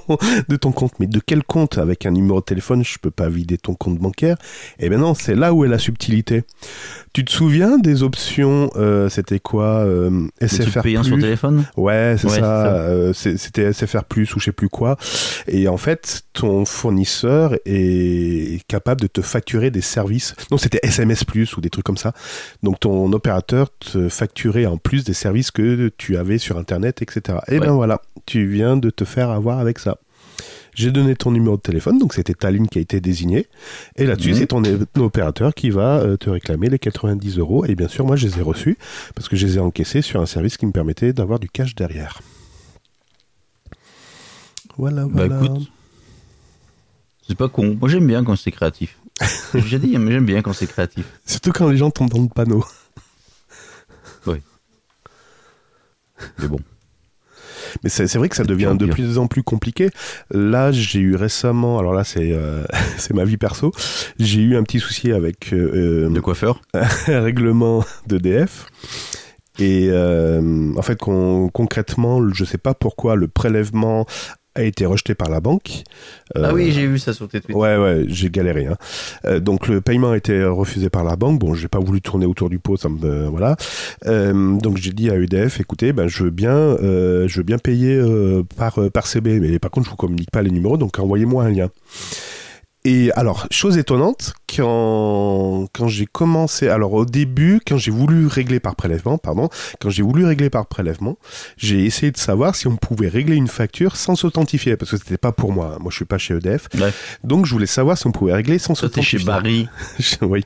de 0.49 0.57
ton 0.57 0.71
compte. 0.73 0.93
Mais 1.01 1.07
de 1.07 1.19
quel 1.25 1.43
compte 1.45 1.79
Avec 1.79 2.05
un 2.05 2.11
numéro 2.11 2.41
de 2.41 2.45
téléphone, 2.45 2.85
je 2.85 2.99
peux 2.99 3.11
pas 3.11 3.29
vider 3.31 3.57
ton 3.57 3.75
compte 3.75 3.99
bancaire? 3.99 4.37
Eh 4.79 4.89
ben 4.91 5.01
non, 5.01 5.15
c'est 5.15 5.35
là 5.35 5.55
où 5.55 5.65
est 5.65 5.69
la 5.69 5.79
subtilité. 5.79 6.45
Tu 7.15 7.25
te 7.25 7.31
souviens 7.33 7.79
des 7.79 8.03
options 8.03 8.71
euh, 8.77 9.09
C'était 9.09 9.39
quoi 9.41 9.79
euh, 9.85 10.29
SFR 10.43 10.83
payants 10.83 11.03
sur 11.03 11.19
téléphone? 11.19 11.65
Ouais, 11.77 12.17
c'est 12.19 12.27
Ouais, 12.31 12.41
ça. 12.41 12.67
euh, 12.75 13.13
C'était 13.15 13.73
SFR 13.73 14.05
Plus 14.05 14.35
ou 14.35 14.39
je 14.39 14.45
sais 14.47 14.53
plus 14.53 14.69
quoi. 14.69 14.97
Et 15.49 15.69
en 15.69 15.77
fait, 15.79 16.23
ton 16.35 16.65
fournisseur 16.67 17.55
est 17.65 18.63
capable 18.69 19.01
de 19.01 19.07
te 19.07 19.23
facturer 19.23 19.71
des 19.71 19.81
services. 19.81 20.35
Non, 20.51 20.59
c'était 20.59 20.81
SMS 20.83 21.25
Plus 21.25 21.57
ou 21.57 21.61
des 21.63 21.71
trucs 21.71 21.85
comme 21.87 21.97
ça. 21.97 22.13
Donc 22.63 22.81
ton 22.81 23.11
opérateur 23.13 23.69
te 23.79 24.09
facturait 24.11 24.67
en 24.67 24.77
plus 24.77 25.05
des 25.05 25.15
services 25.15 25.51
que 25.51 25.91
tu 25.97 26.17
avais 26.19 26.39
sur 26.43 26.59
Internet, 26.59 27.01
etc. 27.03 27.39
Et 27.49 27.59
Ouais. 27.59 27.67
ben 27.67 27.73
voilà, 27.73 28.03
tu 28.27 28.47
viens 28.47 28.77
de 28.77 28.91
te 28.91 29.05
faire 29.05 29.31
avoir 29.31 29.59
avec 29.59 29.79
ça. 29.79 29.97
J'ai 30.75 30.91
donné 30.91 31.15
ton 31.17 31.31
numéro 31.31 31.57
de 31.57 31.61
téléphone, 31.61 31.99
donc 31.99 32.15
c'était 32.15 32.33
ta 32.33 32.51
ligne 32.51 32.67
qui 32.67 32.79
a 32.79 32.81
été 32.81 32.99
désignée. 33.01 33.47
Et 33.97 34.07
là-dessus, 34.07 34.31
Mhm. 34.31 34.37
c'est 34.37 34.47
ton 34.47 34.63
opérateur 35.03 35.53
qui 35.55 35.69
va 35.69 35.99
euh, 35.99 36.17
te 36.17 36.31
réclamer 36.31 36.71
les 36.71 36.79
90 36.79 37.39
euros. 37.39 37.67
Et 37.67 37.75
bien 37.75 37.89
sûr, 37.89 38.07
moi, 38.07 38.17
je 38.17 38.27
les 38.27 38.39
ai 38.39 38.43
reçus 38.43 38.79
parce 39.15 39.29
que 39.29 39.37
je 39.37 39.47
les 39.47 39.57
ai 39.57 39.61
encaissés 39.61 40.01
sur 40.01 40.21
un 40.23 40.27
service 40.27 40.57
qui 40.57 40.65
me 40.65 40.73
permettait 40.73 41.13
d'avoir 41.13 41.39
du 41.39 41.49
cash 41.51 41.75
derrière. 41.75 42.21
Voilà, 44.79 45.03
Bah 45.05 45.27
voilà. 45.27 45.45
écoute, 45.45 45.71
c'est 47.29 47.37
pas 47.37 47.49
con. 47.49 47.77
Moi 47.79 47.89
j'aime 47.91 48.07
bien 48.07 48.25
quand 48.25 48.37
c'est 48.37 48.51
créatif. 48.51 48.99
J'ai 49.67 49.79
dit, 49.79 49.97
mais 49.99 50.11
j'aime 50.13 50.25
bien 50.25 50.41
quand 50.43 50.55
c'est 50.55 50.67
créatif. 50.67 51.05
Surtout 51.27 51.53
quand 51.53 51.69
les 51.69 51.77
gens 51.77 51.91
tombent 51.91 52.09
dans 52.11 52.23
le 52.23 52.29
panneau. 52.29 52.65
Mais 56.39 56.49
bon. 56.49 56.59
Mais 57.83 57.89
c'est 57.89 58.15
vrai 58.17 58.29
que 58.29 58.37
ça 58.37 58.45
devient 58.45 58.75
de 58.79 58.87
plus 58.87 59.19
en 59.19 59.27
plus 59.29 59.43
compliqué. 59.43 59.89
Là, 60.31 60.73
j'ai 60.73 61.01
eu 61.01 61.15
récemment, 61.17 61.79
alors 61.79 61.95
là, 61.95 62.05
c'est 62.05 62.33
euh, 62.33 62.65
c'est 62.99 63.15
ma 63.15 63.25
vie 63.25 63.39
perso, 63.39 63.73
j'ai 64.19 64.43
eu 64.43 64.57
un 64.57 64.63
petit 64.63 64.81
souci 64.81 65.13
avec 65.13 65.53
euh, 65.53 66.11
De 66.11 66.21
coiffeur 66.21 66.61
un 66.75 67.21
règlement 67.21 67.85
d'EDF. 68.07 68.67
Et 69.59 69.89
euh, 69.91 70.73
en 70.77 70.83
fait, 70.83 70.99
con- 70.99 71.51
concrètement, 71.53 72.27
je 72.33 72.45
sais 72.45 72.59
pas 72.59 72.75
pourquoi 72.75 73.17
le 73.17 73.29
prélèvement 73.29 74.07
a 74.55 74.63
été 74.63 74.85
rejeté 74.87 75.15
par 75.15 75.31
la 75.31 75.41
banque. 75.41 75.85
Euh, 76.37 76.45
Ah 76.47 76.53
oui, 76.55 76.73
j'ai 76.73 76.87
vu 76.87 76.99
ça 76.99 77.13
sur 77.13 77.29
tes 77.29 77.41
tweets. 77.41 77.57
Ouais, 77.57 77.77
ouais, 77.77 78.05
j'ai 78.09 78.31
galéré. 78.31 78.67
Hein. 78.67 78.77
Euh, 79.25 79.41
donc 79.41 79.69
le 79.69 79.81
paiement 79.81 80.11
a 80.13 80.17
été 80.17 80.45
refusé 80.45 80.91
par 80.91 81.05
la 81.05 81.17
banque. 81.17 81.39
Bon, 81.39 81.55
j'ai 81.55 81.69
pas 81.69 81.79
voulu 81.81 82.01
tourner 82.01 82.27
autour 82.27 82.51
du 82.51 82.59
pot, 82.59 82.77
ça 82.77 82.89
me 82.89 82.99
euh, 83.05 83.29
voilà. 83.29 83.57
Euh, 84.07 84.57
donc 84.59 84.77
j'ai 84.77 84.93
dit 84.93 85.11
à 85.11 85.17
EDF, 85.17 85.61
écoutez, 85.61 85.93
ben 85.93 86.09
je 86.09 86.25
veux 86.25 86.31
bien, 86.31 86.55
euh, 86.55 87.27
je 87.29 87.39
veux 87.39 87.43
bien 87.45 87.59
payer 87.59 87.95
euh, 87.97 88.43
par 88.57 88.79
euh, 88.79 88.91
par 88.91 89.07
CB, 89.07 89.41
mais 89.41 89.59
par 89.59 89.71
contre 89.71 89.87
je 89.87 89.91
vous 89.91 89.97
communique 89.97 90.31
pas 90.31 90.43
les 90.43 90.51
numéros, 90.51 90.77
donc 90.77 90.99
envoyez-moi 90.99 91.45
un 91.45 91.51
lien. 91.51 91.71
Et 92.85 93.13
alors, 93.13 93.47
chose 93.53 93.79
étonnante, 93.79 94.35
quand, 94.55 95.67
quand 95.73 95.87
j'ai 95.87 96.07
commencé, 96.07 96.69
alors 96.69 96.93
au 96.95 97.05
début, 97.05 97.61
quand 97.65 97.77
j'ai 97.77 97.93
voulu 97.93 98.27
régler 98.27 98.59
par 98.59 98.75
prélèvement, 98.75 99.19
pardon, 99.19 99.49
quand 99.81 99.89
j'ai 99.89 100.03
voulu 100.03 100.25
régler 100.25 100.51
par 100.51 100.67
prélèvement, 100.67 101.17
j'ai 101.57 101.85
essayé 101.85 102.11
de 102.11 102.17
savoir 102.17 102.57
si 102.57 102.67
on 102.67 102.77
pouvait 102.77 103.09
régler 103.09 103.37
une 103.37 103.47
facture 103.47 103.95
sans 103.95 104.17
s'authentifier, 104.17 104.77
parce 104.77 104.91
que 104.91 104.97
c'était 104.97 105.17
pas 105.17 105.31
pour 105.31 105.53
moi. 105.53 105.77
Moi, 105.81 105.91
je 105.91 105.97
suis 105.97 106.05
pas 106.05 106.19
chez 106.19 106.35
EDF. 106.35 106.69
Ouais. 106.75 106.93
Donc, 107.23 107.47
je 107.47 107.53
voulais 107.53 107.67
savoir 107.67 107.97
si 107.97 108.09
on 108.09 108.13
pouvait 108.13 108.33
régler 108.33 108.59
sans 108.59 108.75
t'es 108.75 108.81
chez 108.81 109.19
s'authentifier. 109.19 109.27
Barry. 109.27 109.69
oui. 110.23 110.45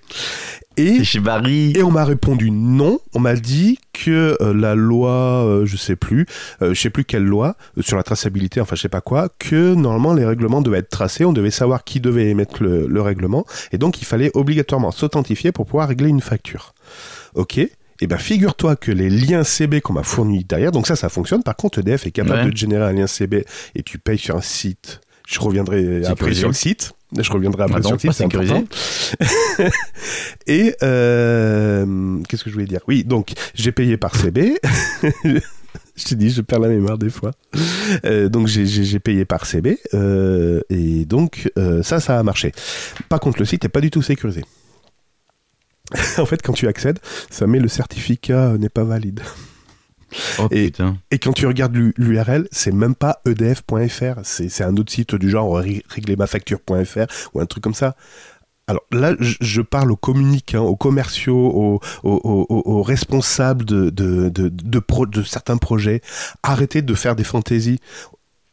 Et 0.76 1.02
et 1.78 1.82
on 1.82 1.90
m'a 1.90 2.04
répondu 2.04 2.50
non. 2.50 2.98
On 3.14 3.20
m'a 3.20 3.34
dit 3.34 3.78
que 3.92 4.36
euh, 4.40 4.52
la 4.54 4.74
loi, 4.74 5.10
euh, 5.46 5.66
je 5.66 5.76
sais 5.76 5.96
plus, 5.96 6.26
euh, 6.62 6.74
je 6.74 6.80
sais 6.80 6.90
plus 6.90 7.04
quelle 7.04 7.24
loi 7.24 7.56
sur 7.80 7.96
la 7.96 8.02
traçabilité, 8.02 8.60
enfin 8.60 8.76
je 8.76 8.82
sais 8.82 8.88
pas 8.88 9.00
quoi, 9.00 9.28
que 9.38 9.74
normalement 9.74 10.12
les 10.12 10.24
règlements 10.26 10.60
devaient 10.62 10.78
être 10.78 10.90
tracés. 10.90 11.24
On 11.24 11.32
devait 11.32 11.50
savoir 11.50 11.84
qui 11.84 12.00
devait 12.00 12.28
émettre 12.28 12.62
le, 12.62 12.86
le 12.86 13.00
règlement, 13.02 13.46
et 13.72 13.78
donc 13.78 14.00
il 14.02 14.04
fallait 14.04 14.30
obligatoirement 14.34 14.90
s'authentifier 14.90 15.52
pour 15.52 15.66
pouvoir 15.66 15.88
régler 15.88 16.08
une 16.08 16.20
facture. 16.20 16.74
Ok. 17.34 17.58
Eh 18.02 18.06
ben 18.06 18.18
figure-toi 18.18 18.76
que 18.76 18.92
les 18.92 19.08
liens 19.08 19.42
CB 19.42 19.80
qu'on 19.80 19.94
m'a 19.94 20.02
fournis 20.02 20.44
derrière, 20.44 20.70
donc 20.72 20.86
ça 20.86 20.96
ça 20.96 21.08
fonctionne. 21.08 21.42
Par 21.42 21.56
contre 21.56 21.78
EDF 21.78 22.06
est 22.06 22.10
capable 22.10 22.40
Ouais. 22.40 22.44
de 22.46 22.50
te 22.50 22.56
générer 22.56 22.84
un 22.84 22.92
lien 22.92 23.06
CB 23.06 23.46
et 23.74 23.82
tu 23.82 23.98
payes 23.98 24.18
sur 24.18 24.36
un 24.36 24.42
site. 24.42 25.00
Je 25.26 25.40
reviendrai 25.40 26.06
après 26.06 26.32
sur 26.34 26.48
le 26.48 26.54
site. 26.54 26.92
Je 27.18 27.30
reviendrai 27.30 27.64
après 27.64 27.82
sur 27.82 27.92
le 27.92 27.98
site. 27.98 28.12
c'est. 28.12 29.68
Et 30.46 30.74
euh, 30.82 32.18
qu'est-ce 32.28 32.44
que 32.44 32.50
je 32.50 32.54
voulais 32.54 32.66
dire? 32.66 32.80
Oui, 32.88 33.04
donc 33.04 33.32
j'ai 33.54 33.72
payé 33.72 33.96
par 33.96 34.14
CB. 34.14 34.54
je 35.24 36.04
te 36.04 36.14
dis, 36.14 36.30
je 36.30 36.42
perds 36.42 36.60
la 36.60 36.68
mémoire 36.68 36.96
des 36.98 37.10
fois. 37.10 37.32
Euh, 38.04 38.28
donc 38.28 38.46
j'ai- 38.46 38.98
payé 39.00 39.24
par 39.24 39.46
CB 39.46 39.78
euh, 39.94 40.60
et 40.70 41.04
donc 41.04 41.50
euh, 41.58 41.82
ça, 41.82 42.00
ça 42.00 42.18
a 42.18 42.22
marché. 42.22 42.52
Par 43.08 43.20
contre, 43.20 43.38
le 43.40 43.44
site 43.44 43.64
est 43.64 43.68
pas 43.68 43.80
du 43.80 43.90
tout 43.90 44.02
sécurisé. 44.02 44.44
en 46.18 46.26
fait, 46.26 46.42
quand 46.42 46.52
tu 46.52 46.68
accèdes, 46.68 46.98
ça 47.30 47.46
met 47.46 47.58
le 47.60 47.68
certificat 47.68 48.56
n'est 48.58 48.68
pas 48.68 48.84
valide. 48.84 49.20
Oh 50.38 50.48
et- 50.50 50.72
quand 51.18 51.32
tu 51.32 51.46
regardes 51.46 51.74
l'URL, 51.96 52.48
c'est 52.52 52.72
même 52.72 52.94
pas 52.94 53.20
edf.fr, 53.26 54.20
c'est 54.22 54.62
un 54.64 54.76
autre 54.76 54.92
site 54.92 55.14
du 55.14 55.30
genre 55.30 55.56
ré- 55.58 55.82
réglermafacture.fr 55.88 57.06
ou 57.34 57.40
un 57.40 57.46
truc 57.46 57.62
comme 57.62 57.74
ça. 57.74 57.96
Alors 58.68 58.82
là, 58.90 59.14
je- 59.20 59.60
parle 59.62 59.92
aux 59.92 59.96
communicants, 59.96 60.64
aux 60.64 60.74
commerciaux, 60.76 61.36
aux, 61.38 61.80
aux- 62.02 62.20
aux- 62.24 62.46
aux- 62.48 62.62
aux 62.78 62.82
responsables 62.82 63.64
de, 63.64 63.90
de, 63.90 64.28
de, 64.28 64.48
de, 64.48 64.78
pro- 64.80 65.06
de 65.06 65.22
certains 65.22 65.56
projets. 65.56 66.00
Arrêtez 66.42 66.82
de 66.82 66.94
faire 66.94 67.14
des 67.14 67.22
fantaisies. 67.24 67.78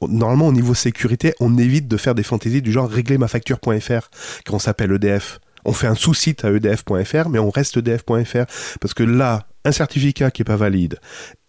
Normalement, 0.08 0.48
au 0.48 0.52
niveau 0.52 0.74
sécurité, 0.74 1.34
on 1.40 1.58
évite 1.58 1.88
de 1.88 1.98
faire 1.98 2.14
des 2.14 2.24
fantaisies 2.24 2.62
du 2.62 2.72
genre 2.72 2.90
réglermafacture.fr 2.90 4.10
quand 4.46 4.54
on 4.56 4.60
s'appelle 4.60 4.92
EDF. 4.92 5.40
On 5.66 5.72
fait 5.74 5.88
un 5.88 5.96
sous-site 5.96 6.44
à 6.46 6.52
edf.fr, 6.52 7.30
mais 7.30 7.40
on 7.40 7.50
reste 7.50 7.78
edf.fr. 7.78 8.46
Parce 8.82 8.94
que 8.94 9.04
là, 9.04 9.48
un 9.66 9.72
certificat 9.72 10.32
qui 10.32 10.42
est 10.42 10.46
pas 10.46 10.56
valide, 10.56 11.00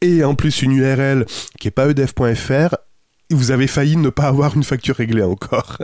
et 0.00 0.24
en 0.24 0.34
plus 0.34 0.62
une 0.62 0.72
URL 0.72 1.26
qui 1.58 1.68
est 1.68 1.72
pas 1.72 1.88
edf.fr, 1.88 2.76
vous 3.30 3.50
avez 3.50 3.66
failli 3.66 3.96
ne 3.96 4.10
pas 4.10 4.28
avoir 4.28 4.54
une 4.54 4.64
facture 4.64 4.96
réglée 4.96 5.22
encore. 5.22 5.78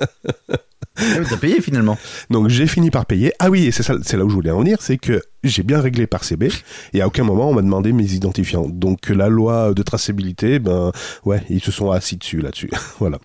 Ah 0.96 1.02
T'as 1.28 1.36
payé 1.36 1.60
finalement. 1.60 1.98
Donc 2.28 2.48
j'ai 2.48 2.66
fini 2.66 2.90
par 2.90 3.06
payer. 3.06 3.32
Ah 3.38 3.48
oui, 3.48 3.66
et 3.66 3.72
c'est 3.72 3.82
ça, 3.82 3.94
c'est 4.02 4.16
là 4.16 4.24
où 4.24 4.28
je 4.28 4.34
voulais 4.34 4.50
en 4.50 4.60
venir, 4.60 4.78
c'est 4.80 4.98
que 4.98 5.22
j'ai 5.44 5.62
bien 5.62 5.80
réglé 5.80 6.06
par 6.06 6.24
CB 6.24 6.50
et 6.92 7.00
à 7.00 7.06
aucun 7.06 7.24
moment 7.24 7.48
on 7.48 7.54
m'a 7.54 7.62
demandé 7.62 7.92
mes 7.92 8.12
identifiants. 8.12 8.68
Donc 8.68 9.08
la 9.08 9.28
loi 9.28 9.72
de 9.72 9.82
traçabilité, 9.82 10.58
ben 10.58 10.92
ouais, 11.24 11.42
ils 11.48 11.62
se 11.62 11.72
sont 11.72 11.90
assis 11.90 12.16
dessus 12.16 12.40
là-dessus. 12.40 12.70
voilà. 12.98 13.18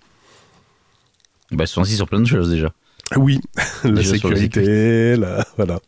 Bah, 1.51 1.65
ils 1.65 1.67
sont 1.67 1.81
assis 1.81 1.95
sur 1.95 2.07
plein 2.07 2.19
de 2.19 2.27
choses 2.27 2.49
déjà. 2.49 2.71
Oui, 3.17 3.39
la 3.83 4.03
sécurité, 4.03 5.15
la, 5.15 5.45
voilà. 5.57 5.79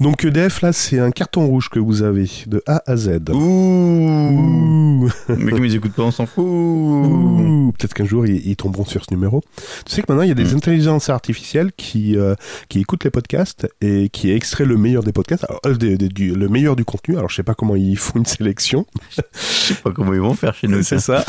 Donc 0.00 0.24
EDF 0.24 0.60
là, 0.62 0.72
c'est 0.72 0.98
un 0.98 1.10
carton 1.10 1.46
rouge 1.46 1.68
que 1.70 1.78
vous 1.78 2.02
avez 2.02 2.30
de 2.46 2.62
A 2.66 2.82
à 2.86 2.96
Z. 2.96 3.20
Ouh. 3.30 3.34
Ouh. 3.38 5.08
Mais 5.36 5.52
comme 5.52 5.64
ils 5.64 5.74
écoutent 5.74 5.92
pas, 5.92 6.02
on 6.04 6.10
s'en 6.10 6.26
fout. 6.26 6.44
Ouh. 6.44 7.72
Peut-être 7.78 7.94
qu'un 7.94 8.04
jour 8.04 8.26
ils, 8.26 8.46
ils 8.48 8.56
tomberont 8.56 8.84
sur 8.84 9.04
ce 9.04 9.12
numéro. 9.12 9.42
Tu 9.86 9.94
sais 9.94 10.02
que 10.02 10.06
maintenant 10.08 10.22
il 10.24 10.28
y 10.28 10.32
a 10.32 10.34
des 10.34 10.44
Mm. 10.52 10.56
intelligences 10.56 11.08
artificielles 11.10 11.70
qui 11.76 12.16
euh, 12.16 12.34
qui 12.68 12.80
écoutent 12.80 13.04
les 13.04 13.10
podcasts 13.10 13.68
et 13.80 14.08
qui 14.08 14.30
extraient 14.30 14.64
le 14.64 14.76
meilleur 14.76 15.02
des 15.02 15.12
podcasts, 15.12 15.44
alors, 15.48 15.60
euh, 15.66 15.74
des- 15.74 15.98
des- 15.98 16.08
du, 16.08 16.34
le 16.34 16.48
meilleur 16.48 16.74
du 16.76 16.84
contenu. 16.84 17.16
Alors 17.16 17.28
je 17.28 17.36
sais 17.36 17.42
pas 17.42 17.54
comment 17.54 17.76
ils 17.76 17.96
font 17.98 18.18
une 18.18 18.24
sélection, 18.26 18.86
Je 19.16 19.20
sais 19.38 19.74
pas 19.74 19.90
comment 19.92 20.14
ils 20.14 20.20
vont 20.20 20.34
faire 20.34 20.54
chez 20.54 20.68
nous. 20.68 20.82
c'est 20.82 20.98
ça. 21.00 21.24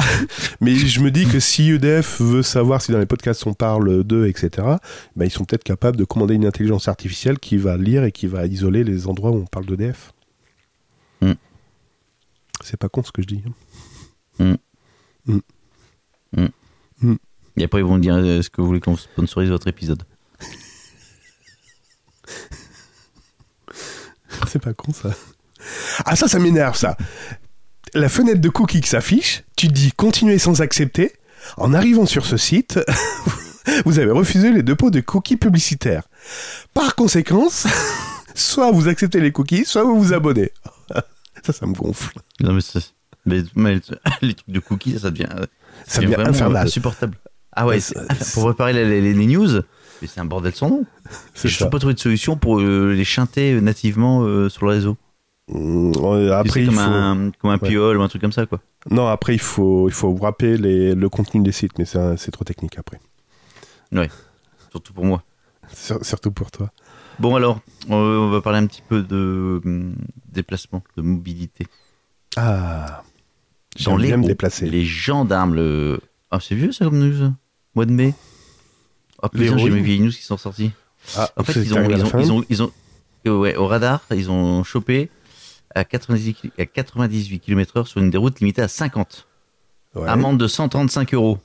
Mais 0.61 0.75
je 0.75 1.01
me 1.01 1.11
dis 1.11 1.25
que 1.25 1.39
si 1.39 1.69
EDF 1.71 2.21
veut 2.21 2.43
savoir 2.43 2.81
si 2.81 2.91
dans 2.91 2.99
les 2.99 3.05
podcasts 3.05 3.45
on 3.47 3.53
parle 3.53 4.03
d'eux, 4.03 4.27
etc. 4.27 4.49
Ben 5.15 5.25
ils 5.25 5.31
sont 5.31 5.43
peut-être 5.45 5.63
capables 5.63 5.97
de 5.97 6.05
commander 6.05 6.35
une 6.35 6.45
intelligence 6.45 6.87
artificielle 6.87 7.39
qui 7.39 7.57
va 7.57 7.75
lire 7.77 7.98
et 8.03 8.11
qui 8.11 8.27
va 8.27 8.45
isoler 8.45 8.83
les 8.83 9.07
endroits 9.07 9.31
où 9.31 9.37
on 9.37 9.45
parle 9.45 9.65
d'EDF. 9.65 10.13
Mm. 11.21 11.33
C'est 12.63 12.77
pas 12.77 12.89
con 12.89 13.03
ce 13.03 13.11
que 13.11 13.21
je 13.21 13.27
dis. 13.27 13.43
Et 17.59 17.63
après, 17.63 17.79
ils 17.79 17.85
vont 17.85 17.97
dire 17.97 18.15
euh, 18.15 18.39
est-ce 18.39 18.49
que 18.49 18.61
vous 18.61 18.67
voulez 18.67 18.79
qu'on 18.79 18.95
sponsorise 18.95 19.49
votre 19.49 19.67
épisode 19.67 20.03
C'est 24.47 24.59
pas 24.59 24.73
con 24.73 24.93
ça. 24.93 25.13
Ah 26.05 26.15
ça, 26.15 26.29
ça 26.29 26.39
m'énerve 26.39 26.77
ça. 26.77 26.95
La 27.93 28.07
fenêtre 28.07 28.39
de 28.39 28.49
cookie 28.49 28.81
qui 28.81 28.89
s'affiche, 28.89 29.43
tu 29.55 29.67
dis 29.67 29.91
continuer 29.91 30.39
sans 30.39 30.61
accepter. 30.61 31.13
En 31.57 31.73
arrivant 31.73 32.05
sur 32.05 32.25
ce 32.25 32.37
site, 32.37 32.79
vous 33.85 33.99
avez 33.99 34.11
refusé 34.11 34.51
les 34.51 34.63
dépôts 34.63 34.89
de 34.91 34.99
cookies 35.01 35.37
publicitaires. 35.37 36.03
Par 36.73 36.95
conséquence, 36.95 37.67
soit 38.35 38.71
vous 38.71 38.87
acceptez 38.87 39.19
les 39.19 39.31
cookies, 39.31 39.65
soit 39.65 39.83
vous 39.83 39.99
vous 39.99 40.13
abonnez. 40.13 40.51
ça, 41.43 41.53
ça 41.53 41.65
me 41.65 41.73
gonfle. 41.73 42.17
Non, 42.41 42.53
mais, 42.53 42.61
mais- 43.25 43.43
mais 43.55 43.79
les 44.21 44.33
trucs 44.33 44.49
de 44.49 44.59
cookies, 44.59 44.99
ça 44.99 45.11
devient, 45.11 45.27
Ça 45.85 46.01
devient 46.01 46.15
infernal. 46.17 46.65
insupportable. 46.67 47.17
Ah 47.53 47.65
ouais, 47.65 47.79
c'est- 47.79 47.95
pour 48.33 48.45
préparer 48.45 48.73
les, 48.73 48.85
les- 49.01 49.13
les 49.13 49.25
news, 49.25 49.61
mais 50.01 50.07
c'est 50.07 50.19
un 50.21 50.25
bordel 50.25 50.53
sans 50.55 50.69
nom. 50.69 50.85
Je 51.35 51.47
ça. 51.49 51.65
n'ai 51.65 51.69
pas 51.71 51.79
trouvé 51.79 51.93
de 51.93 51.99
solution 51.99 52.37
pour 52.37 52.59
euh, 52.61 52.93
les 52.93 53.03
chanter 53.03 53.53
euh, 53.53 53.59
nativement 53.61 54.21
euh, 54.23 54.47
sur 54.49 54.65
le 54.65 54.71
réseau. 54.71 54.97
Mm, 55.49 55.91
euh, 55.97 56.27
Tu 56.27 56.33
Après, 56.33 56.61
il 56.61 56.65
comme, 56.67 56.75
faut... 56.75 56.81
un, 56.81 57.31
comme 57.41 57.49
un 57.51 57.57
Ouais. 57.57 57.69
piole 57.69 57.97
ou 57.97 58.01
un 58.03 58.07
truc 58.07 58.21
comme 58.21 58.31
ça, 58.31 58.45
quoi. 58.45 58.59
Non, 58.91 59.07
après, 59.07 59.33
il 59.33 59.39
faut, 59.41 59.89
il 59.89 59.93
faut 59.93 60.11
wrapper 60.13 60.55
les, 60.57 60.93
le 60.95 61.09
contenu 61.09 61.41
des 61.41 61.51
sites, 61.51 61.77
mais 61.79 61.85
c'est 61.85 62.31
trop 62.31 62.45
technique 62.45 62.77
après. 62.77 62.99
Surtout 64.71 64.93
pour 64.93 65.05
moi. 65.05 65.23
Sur- 65.73 66.03
surtout 66.05 66.31
pour 66.31 66.51
toi. 66.51 66.71
Bon, 67.19 67.35
alors, 67.35 67.59
on 67.89 68.29
va 68.29 68.41
parler 68.41 68.59
un 68.59 68.67
petit 68.67 68.81
peu 68.87 69.01
de 69.03 69.61
hum, 69.65 69.95
déplacement, 70.31 70.83
de 70.95 71.01
mobilité. 71.01 71.67
Ah, 72.37 73.03
Dans 73.85 73.97
les 73.97 74.07
bien 74.07 74.17
me 74.17 74.21
roues, 74.23 74.27
déplacer. 74.29 74.69
Les 74.69 74.85
gendarmes, 74.85 75.55
le. 75.55 75.99
Ah, 76.31 76.39
c'est 76.39 76.55
vieux 76.55 76.71
ça 76.71 76.85
comme 76.85 76.99
news 76.99 77.33
Mois 77.75 77.85
de 77.85 77.91
mai 77.91 78.13
Ah, 79.21 79.29
putain, 79.29 79.57
j'ai 79.57 79.69
mes 79.69 79.81
vieilles 79.81 79.99
news 80.01 80.11
qui 80.11 80.21
sont 80.23 80.37
sorties. 80.37 80.71
Ah, 81.17 81.29
En 81.37 81.43
fait, 81.43 81.53
ils 81.65 81.73
ont, 81.73 81.77
ils 81.97 82.03
ont, 82.05 82.09
ils 82.21 82.31
ont, 82.31 82.71
ils 83.25 83.29
ont- 83.31 83.39
ouais, 83.39 83.55
au 83.55 83.67
radar, 83.67 84.01
ils 84.15 84.29
ont 84.31 84.63
chopé 84.63 85.09
à 85.75 85.83
98, 85.83 86.33
ki- 86.33 86.51
à 86.57 86.65
98 86.65 87.39
km/h 87.39 87.85
sur 87.85 87.99
une 88.01 88.09
des 88.09 88.17
routes 88.17 88.39
limitée 88.39 88.61
à 88.61 88.67
50. 88.67 89.27
Ouais, 89.95 90.07
Amende 90.07 90.37
de 90.37 90.47
135 90.47 91.13
euros. 91.13 91.39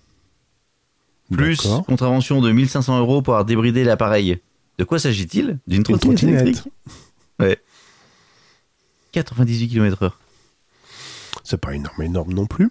Plus 1.33 1.67
contravention 1.87 2.41
de 2.41 2.51
1500 2.53 2.99
euros 2.99 3.23
pour 3.23 3.35
avoir 3.35 3.45
débridé 3.45 3.83
l'appareil. 3.85 4.39
De 4.79 4.85
quoi 4.85 4.99
s'agit-il? 4.99 5.59
D'une 5.67 5.83
trottinette, 5.83 6.23
électrique? 6.23 6.73
Ouais. 7.41 7.59
98 9.13 9.69
km/h. 9.69 10.11
C'est 11.45 11.57
pas 11.59 11.75
énorme, 11.75 12.03
énorme 12.03 12.33
non 12.33 12.47
plus. 12.47 12.71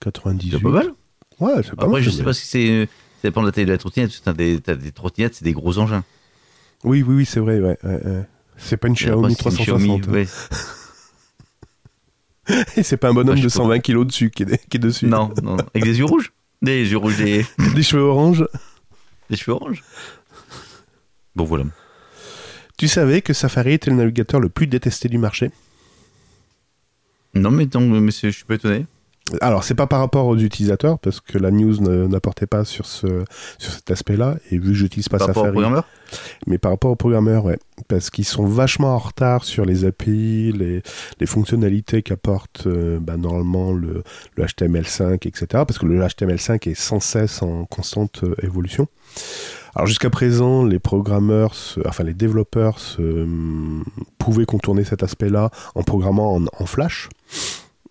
98. 0.00 0.52
C'est 0.56 0.62
pas 0.62 0.68
mal. 0.70 0.92
Ouais, 1.38 1.52
c'est 1.62 1.74
pas 1.74 1.84
Après, 1.84 1.88
mal. 1.88 2.02
je 2.02 2.10
sais 2.10 2.22
pas 2.22 2.32
si 2.32 2.46
c'est. 2.46 2.88
Ça 3.22 3.28
dépend 3.28 3.42
de 3.42 3.46
la 3.46 3.52
taille 3.52 3.66
de 3.66 3.72
la 3.72 3.78
trottinette. 3.78 4.22
T'as 4.24 4.32
des, 4.32 4.60
t'as 4.60 4.74
des 4.74 4.92
trottinettes, 4.92 5.34
c'est 5.34 5.44
des 5.44 5.52
gros 5.52 5.78
engins. 5.78 6.04
Oui, 6.84 7.02
oui, 7.06 7.16
oui, 7.16 7.26
c'est 7.26 7.40
vrai. 7.40 7.60
Ouais, 7.60 7.78
ouais, 7.84 8.06
ouais. 8.06 8.26
C'est 8.56 8.76
pas 8.76 8.88
une 8.88 8.94
Xiaomi 8.94 9.34
c'est 9.34 9.44
une 9.44 9.52
360. 9.52 10.00
Xiaomi, 10.00 10.06
ouais. 10.08 10.26
Et 12.76 12.82
c'est 12.82 12.96
pas 12.96 13.10
un 13.10 13.14
bonhomme 13.14 13.36
de 13.36 13.48
sais 13.48 13.58
pas. 13.58 13.64
120 13.64 13.78
kilos 13.80 14.06
dessus 14.06 14.30
qui 14.30 14.42
est, 14.42 14.68
qui 14.68 14.76
est 14.76 14.80
dessus. 14.80 15.06
Non, 15.06 15.30
non. 15.42 15.56
Avec 15.74 15.84
des 15.84 15.98
yeux 15.98 16.04
rouges? 16.04 16.32
Des 16.62 16.90
yeux 16.90 16.98
rouges, 16.98 17.16
des, 17.16 17.46
Des 17.74 17.82
cheveux 17.82 18.02
orange. 18.02 18.46
des 19.30 19.36
cheveux 19.36 19.54
oranges 19.56 19.82
Bon, 21.34 21.44
voilà. 21.44 21.64
Tu 22.76 22.88
savais 22.88 23.22
que 23.22 23.32
Safari 23.32 23.74
était 23.74 23.90
le 23.90 23.96
navigateur 23.96 24.40
le 24.40 24.48
plus 24.48 24.66
détesté 24.66 25.08
du 25.08 25.18
marché? 25.18 25.50
Non, 27.34 27.50
mais, 27.50 27.68
mais 27.74 28.10
je 28.10 28.28
suis 28.30 28.44
pas 28.44 28.54
étonné. 28.54 28.86
Alors, 29.40 29.64
c'est 29.64 29.74
pas 29.74 29.86
par 29.86 30.00
rapport 30.00 30.26
aux 30.26 30.36
utilisateurs, 30.36 30.98
parce 30.98 31.20
que 31.20 31.38
la 31.38 31.50
news 31.50 31.80
ne- 31.80 32.06
n'apportait 32.06 32.46
pas 32.46 32.64
sur, 32.64 32.86
ce, 32.86 33.06
sur 33.58 33.72
cet 33.72 33.90
aspect-là, 33.90 34.36
et 34.50 34.58
vu 34.58 34.68
que 34.70 34.74
j'utilise 34.74 35.08
pas 35.08 35.18
Par 35.18 35.28
rapport 35.28 35.42
au 35.42 35.46
Safari, 35.46 35.62
programmeur 35.62 35.84
mais 36.48 36.58
par 36.58 36.72
rapport 36.72 36.90
aux 36.90 36.96
programmeurs, 36.96 37.44
ouais, 37.44 37.58
parce 37.86 38.10
qu'ils 38.10 38.24
sont 38.24 38.44
vachement 38.44 38.94
en 38.94 38.98
retard 38.98 39.44
sur 39.44 39.64
les 39.64 39.84
API, 39.84 40.52
les, 40.52 40.82
les 41.20 41.26
fonctionnalités 41.26 42.02
qu'apporte 42.02 42.64
euh, 42.66 42.98
bah, 43.00 43.16
normalement 43.16 43.72
le, 43.72 44.02
le 44.34 44.44
HTML5, 44.44 45.14
etc., 45.28 45.46
parce 45.50 45.78
que 45.78 45.86
le 45.86 46.00
HTML5 46.00 46.68
est 46.68 46.74
sans 46.74 46.98
cesse 46.98 47.42
en 47.42 47.64
constante 47.66 48.24
euh, 48.24 48.34
évolution. 48.42 48.88
Alors 49.76 49.86
jusqu'à 49.86 50.10
présent, 50.10 50.64
les 50.64 50.80
programmeurs, 50.80 51.54
se- 51.54 51.78
enfin 51.86 52.02
les 52.02 52.14
développeurs 52.14 52.80
se, 52.80 53.00
hum, 53.00 53.84
pouvaient 54.18 54.46
contourner 54.46 54.82
cet 54.82 55.04
aspect-là 55.04 55.50
en 55.76 55.84
programmant 55.84 56.34
en, 56.34 56.44
en 56.58 56.66
Flash. 56.66 57.08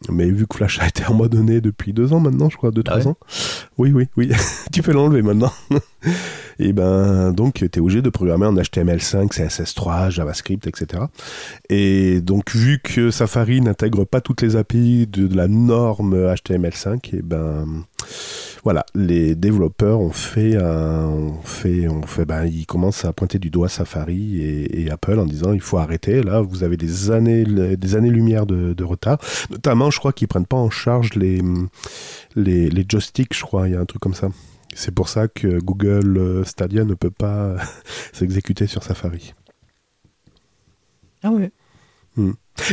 Mais 0.08 0.30
vu 0.32 0.48
que 0.48 0.56
Flash 0.56 0.80
a 0.80 0.88
été 0.88 1.04
abandonné 1.08 1.60
depuis 1.60 1.92
deux 1.92 2.14
ans 2.14 2.20
maintenant, 2.20 2.50
je 2.50 2.58
crois, 2.58 2.72
deux, 2.72 2.84
Ah 2.86 2.92
trois 2.92 3.02
ouais 3.02 3.08
ans. 3.08 3.18
Oui, 3.78 3.92
oui, 3.92 4.08
oui. 4.16 4.32
tu 4.72 4.82
peux 4.82 4.94
l'enlever 4.94 5.22
maintenant. 5.22 5.52
Et 6.60 6.74
ben, 6.74 7.32
donc, 7.32 7.56
tu 7.56 7.66
es 7.66 7.80
obligé 7.80 8.02
de 8.02 8.10
programmer 8.10 8.46
en 8.46 8.54
HTML5, 8.54 9.30
CSS3, 9.34 10.10
JavaScript, 10.10 10.68
etc. 10.68 11.04
Et 11.70 12.20
donc, 12.22 12.54
vu 12.54 12.80
que 12.84 13.12
Safari 13.12 13.62
n'intègre 13.62 14.06
pas 14.06 14.20
toutes 14.20 14.42
les 14.42 14.56
API 14.58 15.08
de, 15.08 15.28
de 15.28 15.36
la 15.36 15.48
norme 15.48 16.16
HTML5, 16.16 17.16
et 17.16 17.22
ben, 17.22 17.86
voilà, 18.64 18.86
les 18.96 19.36
développeurs 19.36 20.00
ont 20.00 20.12
fait, 20.12 20.56
un, 20.56 21.06
ont 21.06 21.42
fait, 21.44 21.88
ont 21.88 22.04
fait, 22.04 22.26
ben, 22.26 22.46
ils 22.46 22.66
commencent 22.66 23.06
à 23.06 23.14
pointer 23.14 23.40
du 23.40 23.50
doigt 23.50 23.70
Safari 23.70 24.42
et, 24.42 24.82
et 24.82 24.92
Apple 24.92 25.20
en 25.20 25.26
disant 25.26 25.54
il 25.54 25.62
faut 25.62 25.78
arrêter. 25.78 26.24
Là, 26.24 26.42
vous 26.42 26.64
avez 26.64 26.78
des 26.78 27.12
années, 27.12 27.44
des 27.46 27.96
années-lumière 27.96 28.46
de, 28.46 28.74
de 28.74 28.84
retard. 28.84 29.20
Notamment, 29.50 29.92
je 29.92 30.00
crois 30.00 30.14
qu'ils 30.14 30.28
prennent 30.28 30.46
pas 30.46 30.58
en 30.58 30.70
charge 30.70 31.14
les, 31.14 31.42
les, 32.36 32.70
les 32.70 32.86
joysticks, 32.88 33.36
je 33.36 33.44
crois. 33.44 33.68
Il 33.68 33.74
y 33.74 33.78
a 33.78 33.80
un 33.80 33.86
truc 33.86 34.02
comme 34.02 34.14
ça. 34.14 34.30
C'est 34.76 34.94
pour 34.94 35.10
ça 35.10 35.28
que 35.28 35.60
Google 35.60 36.18
euh, 36.18 36.44
Stadia 36.44 36.84
ne 36.84 36.94
peut 36.94 37.12
pas 37.12 37.56
s'exécuter 38.14 38.68
sur 38.68 38.84
Safari. 38.84 39.34
Ah 41.24 41.32
ouais. 41.32 41.52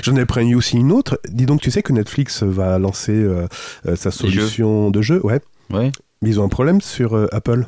J'en 0.02 0.16
ai 0.16 0.26
pris 0.26 0.54
aussi 0.54 0.76
une 0.76 0.92
autre. 0.92 1.20
Dis 1.28 1.46
donc, 1.46 1.60
tu 1.60 1.70
sais 1.70 1.82
que 1.82 1.92
Netflix 1.92 2.42
va 2.42 2.78
lancer 2.78 3.12
euh, 3.12 3.46
euh, 3.86 3.96
sa 3.96 4.10
solution 4.10 4.90
de 4.90 5.02
jeu, 5.02 5.20
ouais. 5.24 5.40
Ouais. 5.70 5.90
Mais 6.22 6.30
ils 6.30 6.40
ont 6.40 6.44
un 6.44 6.48
problème 6.48 6.80
sur 6.80 7.14
euh, 7.14 7.26
Apple. 7.32 7.66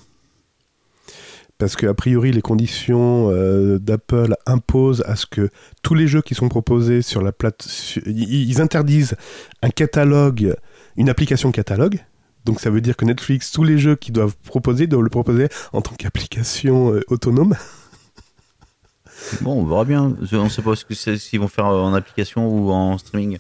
Parce 1.59 1.75
que 1.75 1.87
a 1.87 1.95
priori, 1.95 2.31
les 2.31 2.41
conditions 2.41 3.31
euh, 3.33 3.79
d'Apple 3.81 4.37
imposent 4.47 5.03
à 5.07 5.17
ce 5.17 5.27
que 5.27 5.51
tous 5.83 5.95
les 5.95 6.07
jeux 6.07 6.23
qui 6.23 6.37
sont 6.37 6.49
proposés 6.49 7.03
sur 7.03 7.21
la 7.21 7.33
plate, 7.33 7.63
su- 7.63 8.03
ils 8.07 8.49
ils 8.49 8.61
interdisent 8.61 9.17
un 9.63 9.71
catalogue, 9.71 10.55
une 10.97 11.09
application 11.09 11.51
catalogue. 11.51 11.99
Donc 12.45 12.61
ça 12.61 12.71
veut 12.71 12.81
dire 12.81 12.97
que 12.97 13.05
Netflix, 13.05 13.51
tous 13.51 13.65
les 13.65 13.77
jeux 13.77 13.97
qu'ils 13.97 14.13
doivent 14.15 14.37
proposer, 14.45 14.87
doivent 14.87 15.03
le 15.03 15.11
proposer 15.11 15.49
en 15.73 15.83
tant 15.83 15.95
qu'application 15.97 16.95
euh, 16.95 17.01
autonome. 17.09 17.57
Bon, 19.41 19.61
on 19.61 19.65
verra 19.67 19.85
bien. 19.85 20.17
On 20.33 20.45
ne 20.45 20.49
sait 20.49 20.63
pas 20.63 20.77
ce 20.77 20.85
que 20.85 20.95
c'est- 20.95 21.19
s'ils 21.19 21.41
vont 21.41 21.49
faire 21.49 21.67
en 21.67 21.93
application 21.93 22.49
ou 22.49 22.71
en 22.71 22.97
streaming. 22.99 23.39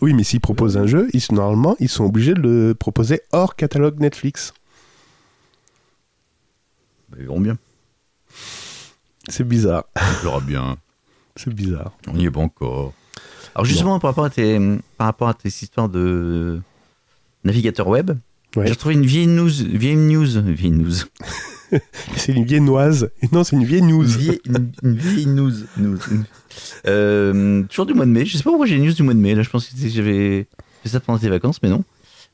Oui, 0.00 0.12
mais 0.14 0.22
s'ils 0.24 0.40
proposent 0.40 0.76
un 0.76 0.86
jeu, 0.86 1.08
ils, 1.12 1.22
normalement, 1.32 1.76
ils 1.80 1.88
sont 1.88 2.04
obligés 2.04 2.34
de 2.34 2.40
le 2.40 2.74
proposer 2.74 3.20
hors 3.32 3.56
catalogue 3.56 3.98
Netflix. 4.00 4.54
Bah, 7.10 7.16
ils 7.20 7.24
verront 7.24 7.40
bien. 7.40 7.58
C'est 9.28 9.44
bizarre. 9.44 9.84
On 9.96 10.24
verra 10.24 10.40
bien. 10.40 10.76
C'est 11.36 11.52
bizarre. 11.52 11.92
On 12.08 12.14
n'y 12.14 12.26
est 12.26 12.30
pas 12.30 12.40
encore. 12.40 12.92
Alors 13.54 13.64
justement, 13.64 13.98
par 13.98 14.10
rapport 14.10 14.24
à 14.24 14.30
tes, 14.30 14.58
par 14.96 15.06
rapport 15.06 15.28
à 15.28 15.34
tes 15.34 15.48
histoires 15.48 15.88
de 15.88 16.60
navigateur 17.44 17.88
web, 17.88 18.12
Ouais. 18.56 18.66
j'ai 18.66 18.72
retrouvé 18.72 18.94
une 18.94 19.04
vieille 19.04 19.26
news, 19.26 19.50
vieille 19.50 19.96
news, 19.96 20.26
vieille 20.42 20.70
news, 20.70 20.94
C'est 22.16 22.32
une 22.32 22.44
viennoise. 22.44 23.10
Non, 23.32 23.44
c'est 23.44 23.56
une 23.56 23.64
vieille 23.64 23.82
news. 23.82 24.06
une 24.82 25.34
news. 25.34 25.52
Euh, 26.86 27.62
toujours 27.64 27.86
du 27.86 27.94
mois 27.94 28.06
de 28.06 28.10
mai. 28.10 28.24
Je 28.24 28.36
sais 28.36 28.42
pas 28.42 28.50
pourquoi 28.50 28.66
j'ai 28.66 28.76
une 28.76 28.84
news 28.86 28.92
du 28.92 29.02
mois 29.02 29.14
de 29.14 29.18
mai. 29.18 29.34
Là, 29.34 29.42
je 29.42 29.50
pense 29.50 29.66
que 29.66 29.88
j'avais 29.88 30.46
fait 30.82 30.88
ça 30.88 31.00
pendant 31.00 31.18
tes 31.18 31.28
vacances, 31.28 31.62
mais 31.62 31.68
non. 31.68 31.84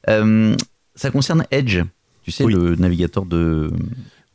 Euh, 0.09 0.55
ça 0.95 1.11
concerne 1.11 1.45
Edge. 1.51 1.81
Tu 2.23 2.31
sais, 2.31 2.45
Oui. 2.45 2.53
le 2.55 2.77
navigateur 2.77 3.27
de 3.27 3.71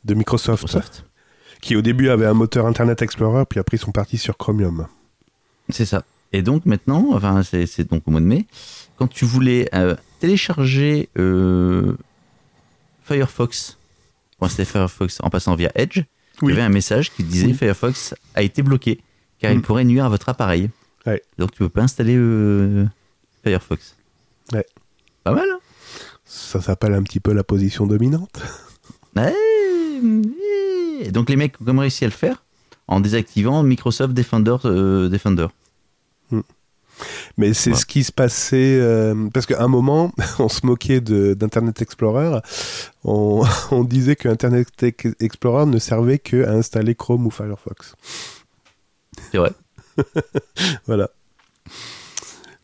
de 0.05 0.13
Microsoft, 0.13 0.63
Microsoft. 0.63 1.05
qui 1.61 1.75
au 1.75 1.81
début 1.81 2.09
avait 2.09 2.25
un 2.25 2.33
moteur 2.33 2.65
Internet 2.65 3.01
Explorer, 3.01 3.45
puis 3.45 3.59
après 3.59 3.77
ils 3.77 3.79
sont 3.81 3.91
partis 3.91 4.17
sur 4.17 4.37
Chromium. 4.37 4.87
C'est 5.69 5.85
ça. 5.85 6.03
Et 6.33 6.41
donc 6.41 6.65
maintenant, 6.65 7.07
enfin 7.13 7.41
c'est 7.43 7.89
donc 7.89 8.03
au 8.07 8.11
mois 8.11 8.21
de 8.21 8.25
mai, 8.25 8.45
quand 8.97 9.07
tu 9.07 9.25
voulais 9.25 9.67
euh, 9.73 9.95
télécharger 10.19 11.09
Firefox, 13.03 13.77
Firefox 14.47 15.19
en 15.21 15.29
passant 15.29 15.55
via 15.55 15.71
Edge, 15.75 15.99
Oui. 16.41 16.47
il 16.47 16.49
y 16.49 16.51
avait 16.53 16.61
un 16.61 16.69
message 16.69 17.11
qui 17.11 17.23
disait 17.23 17.47
Oui. 17.47 17.53
Firefox 17.53 18.15
a 18.35 18.41
été 18.41 18.61
bloqué 18.61 18.99
car 19.39 19.51
il 19.51 19.59
Mm. 19.59 19.61
pourrait 19.61 19.83
nuire 19.85 20.05
à 20.05 20.09
votre 20.09 20.29
appareil. 20.29 20.69
Ouais. 21.05 21.21
Donc 21.37 21.51
tu 21.51 21.59
peux 21.59 21.69
pas 21.69 21.81
installer 21.83 22.15
euh, 22.17 22.85
Firefox. 23.43 23.95
Ouais. 24.53 24.65
Pas 25.23 25.33
mal. 25.33 25.47
Hein 25.51 25.59
Ça 26.25 26.61
s'appelle 26.61 26.93
un 26.93 27.03
petit 27.03 27.19
peu 27.19 27.33
la 27.33 27.43
position 27.43 27.85
dominante. 27.87 28.41
Ouais. 29.15 29.33
Donc 31.11 31.29
les 31.29 31.35
mecs 31.35 31.55
ont 31.65 31.77
réussi 31.79 32.05
à 32.05 32.07
le 32.07 32.13
faire 32.13 32.43
en 32.87 32.99
désactivant 32.99 33.63
Microsoft 33.63 34.13
Defender. 34.13 34.55
euh, 34.65 35.09
Defender. 35.09 35.47
Mais 37.37 37.53
c'est 37.53 37.71
Ouais. 37.71 37.75
ce 37.77 37.85
qui 37.85 38.03
se 38.03 38.11
passait 38.11 38.77
euh, 38.79 39.29
parce 39.33 39.45
qu'à 39.45 39.61
un 39.63 39.67
moment, 39.67 40.11
on 40.39 40.49
se 40.49 40.65
moquait 40.65 41.01
d'Internet 41.01 41.81
Explorer. 41.81 42.39
On, 43.03 43.43
on 43.71 43.83
disait 43.83 44.15
que 44.15 44.27
Internet 44.29 44.67
Ex- 44.83 45.15
Explorer 45.19 45.65
ne 45.65 45.79
servait 45.79 46.19
que 46.19 46.45
à 46.45 46.51
installer 46.51 46.95
Chrome 46.95 47.25
ou 47.27 47.31
Firefox. 47.31 47.95
C'est 49.31 49.37
vrai. 49.37 49.51
Voilà. 50.87 51.09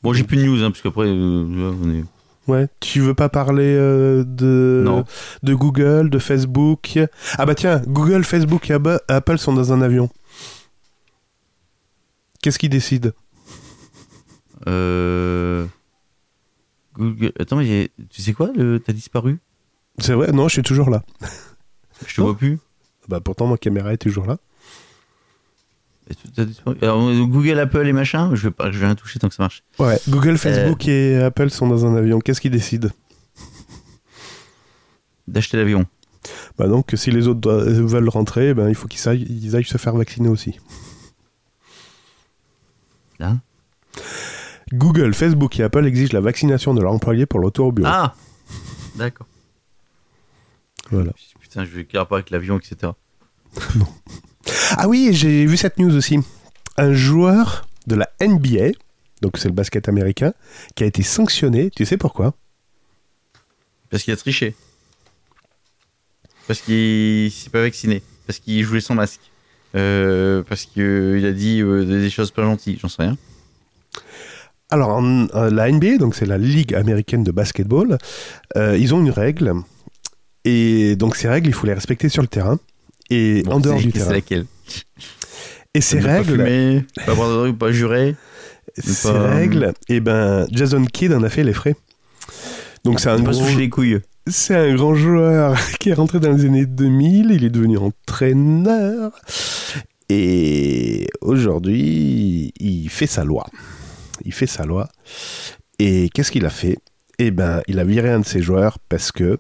Bon, 0.04 0.14
j'ai 0.14 0.24
plus 0.24 0.38
de 0.38 0.44
news, 0.46 0.64
hein, 0.64 0.72
parce 0.72 0.82
qu'après, 0.82 1.08
euh, 1.08 1.74
on 1.84 1.92
est... 1.92 2.04
Ouais. 2.48 2.68
Tu 2.80 3.00
veux 3.02 3.16
pas 3.16 3.28
parler 3.28 3.76
euh, 3.76 4.24
de 4.24 4.84
Non. 4.86 5.04
de 5.42 5.54
Google, 5.56 6.10
de 6.12 6.20
Facebook? 6.20 7.00
Ah 7.40 7.46
bah 7.48 7.56
tiens, 7.56 7.82
Google, 7.88 8.24
Facebook 8.24 8.70
et 8.70 8.78
Apple 9.08 9.38
sont 9.40 9.54
dans 9.54 9.74
un 9.74 9.82
avion. 9.82 10.10
Qu'est-ce 12.44 12.60
qui 12.60 12.70
décide 12.70 13.14
Euh... 14.68 15.66
Google... 16.96 17.34
Attends, 17.40 17.58
mais 17.58 17.92
tu 18.10 18.22
sais 18.22 18.34
quoi 18.34 18.52
le... 18.56 18.80
T'as 18.80 18.94
disparu? 18.94 19.40
C'est 20.00 20.14
vrai 20.14 20.32
Non, 20.32 20.48
je 20.48 20.54
suis 20.54 20.64
toujours 20.64 20.90
là. 20.90 21.04
Je 22.06 22.16
te 22.16 22.22
vois 22.22 22.36
plus. 22.38 22.60
Bah 23.08 23.20
pourtant 23.20 23.48
ma 23.48 23.58
caméra 23.58 23.94
est 23.94 23.98
toujours 23.98 24.26
là. 24.26 24.38
Alors, 26.82 27.12
Google, 27.28 27.60
Apple 27.60 27.88
et 27.88 27.94
machin, 27.94 28.34
je 28.36 28.44
vais 28.48 28.52
pas, 28.52 28.72
je 28.72 28.78
vais 28.78 28.86
rien 28.86 28.96
toucher 28.96 29.20
tant 29.20 29.28
que 29.30 29.36
ça 29.36 29.44
marche. 29.44 29.64
Ouais. 29.80 30.00
Google, 30.08 30.38
Facebook 30.38 30.88
et 30.88 31.18
Apple 31.18 31.50
sont 31.50 31.68
dans 31.68 31.86
un 31.86 31.96
avion. 31.96 32.20
Qu'est-ce 32.20 32.42
qui 32.42 32.50
décide 32.50 32.92
D'acheter 35.28 35.58
l'avion. 35.58 35.86
Bah 36.58 36.68
donc 36.68 36.92
si 36.96 37.12
les 37.12 37.28
autres 37.28 37.40
doivent- 37.40 37.68
veulent 37.68 38.10
rentrer, 38.10 38.54
ben 38.54 38.70
il 38.70 38.76
faut 38.76 38.88
qu'ils 38.88 39.08
aillent, 39.10 39.26
ils 39.30 39.56
aillent 39.56 39.64
se 39.66 39.78
faire 39.78 39.96
vacciner 39.96 40.30
aussi. 40.30 40.60
Là? 43.20 43.38
Google, 44.76 45.14
Facebook 45.14 45.60
et 45.60 45.64
Apple 45.64 45.86
exigent 45.86 46.14
la 46.14 46.22
vaccination 46.22 46.74
de 46.74 46.82
leurs 46.82 46.94
employés 46.94 47.26
pour 47.26 47.40
le 47.40 47.48
retour 47.48 47.68
au 47.68 47.72
bureau. 47.72 47.90
Ah 47.92 48.16
D'accord. 48.96 49.28
Voilà. 50.92 51.12
Putain, 51.40 51.66
je 51.66 51.72
vais 51.72 51.88
rapport 51.94 52.18
avec 52.18 52.30
l'avion, 52.30 52.60
etc. 52.60 52.94
Ah 54.78 54.88
oui, 54.88 55.10
j'ai 55.12 55.46
vu 55.46 55.58
cette 55.58 55.80
news 55.80 55.96
aussi. 55.96 56.20
Un 56.78 56.94
joueur 56.94 57.68
de 57.88 57.96
la 57.96 58.10
NBA, 58.22 58.78
donc 59.22 59.38
c'est 59.38 59.48
le 59.48 59.54
basket 59.54 59.90
américain, 59.90 60.34
qui 60.76 60.84
a 60.84 60.88
été 60.88 61.02
sanctionné. 61.02 61.72
Tu 61.72 61.86
sais 61.86 61.98
pourquoi? 61.98 62.36
Parce 63.90 64.04
qu'il 64.04 64.14
a 64.14 64.18
triché. 64.18 64.56
Parce 66.48 66.62
qu'il 66.62 67.32
s'est 67.32 67.50
pas 67.50 67.62
vacciné. 67.62 68.04
Parce 68.28 68.40
qu'il 68.40 68.64
jouait 68.64 68.82
sans 68.82 68.96
masque. 68.96 69.22
Euh, 69.76 70.44
parce 70.44 70.66
qu'il 70.66 71.26
a 71.26 71.32
dit 71.32 71.62
euh, 71.62 71.84
des 71.86 72.10
choses 72.10 72.32
pas 72.32 72.44
gentilles, 72.44 72.78
j'en 72.80 72.88
sais 72.88 73.04
rien. 73.04 73.18
Alors, 74.72 74.90
en- 74.90 75.28
euh, 75.36 75.50
la 75.52 75.70
NBA, 75.72 75.98
donc 75.98 76.16
c'est 76.16 76.26
la 76.26 76.38
Ligue 76.38 76.74
américaine 76.74 77.24
de 77.24 77.32
basketball, 77.32 77.98
euh, 78.58 78.78
ils 78.78 78.94
ont 78.96 79.00
une 79.02 79.12
règle. 79.12 79.54
Et 80.44 80.96
donc, 80.96 81.16
ces 81.16 81.28
règles, 81.28 81.48
il 81.48 81.54
faut 81.54 81.68
les 81.68 81.74
respecter 81.74 82.10
sur 82.10 82.22
le 82.22 82.28
terrain 82.28 82.58
et 83.10 83.44
Bon, 83.44 83.54
en 83.54 83.60
dehors 83.60 83.78
c'est- 83.78 83.86
du 83.86 83.92
C'est 83.92 84.00
terrain. 84.00 84.12
laquelle? 84.14 84.46
Et 85.74 85.82
ces 85.82 85.98
Ne 85.98 86.04
pas 86.04 86.14
règles, 86.18 86.32
fumer, 86.32 86.86
pas 87.06 87.14
boire 87.16 87.30
de 87.30 87.36
drogue, 87.36 87.58
pas 87.58 87.72
jurer. 87.72 88.16
ces 88.78 89.08
pas- 89.10 89.30
règles, 89.36 89.74
et 89.90 90.00
ben, 90.00 90.48
Jason 90.52 90.84
Kidd 90.86 91.14
en 91.14 91.24
a 91.24 91.30
fait 91.30 91.44
les 91.44 91.54
frais. 91.54 91.76
Donc, 92.84 93.00
c'est 93.00 93.10
un, 93.10 93.18
Ne 93.20 93.26
pas 93.26 93.32
gros- 93.32 93.58
les 93.58 93.70
couilles. 93.70 94.00
c'est 94.28 94.56
un 94.56 94.76
grand 94.76 94.96
joueur 94.96 95.56
qui 95.80 95.90
est 95.90 95.94
rentré 95.94 96.20
dans 96.20 96.32
les 96.32 96.46
années 96.46 96.66
2000. 96.66 97.32
Il 97.32 97.44
est 97.44 97.50
devenu 97.50 97.78
entraîneur. 97.78 99.12
Et 100.10 101.08
aujourd'hui, 101.22 102.54
il 102.60 102.90
fait 102.90 103.08
sa 103.08 103.24
loi. 103.24 103.46
Il 104.26 104.34
fait 104.34 104.48
sa 104.48 104.66
loi. 104.66 104.90
Et 105.80 106.10
qu'est-ce 106.14 106.32
qu'il 106.32 106.46
a 106.46 106.50
fait? 106.50 106.78
Eh 107.20 107.32
ben, 107.32 107.62
il 107.68 107.80
a 107.80 107.84
viré 107.86 108.12
un 108.12 108.20
de 108.20 108.26
ses 108.26 108.42
joueurs 108.42 108.80
parce 108.80 109.12
que. 109.12 109.40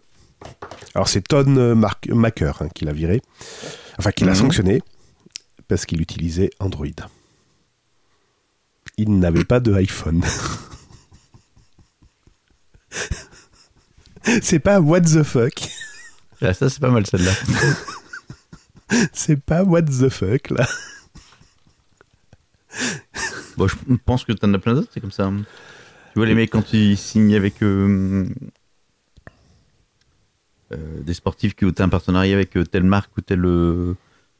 Alors, 0.93 1.09
c'est 1.09 1.21
Todd 1.27 1.47
Mark- 1.47 2.07
Maker 2.09 2.61
hein, 2.61 2.69
qui 2.73 2.85
l'a 2.85 2.93
viré. 2.93 3.21
Enfin, 3.97 4.11
qui 4.11 4.23
l'a 4.25 4.31
Mhm. 4.33 4.37
sanctionné 4.37 4.81
parce 5.67 5.85
qu'il 5.85 6.01
utilisait 6.01 6.51
Android. 6.59 6.85
Il 8.97 9.19
n'avait 9.19 9.43
pas 9.43 9.59
de 9.59 9.73
iPhone. 9.73 10.23
c'est 14.41 14.59
pas 14.59 14.79
what 14.79 15.01
the 15.01 15.23
fuck. 15.23 15.53
Ah, 16.41 16.53
ça, 16.53 16.69
c'est 16.69 16.79
pas 16.79 16.89
mal 16.91 17.05
celle-là. 17.05 17.33
C'est 19.13 19.41
pas 19.41 19.63
what 19.63 19.81
the 19.81 20.09
fuck 20.09 20.51
là. 20.51 20.67
Bon, 23.57 23.67
je 23.67 23.75
pense 24.05 24.25
que 24.25 24.33
t'en 24.33 24.53
as 24.53 24.59
plein 24.59 24.73
d'autres, 24.73 24.89
c'est 24.93 25.01
comme 25.01 25.11
ça. 25.11 25.31
Tu 26.13 26.19
vois, 26.19 26.25
les 26.25 26.35
mecs, 26.35 26.49
quand 26.49 26.73
ils 26.73 26.97
signent 26.97 27.35
avec 27.35 27.61
euh, 27.61 28.25
euh, 30.71 31.01
des 31.01 31.13
sportifs 31.13 31.55
qui 31.55 31.65
ont 31.65 31.73
un 31.77 31.89
partenariat 31.89 32.35
avec 32.35 32.55
euh, 32.55 32.63
telle 32.63 32.83
marque 32.83 33.17
ou 33.17 33.21
telle, 33.21 33.45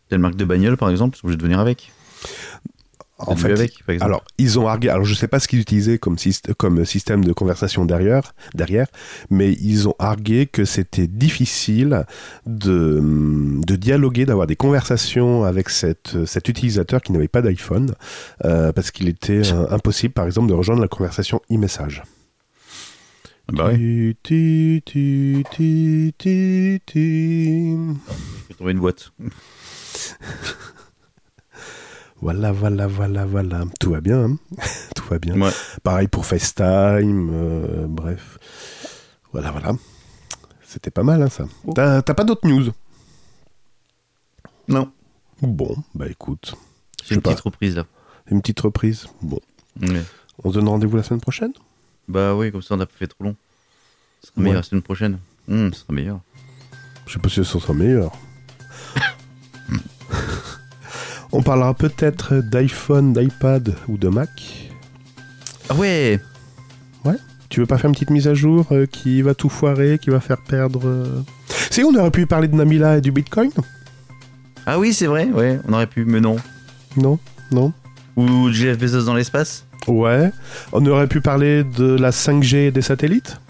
telle 0.09 0.19
marque 0.19 0.35
de 0.35 0.45
bagnole, 0.45 0.77
par 0.77 0.89
exemple, 0.89 1.17
ils 1.17 1.19
sont 1.19 1.27
obligés 1.27 1.37
de 1.37 1.43
venir 1.43 1.59
avec. 1.59 1.91
En 3.17 3.35
fait, 3.37 3.47
vu 3.47 3.53
avec, 3.53 3.83
par 3.85 3.93
exemple. 3.93 4.11
alors 4.11 4.23
ils 4.37 4.59
ont 4.59 4.67
argué. 4.67 4.89
Alors 4.89 5.05
je 5.05 5.13
sais 5.13 5.29
pas 5.29 5.39
ce 5.39 5.47
qu'ils 5.47 5.61
utilisaient 5.61 5.97
comme, 5.97 6.15
syst- 6.17 6.53
comme 6.53 6.83
système 6.83 7.23
de 7.23 7.31
conversation 7.31 7.85
derrière, 7.85 8.33
derrière, 8.53 8.87
mais 9.29 9.53
ils 9.53 9.87
ont 9.87 9.95
argué 9.99 10.47
que 10.47 10.65
c'était 10.65 11.07
difficile 11.07 12.05
de, 12.45 13.01
de 13.65 13.75
dialoguer, 13.77 14.25
d'avoir 14.25 14.47
des 14.47 14.57
conversations 14.57 15.45
avec 15.45 15.69
cette, 15.69 16.25
cet 16.25 16.49
utilisateur 16.49 17.01
qui 17.01 17.13
n'avait 17.13 17.29
pas 17.29 17.41
d'iPhone, 17.41 17.95
euh, 18.43 18.73
parce 18.73 18.91
qu'il 18.91 19.07
était 19.07 19.53
euh, 19.53 19.65
impossible, 19.69 20.13
par 20.13 20.25
exemple, 20.25 20.49
de 20.49 20.53
rejoindre 20.53 20.81
la 20.81 20.89
conversation 20.89 21.39
e-message. 21.49 22.03
bah 23.53 23.67
ouais, 23.67 23.75
Tu, 23.77 24.17
tu, 24.23 24.81
tu, 24.85 25.45
tu, 25.49 26.81
tu. 26.85 27.77
je 27.77 28.47
vais 28.49 28.55
trouver 28.55 28.71
une 28.73 28.79
boîte. 28.79 29.11
Voilà, 32.25 32.51
voilà, 32.51 32.87
voilà, 32.87 33.23
voilà. 33.23 33.65
Tout 33.79 33.91
va 33.91 34.01
bien. 34.01 34.23
hein 34.25 34.37
Tout 34.95 35.05
va 35.11 35.19
bien. 35.19 35.39
Ouais. 35.39 35.51
Pareil 35.83 36.07
pour 36.07 36.25
FaceTime. 36.25 37.29
euh, 37.31 37.85
bref. 37.87 38.39
Voilà, 39.31 39.51
voilà. 39.51 39.73
C'était 40.63 40.89
pas 40.89 41.03
mal, 41.03 41.21
hein, 41.21 41.29
ça. 41.29 41.45
Oh. 41.65 41.73
T'as 41.75 42.01
pas 42.01 42.23
d'autres 42.23 42.47
news? 42.47 42.71
Non, 44.67 44.91
Bon, 45.41 45.75
bah 45.93 46.07
écoute. 46.09 46.55
c'est 47.03 47.13
une 47.13 47.21
pas. 47.21 47.29
petite 47.29 47.43
reprise 47.43 47.75
là. 47.75 47.85
Une 48.31 48.41
petite 48.41 48.59
reprise. 48.61 49.05
Bon. 49.21 49.39
Ouais. 49.81 50.01
On 50.43 50.49
se 50.49 50.55
donne 50.55 50.67
rendez-vous 50.67 50.97
la 50.97 51.03
semaine 51.03 51.21
prochaine? 51.21 51.53
Bah 52.07 52.33
oui, 52.33 52.51
comme 52.51 52.63
ça 52.63 52.73
on 52.73 52.79
a 52.79 52.87
pas 52.87 52.91
fait 52.97 53.05
trop 53.05 53.23
long. 53.25 53.35
Ce 54.21 54.27
sera 54.29 54.37
Ouais. 54.37 54.43
meilleur 54.45 54.59
la 54.61 54.63
semaine 54.63 54.81
prochaine. 54.81 55.19
Hum, 55.47 55.71
ce 55.73 55.81
sera 55.81 55.93
meilleur. 55.93 56.21
Je 57.05 57.13
sais 57.13 57.19
pas 57.19 57.29
si 57.29 57.35
ce 57.35 57.43
sera 57.43 57.73
meilleur. 57.75 58.11
On 61.37 61.41
parlera 61.43 61.73
peut-être 61.73 62.35
d'iPhone, 62.35 63.11
d'iPad 63.11 63.75
ou 63.89 63.97
de 63.97 64.07
Mac. 64.07 64.71
Ah 65.67 65.75
ouais 65.75 66.17
Tu 67.49 67.59
veux 67.59 67.65
pas 67.65 67.77
faire 67.77 67.89
une 67.89 67.93
petite 67.93 68.09
mise 68.09 68.29
à 68.29 68.33
jour 68.33 68.65
euh, 68.71 68.85
qui 68.85 69.21
va 69.21 69.35
tout 69.35 69.49
foirer, 69.49 69.99
qui 70.01 70.09
va 70.11 70.21
faire 70.21 70.37
perdre. 70.41 70.81
euh 70.85 71.21
Si, 71.69 71.83
on 71.83 71.93
aurait 71.93 72.11
pu 72.11 72.25
parler 72.25 72.47
de 72.47 72.55
Namila 72.55 72.97
et 72.97 73.01
du 73.01 73.11
Bitcoin 73.11 73.51
Ah 74.65 74.79
oui, 74.79 74.93
c'est 74.93 75.07
vrai, 75.07 75.25
ouais, 75.25 75.59
on 75.67 75.73
aurait 75.73 75.87
pu, 75.87 76.05
mais 76.05 76.21
non. 76.21 76.37
Non 76.95 77.19
Non 77.51 77.73
Ou 78.15 78.49
Jeff 78.51 78.77
Bezos 78.77 79.03
dans 79.03 79.13
l'espace 79.13 79.65
Ouais. 79.87 80.31
On 80.71 80.85
aurait 80.85 81.07
pu 81.07 81.19
parler 81.19 81.65
de 81.65 81.97
la 81.97 82.11
5G 82.11 82.55
et 82.67 82.71
des 82.71 82.81
satellites 82.81 83.41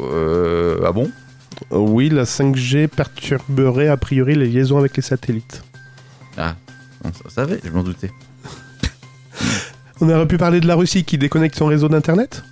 euh, 0.00 0.80
Ah 0.86 0.92
bon? 0.92 1.10
Oui, 1.70 2.08
la 2.08 2.24
5G 2.24 2.88
perturberait 2.88 3.88
a 3.88 3.96
priori 3.98 4.34
les 4.34 4.46
liaisons 4.46 4.78
avec 4.78 4.96
les 4.96 5.02
satellites. 5.02 5.62
Ah, 6.36 6.54
on 7.04 7.12
ça 7.12 7.28
savait, 7.30 7.60
je 7.64 7.70
m'en 7.70 7.82
doutais. 7.82 8.10
On 10.00 10.10
aurait 10.10 10.26
pu 10.28 10.36
parler 10.36 10.60
de 10.60 10.66
la 10.66 10.74
Russie 10.74 11.04
qui 11.04 11.16
déconnecte 11.16 11.56
son 11.56 11.66
réseau 11.66 11.88
d'internet 11.88 12.42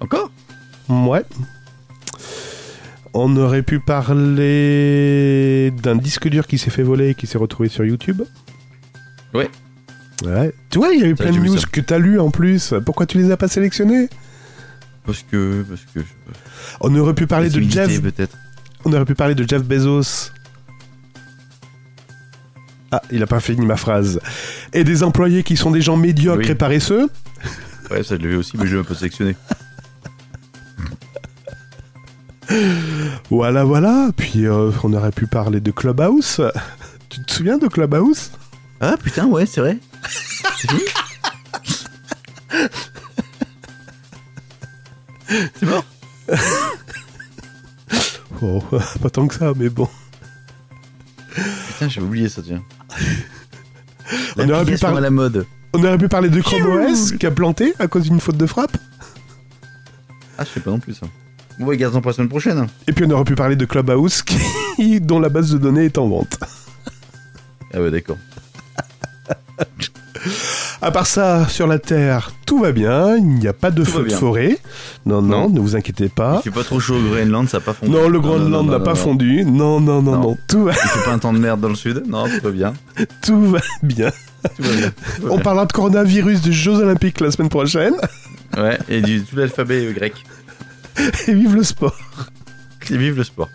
Encore? 0.00 0.30
Ouais. 0.88 1.22
On 3.14 3.36
aurait 3.36 3.62
pu 3.62 3.78
parler 3.78 5.72
d'un 5.82 5.94
disque 5.96 6.28
dur 6.28 6.46
qui 6.48 6.58
s'est 6.58 6.70
fait 6.70 6.82
voler 6.82 7.10
et 7.10 7.14
qui 7.14 7.26
s'est 7.28 7.38
retrouvé 7.38 7.68
sur 7.68 7.84
YouTube. 7.84 8.22
Ouais. 9.34 9.48
Ouais. 10.24 10.52
Tu 10.70 10.78
vois, 10.78 10.92
il 10.92 11.00
y 11.00 11.04
a 11.04 11.06
eu 11.06 11.16
Ça, 11.16 11.24
plein 11.24 11.32
de 11.32 11.38
news 11.38 11.56
ça. 11.58 11.66
que 11.70 11.80
t'as 11.80 11.98
lues 11.98 12.18
en 12.20 12.30
plus. 12.30 12.74
Pourquoi 12.84 13.06
tu 13.06 13.18
les 13.18 13.30
as 13.30 13.36
pas 13.36 13.48
sélectionnées? 13.48 14.08
Parce 15.04 15.22
que. 15.22 15.64
Parce 15.68 15.82
que. 15.94 16.00
On 16.80 16.94
aurait 16.96 17.14
pu 17.14 17.26
parler 17.26 17.48
de 17.50 17.60
Jeff. 17.60 18.02
peut-être. 18.02 18.36
On 18.84 18.92
aurait 18.92 19.04
pu 19.04 19.14
parler 19.14 19.34
de 19.34 19.48
Jeff 19.48 19.62
Bezos. 19.62 20.32
Ah, 22.92 23.02
il 23.10 23.22
a 23.22 23.26
pas 23.26 23.40
fini 23.40 23.66
ma 23.66 23.76
phrase. 23.76 24.20
Et 24.72 24.84
des 24.84 25.02
employés 25.02 25.42
qui 25.42 25.56
sont 25.56 25.70
des 25.70 25.80
gens 25.80 25.96
médiocres 25.96 26.44
Oui. 26.44 26.50
et 26.50 26.54
paresseux. 26.54 27.08
Ouais, 27.90 28.02
ça 28.02 28.16
vu 28.16 28.36
aussi, 28.36 28.56
mais 28.56 28.66
je 28.66 28.74
l'ai 28.74 28.80
un 28.80 28.84
peu 28.84 28.94
sélectionné. 28.94 29.36
Voilà, 33.28 33.64
voilà. 33.64 34.10
Puis 34.16 34.46
euh, 34.46 34.70
on 34.84 34.92
aurait 34.92 35.10
pu 35.10 35.26
parler 35.26 35.60
de 35.60 35.70
Clubhouse. 35.72 36.40
Tu 37.08 37.20
te 37.24 37.32
souviens 37.32 37.58
de 37.58 37.66
Clubhouse? 37.66 38.30
Ah 38.80 38.94
putain, 39.02 39.26
ouais, 39.26 39.46
c'est 39.46 39.60
vrai. 39.60 39.78
C'est 45.28 45.66
mort? 45.66 45.84
Oh, 48.42 48.62
pas 49.02 49.10
tant 49.10 49.26
que 49.26 49.34
ça, 49.34 49.52
mais 49.56 49.68
bon. 49.68 49.88
Putain, 51.68 51.88
j'avais 51.88 52.06
oublié 52.06 52.28
ça, 52.28 52.42
tiens. 52.42 52.62
On 54.36 54.48
aurait 54.50 54.64
pu 54.64 54.78
parler- 54.78 54.98
à 54.98 55.00
la 55.00 55.10
mode. 55.10 55.46
On 55.72 55.82
aurait 55.84 55.98
pu 55.98 56.08
parler 56.08 56.28
de 56.28 56.40
Chrome 56.40 56.62
OS 56.66 57.12
qui 57.12 57.26
a 57.26 57.30
planté 57.30 57.74
à 57.78 57.86
cause 57.88 58.04
d'une 58.04 58.20
faute 58.20 58.36
de 58.36 58.46
frappe. 58.46 58.76
Ah, 60.38 60.44
je 60.44 60.50
sais 60.50 60.60
pas 60.60 60.70
non 60.70 60.78
plus 60.78 60.94
ça. 60.94 61.06
Bon, 61.58 61.66
ouais, 61.66 61.76
gardons 61.76 62.00
pour 62.00 62.10
la 62.10 62.14
semaine 62.16 62.28
prochaine. 62.28 62.66
Et 62.86 62.92
puis 62.92 63.04
on 63.06 63.10
aurait 63.10 63.24
pu 63.24 63.34
parler 63.34 63.56
de 63.56 63.64
Clubhouse 63.64 64.22
qui- 64.76 65.00
dont 65.00 65.18
la 65.18 65.28
base 65.28 65.50
de 65.50 65.58
données 65.58 65.86
est 65.86 65.98
en 65.98 66.08
vente. 66.08 66.38
Ah 67.74 67.80
ouais, 67.80 67.90
d'accord. 67.90 68.18
À 70.86 70.92
part 70.92 71.08
ça, 71.08 71.48
sur 71.48 71.66
la 71.66 71.80
Terre, 71.80 72.30
tout 72.46 72.60
va 72.60 72.70
bien. 72.70 73.16
Il 73.16 73.26
n'y 73.26 73.48
a 73.48 73.52
pas 73.52 73.72
de 73.72 73.82
Tout 73.82 73.90
feu 73.90 74.04
de 74.04 74.12
forêt. 74.12 74.56
Non, 75.04 75.20
non, 75.20 75.48
Non. 75.48 75.50
ne 75.50 75.58
vous 75.58 75.74
inquiétez 75.74 76.08
pas. 76.08 76.40
Il 76.44 76.52
fait 76.52 76.56
pas 76.56 76.62
trop 76.62 76.78
chaud 76.78 76.94
au 76.94 77.02
Groenland, 77.02 77.48
ça 77.48 77.56
a 77.56 77.60
pas 77.60 77.72
fondu. 77.72 77.90
Non, 77.90 78.08
le 78.08 78.20
Groenland 78.20 78.70
n'a 78.70 78.78
pas 78.78 78.94
fondu. 78.94 79.44
Non, 79.44 79.80
non, 79.80 80.00
non, 80.00 80.12
non. 80.12 80.20
Non. 80.20 80.36
Tout, 80.46 80.62
va, 80.62 80.70
Il 80.70 80.88
fait 80.88 81.04
pas 81.04 81.12
un 81.12 81.18
temps 81.18 81.32
de 81.32 81.40
merde 81.40 81.60
dans 81.60 81.70
le 81.70 81.74
sud 81.74 82.04
Non, 82.06 82.26
tout 82.28 82.40
va 82.44 82.50
bien. 82.52 82.74
tout 83.22 83.50
va 83.50 83.58
bien. 83.82 84.12
Tout 84.56 84.62
va 84.62 84.72
bien. 84.76 84.90
Tout 85.16 85.22
va 85.26 85.32
On 85.32 85.40
parlera 85.40 85.66
de 85.66 85.72
coronavirus 85.72 86.40
des 86.42 86.52
Jeux 86.52 86.76
Olympiques 86.78 87.18
la 87.20 87.32
semaine 87.32 87.48
prochaine. 87.48 87.94
Ouais, 88.56 88.78
et 88.88 89.00
du 89.00 89.24
tout 89.24 89.34
l'alphabet 89.34 89.86
euh, 89.86 89.92
grec. 89.92 90.14
Et 91.26 91.34
vive 91.34 91.56
le 91.56 91.64
sport. 91.64 91.96
Et 92.90 92.96
vive 92.96 93.16
le 93.16 93.24
sport. 93.24 93.48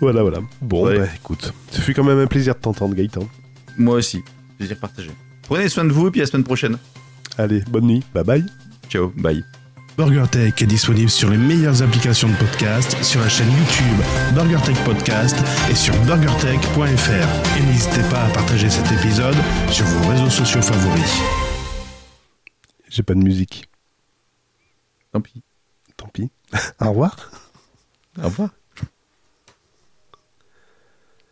Voilà, 0.00 0.22
voilà. 0.22 0.38
Bon, 0.62 0.86
Ouais. 0.86 0.98
bah 1.00 1.06
écoute, 1.16 1.52
ce 1.72 1.80
fut 1.80 1.92
quand 1.92 2.04
même 2.04 2.20
un 2.20 2.28
plaisir 2.28 2.54
de 2.54 2.60
t'entendre, 2.60 2.94
Gaëtan. 2.94 3.28
Moi 3.76 3.96
aussi. 3.96 4.22
Plaisir 4.58 4.76
partagé. 4.78 5.10
Prenez 5.50 5.68
soin 5.68 5.84
de 5.84 5.92
vous 5.92 6.06
et 6.06 6.10
puis 6.12 6.20
à 6.20 6.24
la 6.24 6.30
semaine 6.30 6.44
prochaine. 6.44 6.78
Allez, 7.36 7.62
bonne 7.68 7.86
nuit. 7.86 8.04
Bye 8.14 8.22
bye. 8.22 8.46
Ciao, 8.88 9.12
bye. 9.16 9.44
BurgerTech 9.96 10.62
est 10.62 10.66
disponible 10.66 11.10
sur 11.10 11.28
les 11.28 11.36
meilleures 11.36 11.82
applications 11.82 12.28
de 12.28 12.36
podcast, 12.36 12.96
sur 13.02 13.20
la 13.20 13.28
chaîne 13.28 13.50
YouTube 13.50 13.98
BurgerTech 14.32 14.76
Podcast 14.84 15.36
et 15.68 15.74
sur 15.74 15.92
burgertech.fr. 16.04 17.58
Et 17.58 17.62
n'hésitez 17.66 18.08
pas 18.10 18.26
à 18.26 18.30
partager 18.30 18.70
cet 18.70 18.92
épisode 18.92 19.34
sur 19.72 19.84
vos 19.86 20.10
réseaux 20.10 20.30
sociaux 20.30 20.62
favoris. 20.62 21.18
J'ai 22.88 23.02
pas 23.02 23.14
de 23.14 23.18
musique. 23.18 23.68
Tant 25.12 25.20
pis. 25.20 25.42
Tant 25.96 26.06
pis. 26.06 26.30
Au 26.80 26.90
revoir. 26.90 27.16
Au 28.22 28.26
revoir. 28.26 28.50